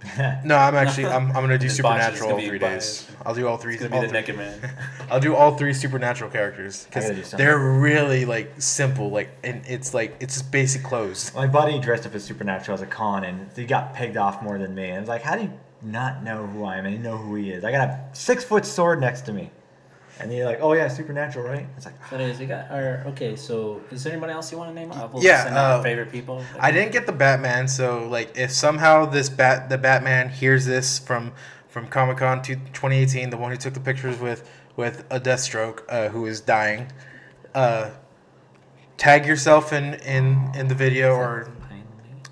[0.44, 3.10] No, I'm actually I'm, I'm gonna do His box is supernatural gonna all three days.
[3.26, 3.74] I'll do all three.
[3.74, 4.76] It's gonna all be the three- naked man.
[5.10, 9.28] I'll do all three supernatural characters I gotta do because they're really like simple, like
[9.44, 11.32] and it's like it's just basic clothes.
[11.34, 14.56] My buddy dressed up as Supernatural as a con, and he got pegged off more
[14.58, 14.84] than me.
[14.84, 15.52] And I was like, how do you
[15.82, 17.64] not know who I am and know who he is?
[17.64, 19.50] I got a six foot sword next to me.
[20.20, 21.66] And you're like, oh yeah, Supernatural, right?
[21.78, 23.36] It's like, So anyways, you got or okay.
[23.36, 24.90] So is there anybody else you want to name?
[24.90, 26.44] We'll Yeah, send out our uh, favorite people.
[26.58, 30.98] I didn't get the Batman, so like if somehow this bat the Batman hears this
[30.98, 31.32] from
[31.68, 36.08] from Comic Con 2018, the one who took the pictures with with a Deathstroke uh,
[36.10, 36.92] who is dying,
[37.54, 37.90] uh,
[38.98, 41.50] tag yourself in in in the video or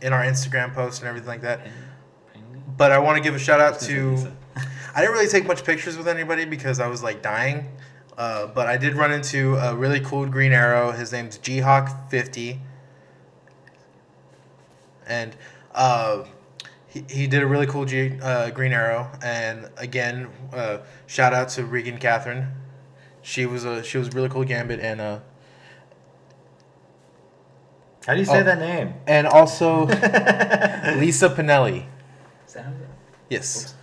[0.02, 1.66] in our Instagram post and everything like that.
[2.78, 4.32] But I want to give a shout out to.
[4.94, 7.68] I didn't really take much pictures with anybody because I was like dying.
[8.16, 10.90] Uh, but I did run into a really cool Green Arrow.
[10.92, 12.60] His name's G Hawk 50.
[15.06, 15.36] And
[15.74, 16.24] uh,
[16.88, 19.08] he, he did a really cool G, uh, Green Arrow.
[19.22, 22.48] And again, uh, shout out to Regan Catherine.
[23.22, 25.18] She was a she was a really cool Gambit and uh
[28.06, 28.44] how do you say Oh.
[28.44, 28.94] that name?
[29.06, 29.84] and also
[30.98, 31.84] Lisa Pinelli.
[32.46, 32.88] Is that how it is?
[33.28, 33.74] Yes.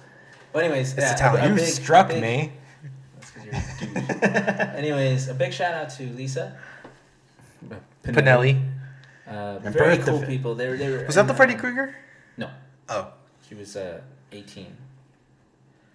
[0.54, 1.46] But anyways, It's yeah, Italian.
[1.46, 2.54] a You big- struck big- me.
[3.20, 4.76] That's 'cause you're a douche.
[4.78, 6.58] anyways, a big shout out to Lisa.
[8.04, 8.62] Pinelli.
[9.28, 10.56] Uh, very cool defi- people.
[10.56, 11.96] They were, they were, Was that the and, Freddy uh, Krueger?
[12.38, 12.50] No,
[12.90, 13.12] Oh.
[13.48, 14.68] she was uh, 18.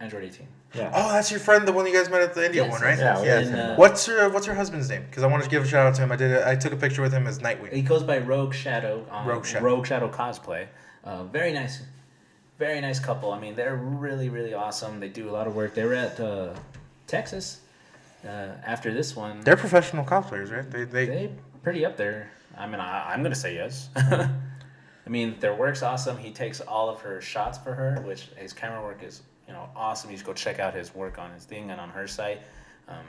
[0.01, 0.46] Android 18.
[0.74, 0.90] Yeah.
[0.94, 2.98] Oh, that's your friend, the one you guys met at the India Yes, one, right?
[2.98, 3.24] yes, yeah.
[3.40, 3.46] yes.
[3.48, 5.03] And, uh, What's her What's her husband's name?
[5.09, 6.12] Because I wanted to give a shout out to him.
[6.12, 6.32] I did.
[6.32, 7.72] A, I took a picture with him as Nightwing.
[7.72, 9.05] He goes by Rogue Shadow.
[9.11, 9.64] Um, Rogue Shadow.
[9.64, 10.66] Rogue Shadow cosplay.
[11.05, 11.82] Uh, very nice,
[12.61, 13.32] very nice couple.
[13.32, 15.00] I mean, they're really, really awesome.
[15.00, 15.74] They do a lot of work.
[15.74, 16.52] They were at uh,
[17.06, 17.61] Texas
[18.22, 19.40] uh, after this one.
[19.40, 20.70] They're professional cosplayers, right?
[20.70, 21.06] They they.
[21.06, 21.30] they
[21.62, 22.30] pretty up there.
[22.56, 23.88] I mean, I, I'm gonna say yes.
[23.96, 26.18] I mean, their work's awesome.
[26.18, 29.70] He takes all of her shots for her, which his camera work is, you know,
[29.74, 30.11] awesome.
[30.11, 32.42] You should go check out his work on his thing and on her site.
[32.88, 33.06] Um,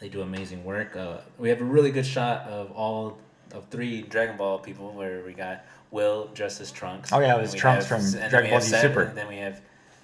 [0.00, 0.96] they do amazing work.
[0.96, 3.18] Uh, we have a really good shot of all
[3.52, 7.12] of three Dragon Ball people, where we got Will dressed as Trunks.
[7.12, 9.02] Oh, yeah, it was Trunks have- from Dragon Ball Z Super.
[9.02, 9.60] And then we have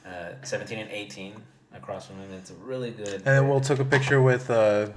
[0.07, 1.35] uh, 17 and 18
[1.75, 2.33] across from him.
[2.33, 3.09] It's a really good.
[3.15, 4.89] And then Will took a picture with uh,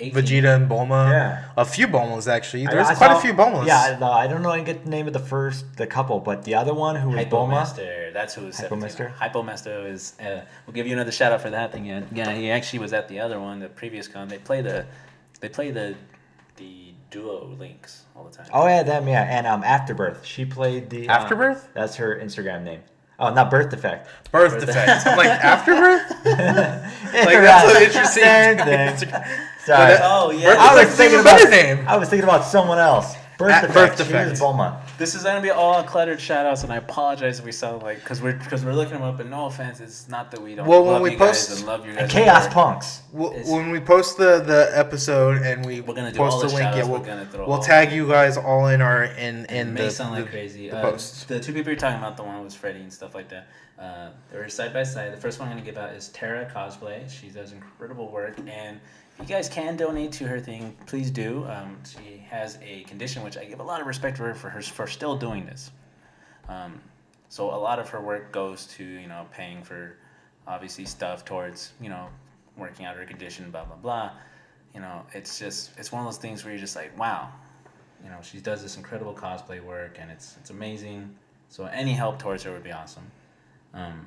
[0.00, 0.22] 18.
[0.22, 1.10] Vegeta and Bulma.
[1.10, 1.44] Yeah.
[1.56, 2.66] A few Bulmas actually.
[2.66, 3.66] There's I quite saw- a few Bulmas.
[3.66, 4.50] Yeah, I, I don't know.
[4.50, 7.24] I get the name of the first, the couple, but the other one who was
[7.26, 7.64] Bulma.
[7.64, 8.12] Hypomaster.
[8.12, 9.10] That's who was Hypomaster?
[9.12, 9.16] 17.
[9.18, 10.14] Hypomaster is.
[10.20, 11.84] Uh, we'll give you another shout out for that thing.
[11.86, 12.32] Yeah, yeah.
[12.32, 14.28] He actually was at the other one, the previous con.
[14.28, 14.86] They play the,
[15.40, 15.96] they play the,
[16.56, 18.46] the duo links all the time.
[18.52, 20.24] Oh yeah, them yeah, and um, Afterbirth.
[20.24, 21.68] She played the uh, Afterbirth?
[21.74, 22.80] That's her Instagram name.
[23.20, 24.06] Oh, not Birth Defect.
[24.30, 25.04] Birth Birth defects.
[25.04, 26.08] I'm like afterbirth.
[26.24, 28.96] like that's an interesting- Same thing.
[29.64, 29.94] Sorry.
[29.94, 30.54] that- Oh yeah.
[30.56, 31.88] I was defect's thinking about name.
[31.88, 33.16] I was thinking about someone else.
[33.36, 33.74] Birth At Defect.
[33.74, 34.06] Birth defect.
[34.06, 34.30] She Defect.
[34.30, 34.80] was Bulma.
[34.98, 38.00] This is gonna be all cluttered shout outs, and I apologize if we sound like
[38.00, 39.20] because we're because we're looking them up.
[39.20, 41.58] And no offense, it's not that we don't Well, when love we you guys post-
[41.58, 42.10] and love you guys.
[42.10, 42.52] Chaos more.
[42.52, 43.02] Punks.
[43.12, 46.48] Well, when we post the, the episode and we We're gonna do post all the
[46.48, 49.46] the link, yeah, we'll, we're gonna throw we'll tag you guys all in our in
[49.46, 50.68] in it may the, sound like the- crazy.
[50.68, 51.24] the uh, posts.
[51.24, 53.46] The two people you're talking about, the one was Freddie and stuff like that.
[53.78, 55.12] Uh, they were side by side.
[55.12, 57.08] The first one I'm gonna give out is Tara Cosplay.
[57.08, 58.80] She does incredible work, and
[59.20, 61.44] you guys can donate to her thing, please do.
[61.48, 64.62] Um, she has a condition which I give a lot of respect her for her
[64.62, 65.70] for still doing this.
[66.48, 66.80] Um,
[67.28, 69.96] so a lot of her work goes to you know paying for
[70.46, 72.08] obviously stuff towards you know
[72.56, 74.10] working out her condition, blah blah blah.
[74.74, 77.32] You know, it's just it's one of those things where you're just like, wow,
[78.02, 81.14] you know, she does this incredible cosplay work, and it's it's amazing.
[81.48, 83.10] So any help towards her would be awesome.
[83.74, 84.06] Um,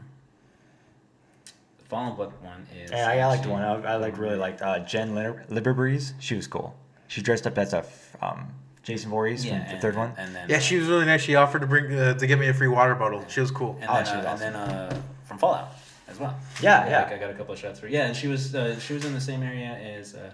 [1.92, 2.90] Fallen Book one is.
[2.90, 3.62] Yeah, I, I liked she- one.
[3.62, 6.14] I, I like really liked uh, Jen Liber- Liberbreeze.
[6.20, 6.74] She was cool.
[7.10, 8.48] She dressed up as a f- um,
[8.82, 10.14] Jason Voorhees Yeah, from the and- third one.
[10.18, 11.22] And then Yeah, she was really nice.
[11.22, 13.26] She offered to bring uh, to give me a free water bottle.
[13.28, 13.78] She was cool.
[13.82, 14.48] And Oh, then, she was uh, awesome.
[14.48, 15.74] and then uh, from Fallout
[16.08, 16.34] as well.
[16.62, 17.04] Yeah, yeah.
[17.04, 17.88] Like, I got a couple of shots for.
[17.90, 20.32] Yeah, and she was uh, she was in the same area as uh,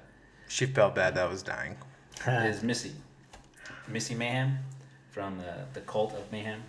[0.48, 1.76] She felt bad that I was dying.
[2.28, 2.92] is Missy,
[3.88, 4.60] Missy Mayhem,
[5.10, 6.62] from the the Cult of Mayhem,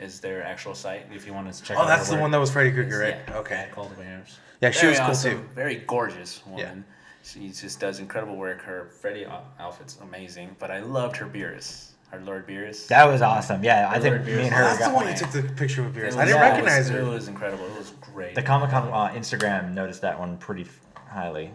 [0.00, 1.06] is their actual site.
[1.14, 1.76] If you want to check.
[1.76, 2.22] Oh, out Oh, that's her the work.
[2.22, 3.18] one that was Freddy Krueger, right?
[3.28, 3.68] yeah, Okay.
[3.72, 4.22] Cult of Mayhem.
[4.60, 5.48] Yeah, she Very was cool awesome, too.
[5.54, 6.84] Very gorgeous woman.
[6.86, 6.94] Yeah.
[7.22, 8.62] She just does incredible work.
[8.62, 9.26] Her Freddy
[9.58, 12.86] outfit's amazing, but I loved her Beerus, her Lord Beerus.
[12.88, 13.62] That was awesome.
[13.62, 15.42] Yeah, I think Lord me Beerus and her That's the got one you took the
[15.42, 16.06] picture with It Beerus.
[16.06, 17.06] was- I didn't yeah, recognize it was, her.
[17.06, 17.66] It was incredible.
[17.66, 18.34] It was great.
[18.34, 20.80] the Comic Con uh, Instagram noticed that one pretty f-
[21.10, 21.52] highly.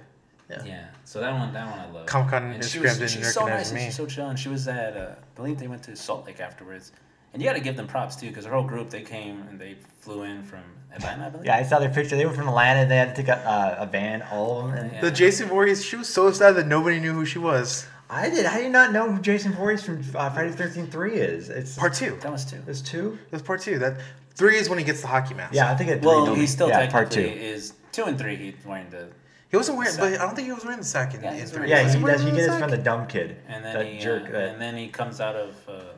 [0.49, 0.63] Yeah.
[0.63, 0.85] Yeah.
[1.03, 2.05] So that one, that one I love.
[2.05, 3.81] Comic-Con And she Instagram was- didn't she's so recognize nice and.
[3.91, 4.95] She's so chill, and she was at.
[4.95, 6.91] Uh, I believe they went to Salt Lake afterwards.
[7.36, 9.59] And you got to give them props too, because her whole group they came and
[9.59, 10.61] they flew in from
[10.93, 11.45] Atlanta, I believe.
[11.45, 12.15] Yeah, I saw their picture.
[12.15, 12.88] They were from Atlanta.
[12.88, 14.75] They had to take a, uh, a van, all of them.
[14.77, 15.01] And Yeah.
[15.01, 17.86] The Jason Voorhees, she was so sad that nobody knew who she was.
[18.09, 18.45] I did.
[18.45, 21.49] How do you not know who Jason Voorhees from uh, Friday the Thirteenth Three is?
[21.49, 22.17] It's Part two.
[22.21, 22.61] That was two.
[22.63, 23.17] There's two.
[23.25, 23.79] It was part two.
[23.79, 23.97] That
[24.36, 25.53] three is when he gets the hockey mask.
[25.55, 26.01] Yeah, I think it.
[26.03, 27.21] Well, he still yeah, technically part two.
[27.21, 28.38] is two and three.
[28.38, 29.09] He's wearing the,
[29.49, 31.23] he wasn't wearing, but I don't think he was wearing the second.
[31.23, 32.23] Yeah, he's wearing Yeah, Was he he does.
[32.23, 33.38] He gets the it from the dumb kid.
[33.49, 34.29] and then that he, jerk.
[34.29, 35.94] uh, that, and then he comes out of uh, a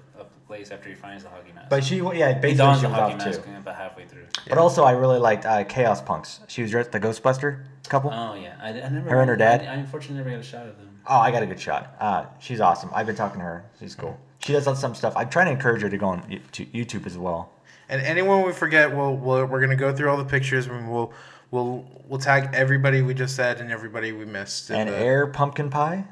[0.47, 1.69] place after he finds the hockey mask.
[1.69, 3.49] but she, yeah, he basically dons she the was hockey off mask too.
[3.55, 4.25] about halfway through.
[4.47, 6.39] But also, I really liked uh, Chaos Punks.
[6.47, 8.11] She was dressed the Ghostbuster couple.
[8.13, 9.09] Oh yeah, I, I never.
[9.09, 9.61] Her and her dad?
[9.61, 10.99] I, I unfortunately never got a shot of them.
[11.09, 11.95] Oh, I got a good shot.
[11.99, 12.89] Uh, she's awesome.
[12.93, 13.65] I've been talking to her.
[13.79, 14.19] She's cool.
[14.39, 15.13] She does some stuff.
[15.15, 17.51] I'm trying to encourage her to go on y- to YouTube as well.
[17.89, 21.13] And anyone we forget, we'll, we'll we're gonna go through all the pictures and we'll
[21.51, 24.69] we'll we'll tag everybody we just said and everybody we missed.
[24.69, 26.05] in And the- Air Pumpkin Pie.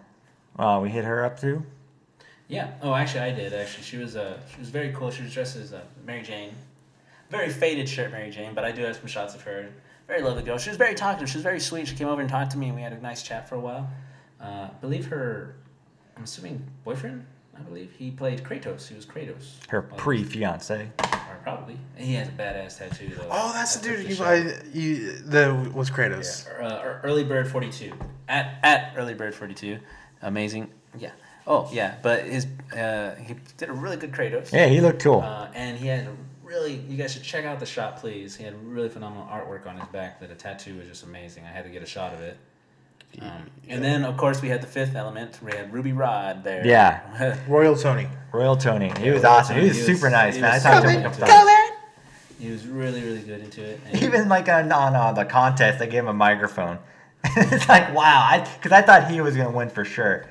[0.58, 1.66] Uh, we hit her up too.
[2.48, 2.72] Yeah.
[2.82, 3.54] Oh, actually, I did.
[3.54, 5.12] Actually, she was uh, she was very cool.
[5.12, 6.52] She was dressed as uh, Mary Jane,
[7.30, 8.54] very faded shirt, Mary Jane.
[8.54, 9.70] But I do have some shots of her.
[10.08, 10.58] Very lovely girl.
[10.60, 11.28] She was very talkative.
[11.30, 11.88] She was very sweet.
[11.88, 13.60] She came over and talked to me, and we had a nice chat for a
[13.60, 13.90] while.
[14.40, 15.56] Uh, I believe her,
[16.16, 17.26] I'm assuming boyfriend.
[17.58, 18.88] I believe he played Kratos.
[18.88, 19.66] He was Kratos.
[19.70, 20.92] Her pre fiance.
[21.00, 21.80] Or probably.
[21.96, 23.28] He has a badass tattoo though.
[23.32, 24.24] Oh, that's I the dude the you.
[24.24, 24.36] I,
[24.74, 26.48] you the was Kratos.
[26.62, 27.94] uh, early bird 42
[28.28, 29.80] at at early bird 42
[30.24, 30.70] amazing
[31.00, 31.12] yeah
[31.48, 35.22] oh yeah but his uh, he did a really good kratos Yeah, he looked cool.
[35.22, 36.12] uh, and he had a
[36.44, 39.78] really you guys should check out the shot please he had really phenomenal artwork on
[39.78, 42.22] his back that a tattoo was just amazing i had to get a shot of
[42.22, 42.38] it
[43.22, 46.66] um, and then of course we had the fifth element we had Ruby Rhod there
[46.68, 47.38] Yeah.
[47.48, 48.10] Royal Tony.
[48.34, 48.92] Royal Tony.
[49.00, 49.56] He was Royal awesome.
[49.58, 50.52] He was he was- super nice, man.
[50.52, 51.72] I talked to super him a couple times.
[52.38, 55.80] he was really really good into it and Even like on, on uh, the contest,
[55.80, 56.78] they gave him a microphone.
[57.24, 60.26] it's like wow, I because I thought he was gonna win for sure.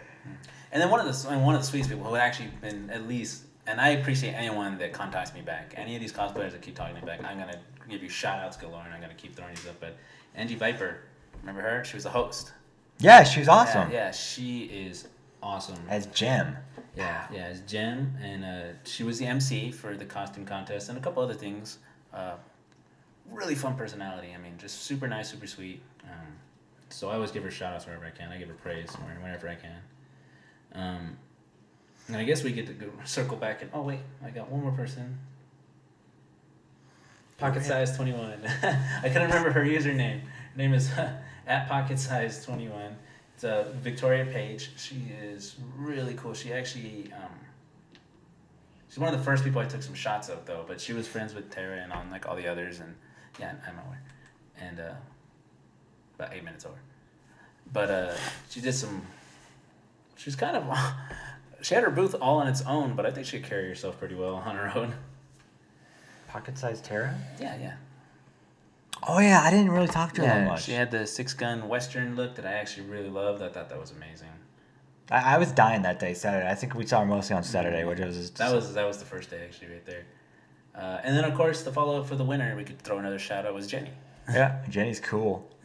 [0.74, 3.06] And then one of the and one of the sweetest people who actually been at
[3.06, 5.72] least, and I appreciate anyone that contacts me back.
[5.76, 8.40] Any of these cosplayers that keep talking to me back, I'm gonna give you shout
[8.40, 9.78] outs galore, and I'm gonna keep throwing these up.
[9.78, 9.96] But
[10.34, 10.98] Angie Viper,
[11.42, 11.84] remember her?
[11.84, 12.52] She was the host.
[12.98, 13.88] Yeah, she was awesome.
[13.88, 15.06] Yeah, yeah, she is
[15.40, 15.78] awesome.
[15.88, 16.56] As Jem.
[16.96, 20.98] Yeah, yeah, it's Jem, and uh, she was the MC for the costume contest and
[20.98, 21.78] a couple other things.
[22.12, 22.34] Uh,
[23.30, 24.34] really fun personality.
[24.34, 25.80] I mean, just super nice, super sweet.
[26.02, 26.32] Um,
[26.88, 28.32] so I always give her shout outs wherever I can.
[28.32, 29.76] I give her praise whenever I can.
[30.74, 31.16] Um,
[32.08, 34.62] and I guess we get to go circle back and oh wait, I got one
[34.62, 35.18] more person.
[37.38, 38.40] Pocket size twenty one.
[38.62, 40.20] I couldn't remember her username.
[40.20, 40.90] Her name is
[41.46, 42.96] at pocket size twenty one.
[43.34, 44.70] It's uh, Victoria Page.
[44.76, 46.34] She is really cool.
[46.34, 47.32] She actually, um,
[48.88, 50.64] she's one of the first people I took some shots of though.
[50.66, 52.94] But she was friends with Tara and on like all the others, and
[53.40, 54.02] yeah, I'm aware.
[54.60, 54.92] And uh,
[56.16, 56.78] about eight minutes over.
[57.72, 58.14] But uh,
[58.50, 59.02] she did some.
[60.16, 60.64] She's kind of.
[61.62, 63.98] She had her booth all on its own, but I think she could carry herself
[63.98, 64.92] pretty well on her own.
[66.28, 67.14] Pocket sized Tara?
[67.40, 67.74] Yeah, yeah.
[69.08, 70.64] Oh yeah, I didn't really talk to her that Yeah, much.
[70.64, 73.40] she had the six gun western look that I actually really loved.
[73.42, 74.28] I thought that was amazing.
[75.10, 76.46] I, I was dying that day, Saturday.
[76.46, 78.98] I think we saw her mostly on Saturday, which was just, That was that was
[78.98, 80.04] the first day actually right there.
[80.74, 83.18] Uh, and then of course the follow up for the winner, we could throw another
[83.18, 83.90] shout out was Jenny.
[84.28, 84.62] yeah.
[84.68, 85.48] Jenny's cool.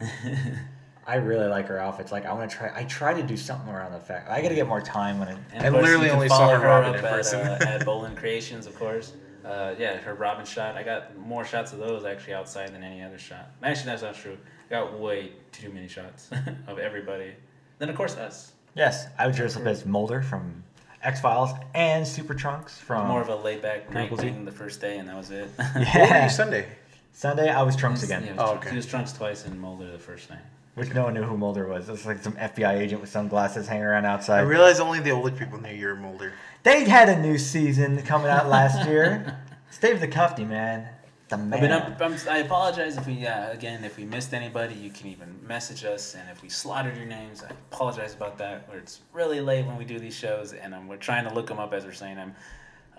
[1.06, 2.12] I really like her outfits.
[2.12, 2.70] Like I want to try.
[2.74, 4.28] I try to do something around the fact.
[4.30, 5.38] I got to get more time when it.
[5.52, 7.40] And I literally only saw follow her Robin up in at, person.
[7.40, 9.12] uh, at Bolin Creations, of course.
[9.44, 10.76] Uh, yeah, her Robin shot.
[10.76, 13.50] I got more shots of those actually outside than any other shot.
[13.62, 14.36] Actually, that's not true.
[14.68, 16.30] I got way too many shots
[16.68, 17.32] of everybody.
[17.78, 18.52] Then of course us.
[18.74, 20.62] Yes, I would dress up as Mulder from
[21.02, 23.08] X Files and Super Trunks from.
[23.08, 25.48] More of a laid back night thing the first day, and that was it.
[25.56, 26.24] What were Yeah.
[26.24, 26.66] you Sunday?
[27.12, 28.60] Sunday, I was Trunks again, it was Oh, Trunks.
[28.66, 28.70] okay.
[28.70, 30.38] He was Trunks twice and Mulder the first night.
[30.74, 31.88] Which no one knew who Mulder was.
[31.88, 34.34] It was like some FBI agent with sunglasses hanging around outside.
[34.34, 34.48] I outside.
[34.50, 36.32] realized only the older people knew you were Mulder.
[36.62, 39.38] They had a new season coming out last year.
[39.68, 40.88] It's Dave the Cufty, man.
[41.28, 41.62] the I man.
[41.62, 45.06] mean, I'm, I'm, I apologize if we, yeah, again, if we missed anybody, you can
[45.06, 46.16] even message us.
[46.16, 48.68] And if we slaughtered your names, I apologize about that.
[48.68, 51.46] Where it's really late when we do these shows, and um, we're trying to look
[51.46, 52.34] them up as we're saying them.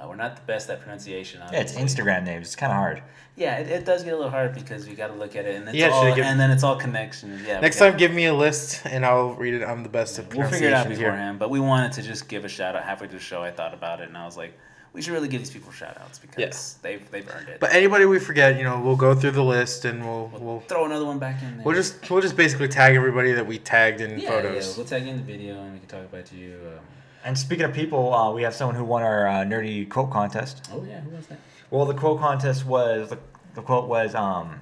[0.02, 1.42] Uh, we're not the best at pronunciation.
[1.52, 1.74] yeah, it's.
[1.74, 2.48] Instagram names.
[2.48, 3.04] It's kind of hard.
[3.36, 5.56] Yeah, it, it does get a little hard because we got to look at it,
[5.56, 7.42] and it's Yeah, all, give- and then it's all connections.
[7.46, 7.60] Yeah.
[7.60, 9.64] Next gotta- time, give me a list and I'll read it.
[9.64, 10.42] I'm the best at pronunciation.
[10.42, 11.36] We'll figure it out pronunciations here.
[11.40, 13.44] but we wanted to just give a shout out halfway through the show.
[13.44, 14.58] I thought about it, and I was like,
[14.94, 17.60] we should really give these people shout outs because they've they've earned it.
[17.60, 20.60] But anybody we forget, you know, we'll go through the list and we'll we'll, we'll
[20.62, 21.66] throw another one back in there.
[21.66, 24.68] we'll just we'll just basically tag everybody that we tagged in yeah, photos.
[24.68, 26.60] Yeah, we'll tag in the video, and we can talk about you.
[26.68, 26.84] Um,
[27.24, 30.68] And speaking of people, uh, we have someone who won our uh, nerdy quote contest.
[30.74, 31.40] oh yeah, who was that?
[31.70, 33.20] Well, the quote contest was the,
[33.56, 34.60] the quote was um,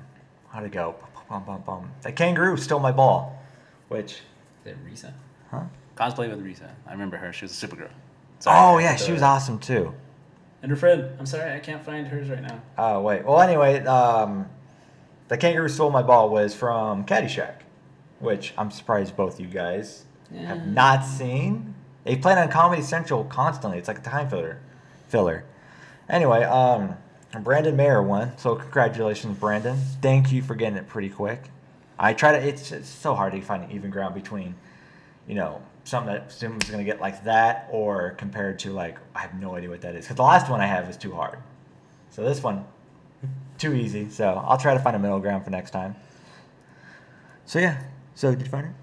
[0.49, 0.95] how'd it go?
[1.29, 1.91] Bum, bum, bum.
[2.01, 3.39] The kangaroo stole my ball,
[3.87, 4.21] which,
[4.65, 5.13] Is it Risa?
[5.51, 5.61] huh?
[5.95, 6.69] Cosplay with Risa.
[6.87, 7.31] I remember her.
[7.31, 7.89] She was a Supergirl.
[8.47, 9.93] Oh yeah, she was awesome too.
[10.61, 11.05] And her friend.
[11.19, 12.61] I'm sorry, I can't find hers right now.
[12.77, 13.25] Oh wait.
[13.25, 14.47] Well, anyway, um,
[15.27, 17.61] the kangaroo stole my ball was from Caddyshack,
[18.19, 20.47] which I'm surprised both you guys Yeah.
[20.47, 21.75] have not seen.
[22.03, 23.77] They played on Comedy Central constantly.
[23.77, 24.59] It's like a time filler.
[25.07, 25.45] Filler.
[26.09, 26.95] Anyway, um,
[27.43, 29.77] Brandon Mayer won, so congratulations, Brandon.
[30.01, 31.43] Thank you for getting it pretty quick.
[31.99, 32.37] I try to.
[32.39, 34.55] It's, it's so hard to find an even ground between,
[35.27, 39.39] you know, something that someone's gonna get like that, or compared to like I have
[39.39, 40.05] no idea what that is.
[40.05, 41.37] Because the last one I have is too hard.
[42.09, 42.65] So this one,
[43.57, 44.09] too easy.
[44.09, 45.95] So I'll try to find a middle ground for next time.
[47.45, 47.83] So yeah.
[48.15, 48.73] So did you find it?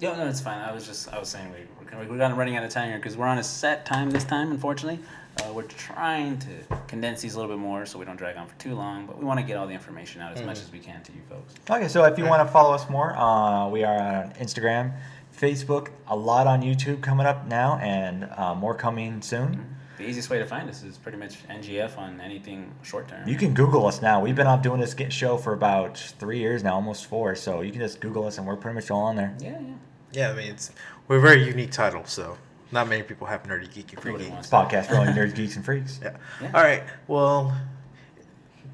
[0.00, 0.60] No, no, it's fine.
[0.60, 2.64] I was just, I was saying we, we're, kind of- we're kind of running out
[2.64, 4.98] of time here because we're on a set time this time, unfortunately.
[5.44, 6.48] Uh, we're trying to
[6.88, 9.18] condense these a little bit more so we don't drag on for too long, but
[9.18, 11.20] we want to get all the information out as much as we can to you
[11.28, 11.52] folks.
[11.70, 14.94] Okay, so if you want to follow us more, uh, we are on Instagram,
[15.36, 19.76] Facebook, a lot on YouTube coming up now, and uh, more coming soon.
[19.98, 23.28] The easiest way to find us is pretty much NGF on anything short term.
[23.28, 24.20] You can Google us now.
[24.22, 27.34] We've been off doing this show for about three years now, almost four.
[27.34, 29.34] So you can just Google us, and we're pretty much all on there.
[29.38, 29.74] Yeah, yeah.
[30.12, 30.70] Yeah, I mean it's
[31.08, 32.36] we're a very unique title, so
[32.72, 34.36] not many people have nerdy geeky Nobody freaky.
[34.50, 36.00] Podcast for all you nerds, geeks, and freaks.
[36.02, 36.16] Yeah.
[36.42, 36.50] Yeah.
[36.54, 36.82] All right.
[37.08, 37.56] Well,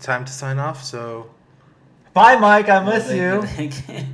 [0.00, 0.82] time to sign off.
[0.82, 1.30] So
[2.14, 2.68] Bye, Mike.
[2.68, 3.42] I Well, miss thank you.
[3.46, 4.06] Thank you.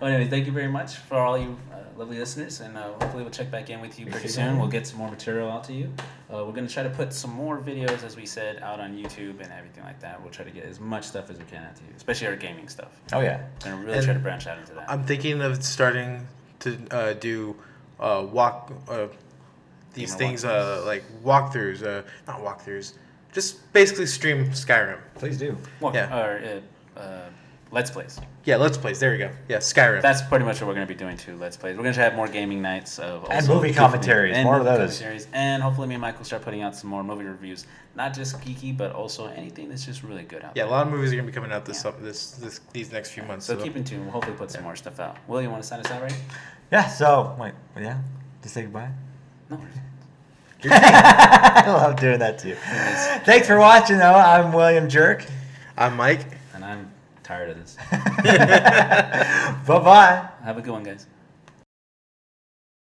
[0.00, 3.22] Well, anyway, thank you very much for all you uh, lovely listeners, and uh, hopefully
[3.22, 4.58] we'll check back in with you pretty soon.
[4.58, 5.92] We'll get some more material out to you.
[6.32, 9.40] Uh, we're gonna try to put some more videos, as we said, out on YouTube
[9.40, 10.20] and everything like that.
[10.20, 12.36] We'll try to get as much stuff as we can out to you, especially our
[12.36, 13.00] gaming stuff.
[13.12, 13.44] Oh yeah.
[13.64, 14.90] We're gonna really And try to branch out into that.
[14.90, 16.26] I'm thinking of starting
[16.60, 17.56] to uh, do
[18.00, 19.06] uh, walk uh,
[19.94, 22.94] these Gamer things uh, like walkthroughs, uh, not walkthroughs,
[23.32, 24.98] just basically stream Skyrim.
[25.14, 25.56] Please do.
[25.80, 26.18] Well, yeah.
[26.18, 26.60] Or
[26.96, 27.20] uh, uh,
[27.70, 28.20] Let's Plays.
[28.44, 29.00] Yeah, let's plays.
[29.00, 29.30] There you go.
[29.48, 30.02] Yeah, Skyrim.
[30.02, 31.34] That's pretty much what we're gonna be doing too.
[31.38, 31.76] Let's Plays.
[31.76, 34.64] We're gonna have more gaming nights of And also movie different- commentaries, and more of
[34.66, 34.98] movie those.
[34.98, 35.26] commentaries.
[35.32, 37.66] And hopefully, me and Mike will start putting out some more movie reviews,
[37.96, 40.64] not just geeky, but also anything that's just really good out there.
[40.64, 41.90] yeah, a lot of movies are gonna be coming out this Yeah.
[41.90, 43.46] up this this these next few months.
[43.46, 44.02] So keep in tune.
[44.04, 45.16] We'll hopefully put some more stuff out.
[45.26, 46.16] Will, you want to sign us out, right?
[46.70, 46.88] Yeah.
[46.88, 47.52] So wait.
[47.76, 47.98] Yeah.
[48.42, 48.90] Just say goodbye.
[49.50, 49.60] No.
[50.70, 52.56] I love doing that too.
[52.66, 53.24] Anyways.
[53.24, 54.14] Thanks for watching, though.
[54.14, 55.26] I'm William Jerk.
[55.76, 56.26] I'm Mike.
[56.54, 56.90] And I'm
[57.22, 57.76] tired of this.
[57.90, 60.28] bye bye.
[60.42, 61.06] Have a good one, guys.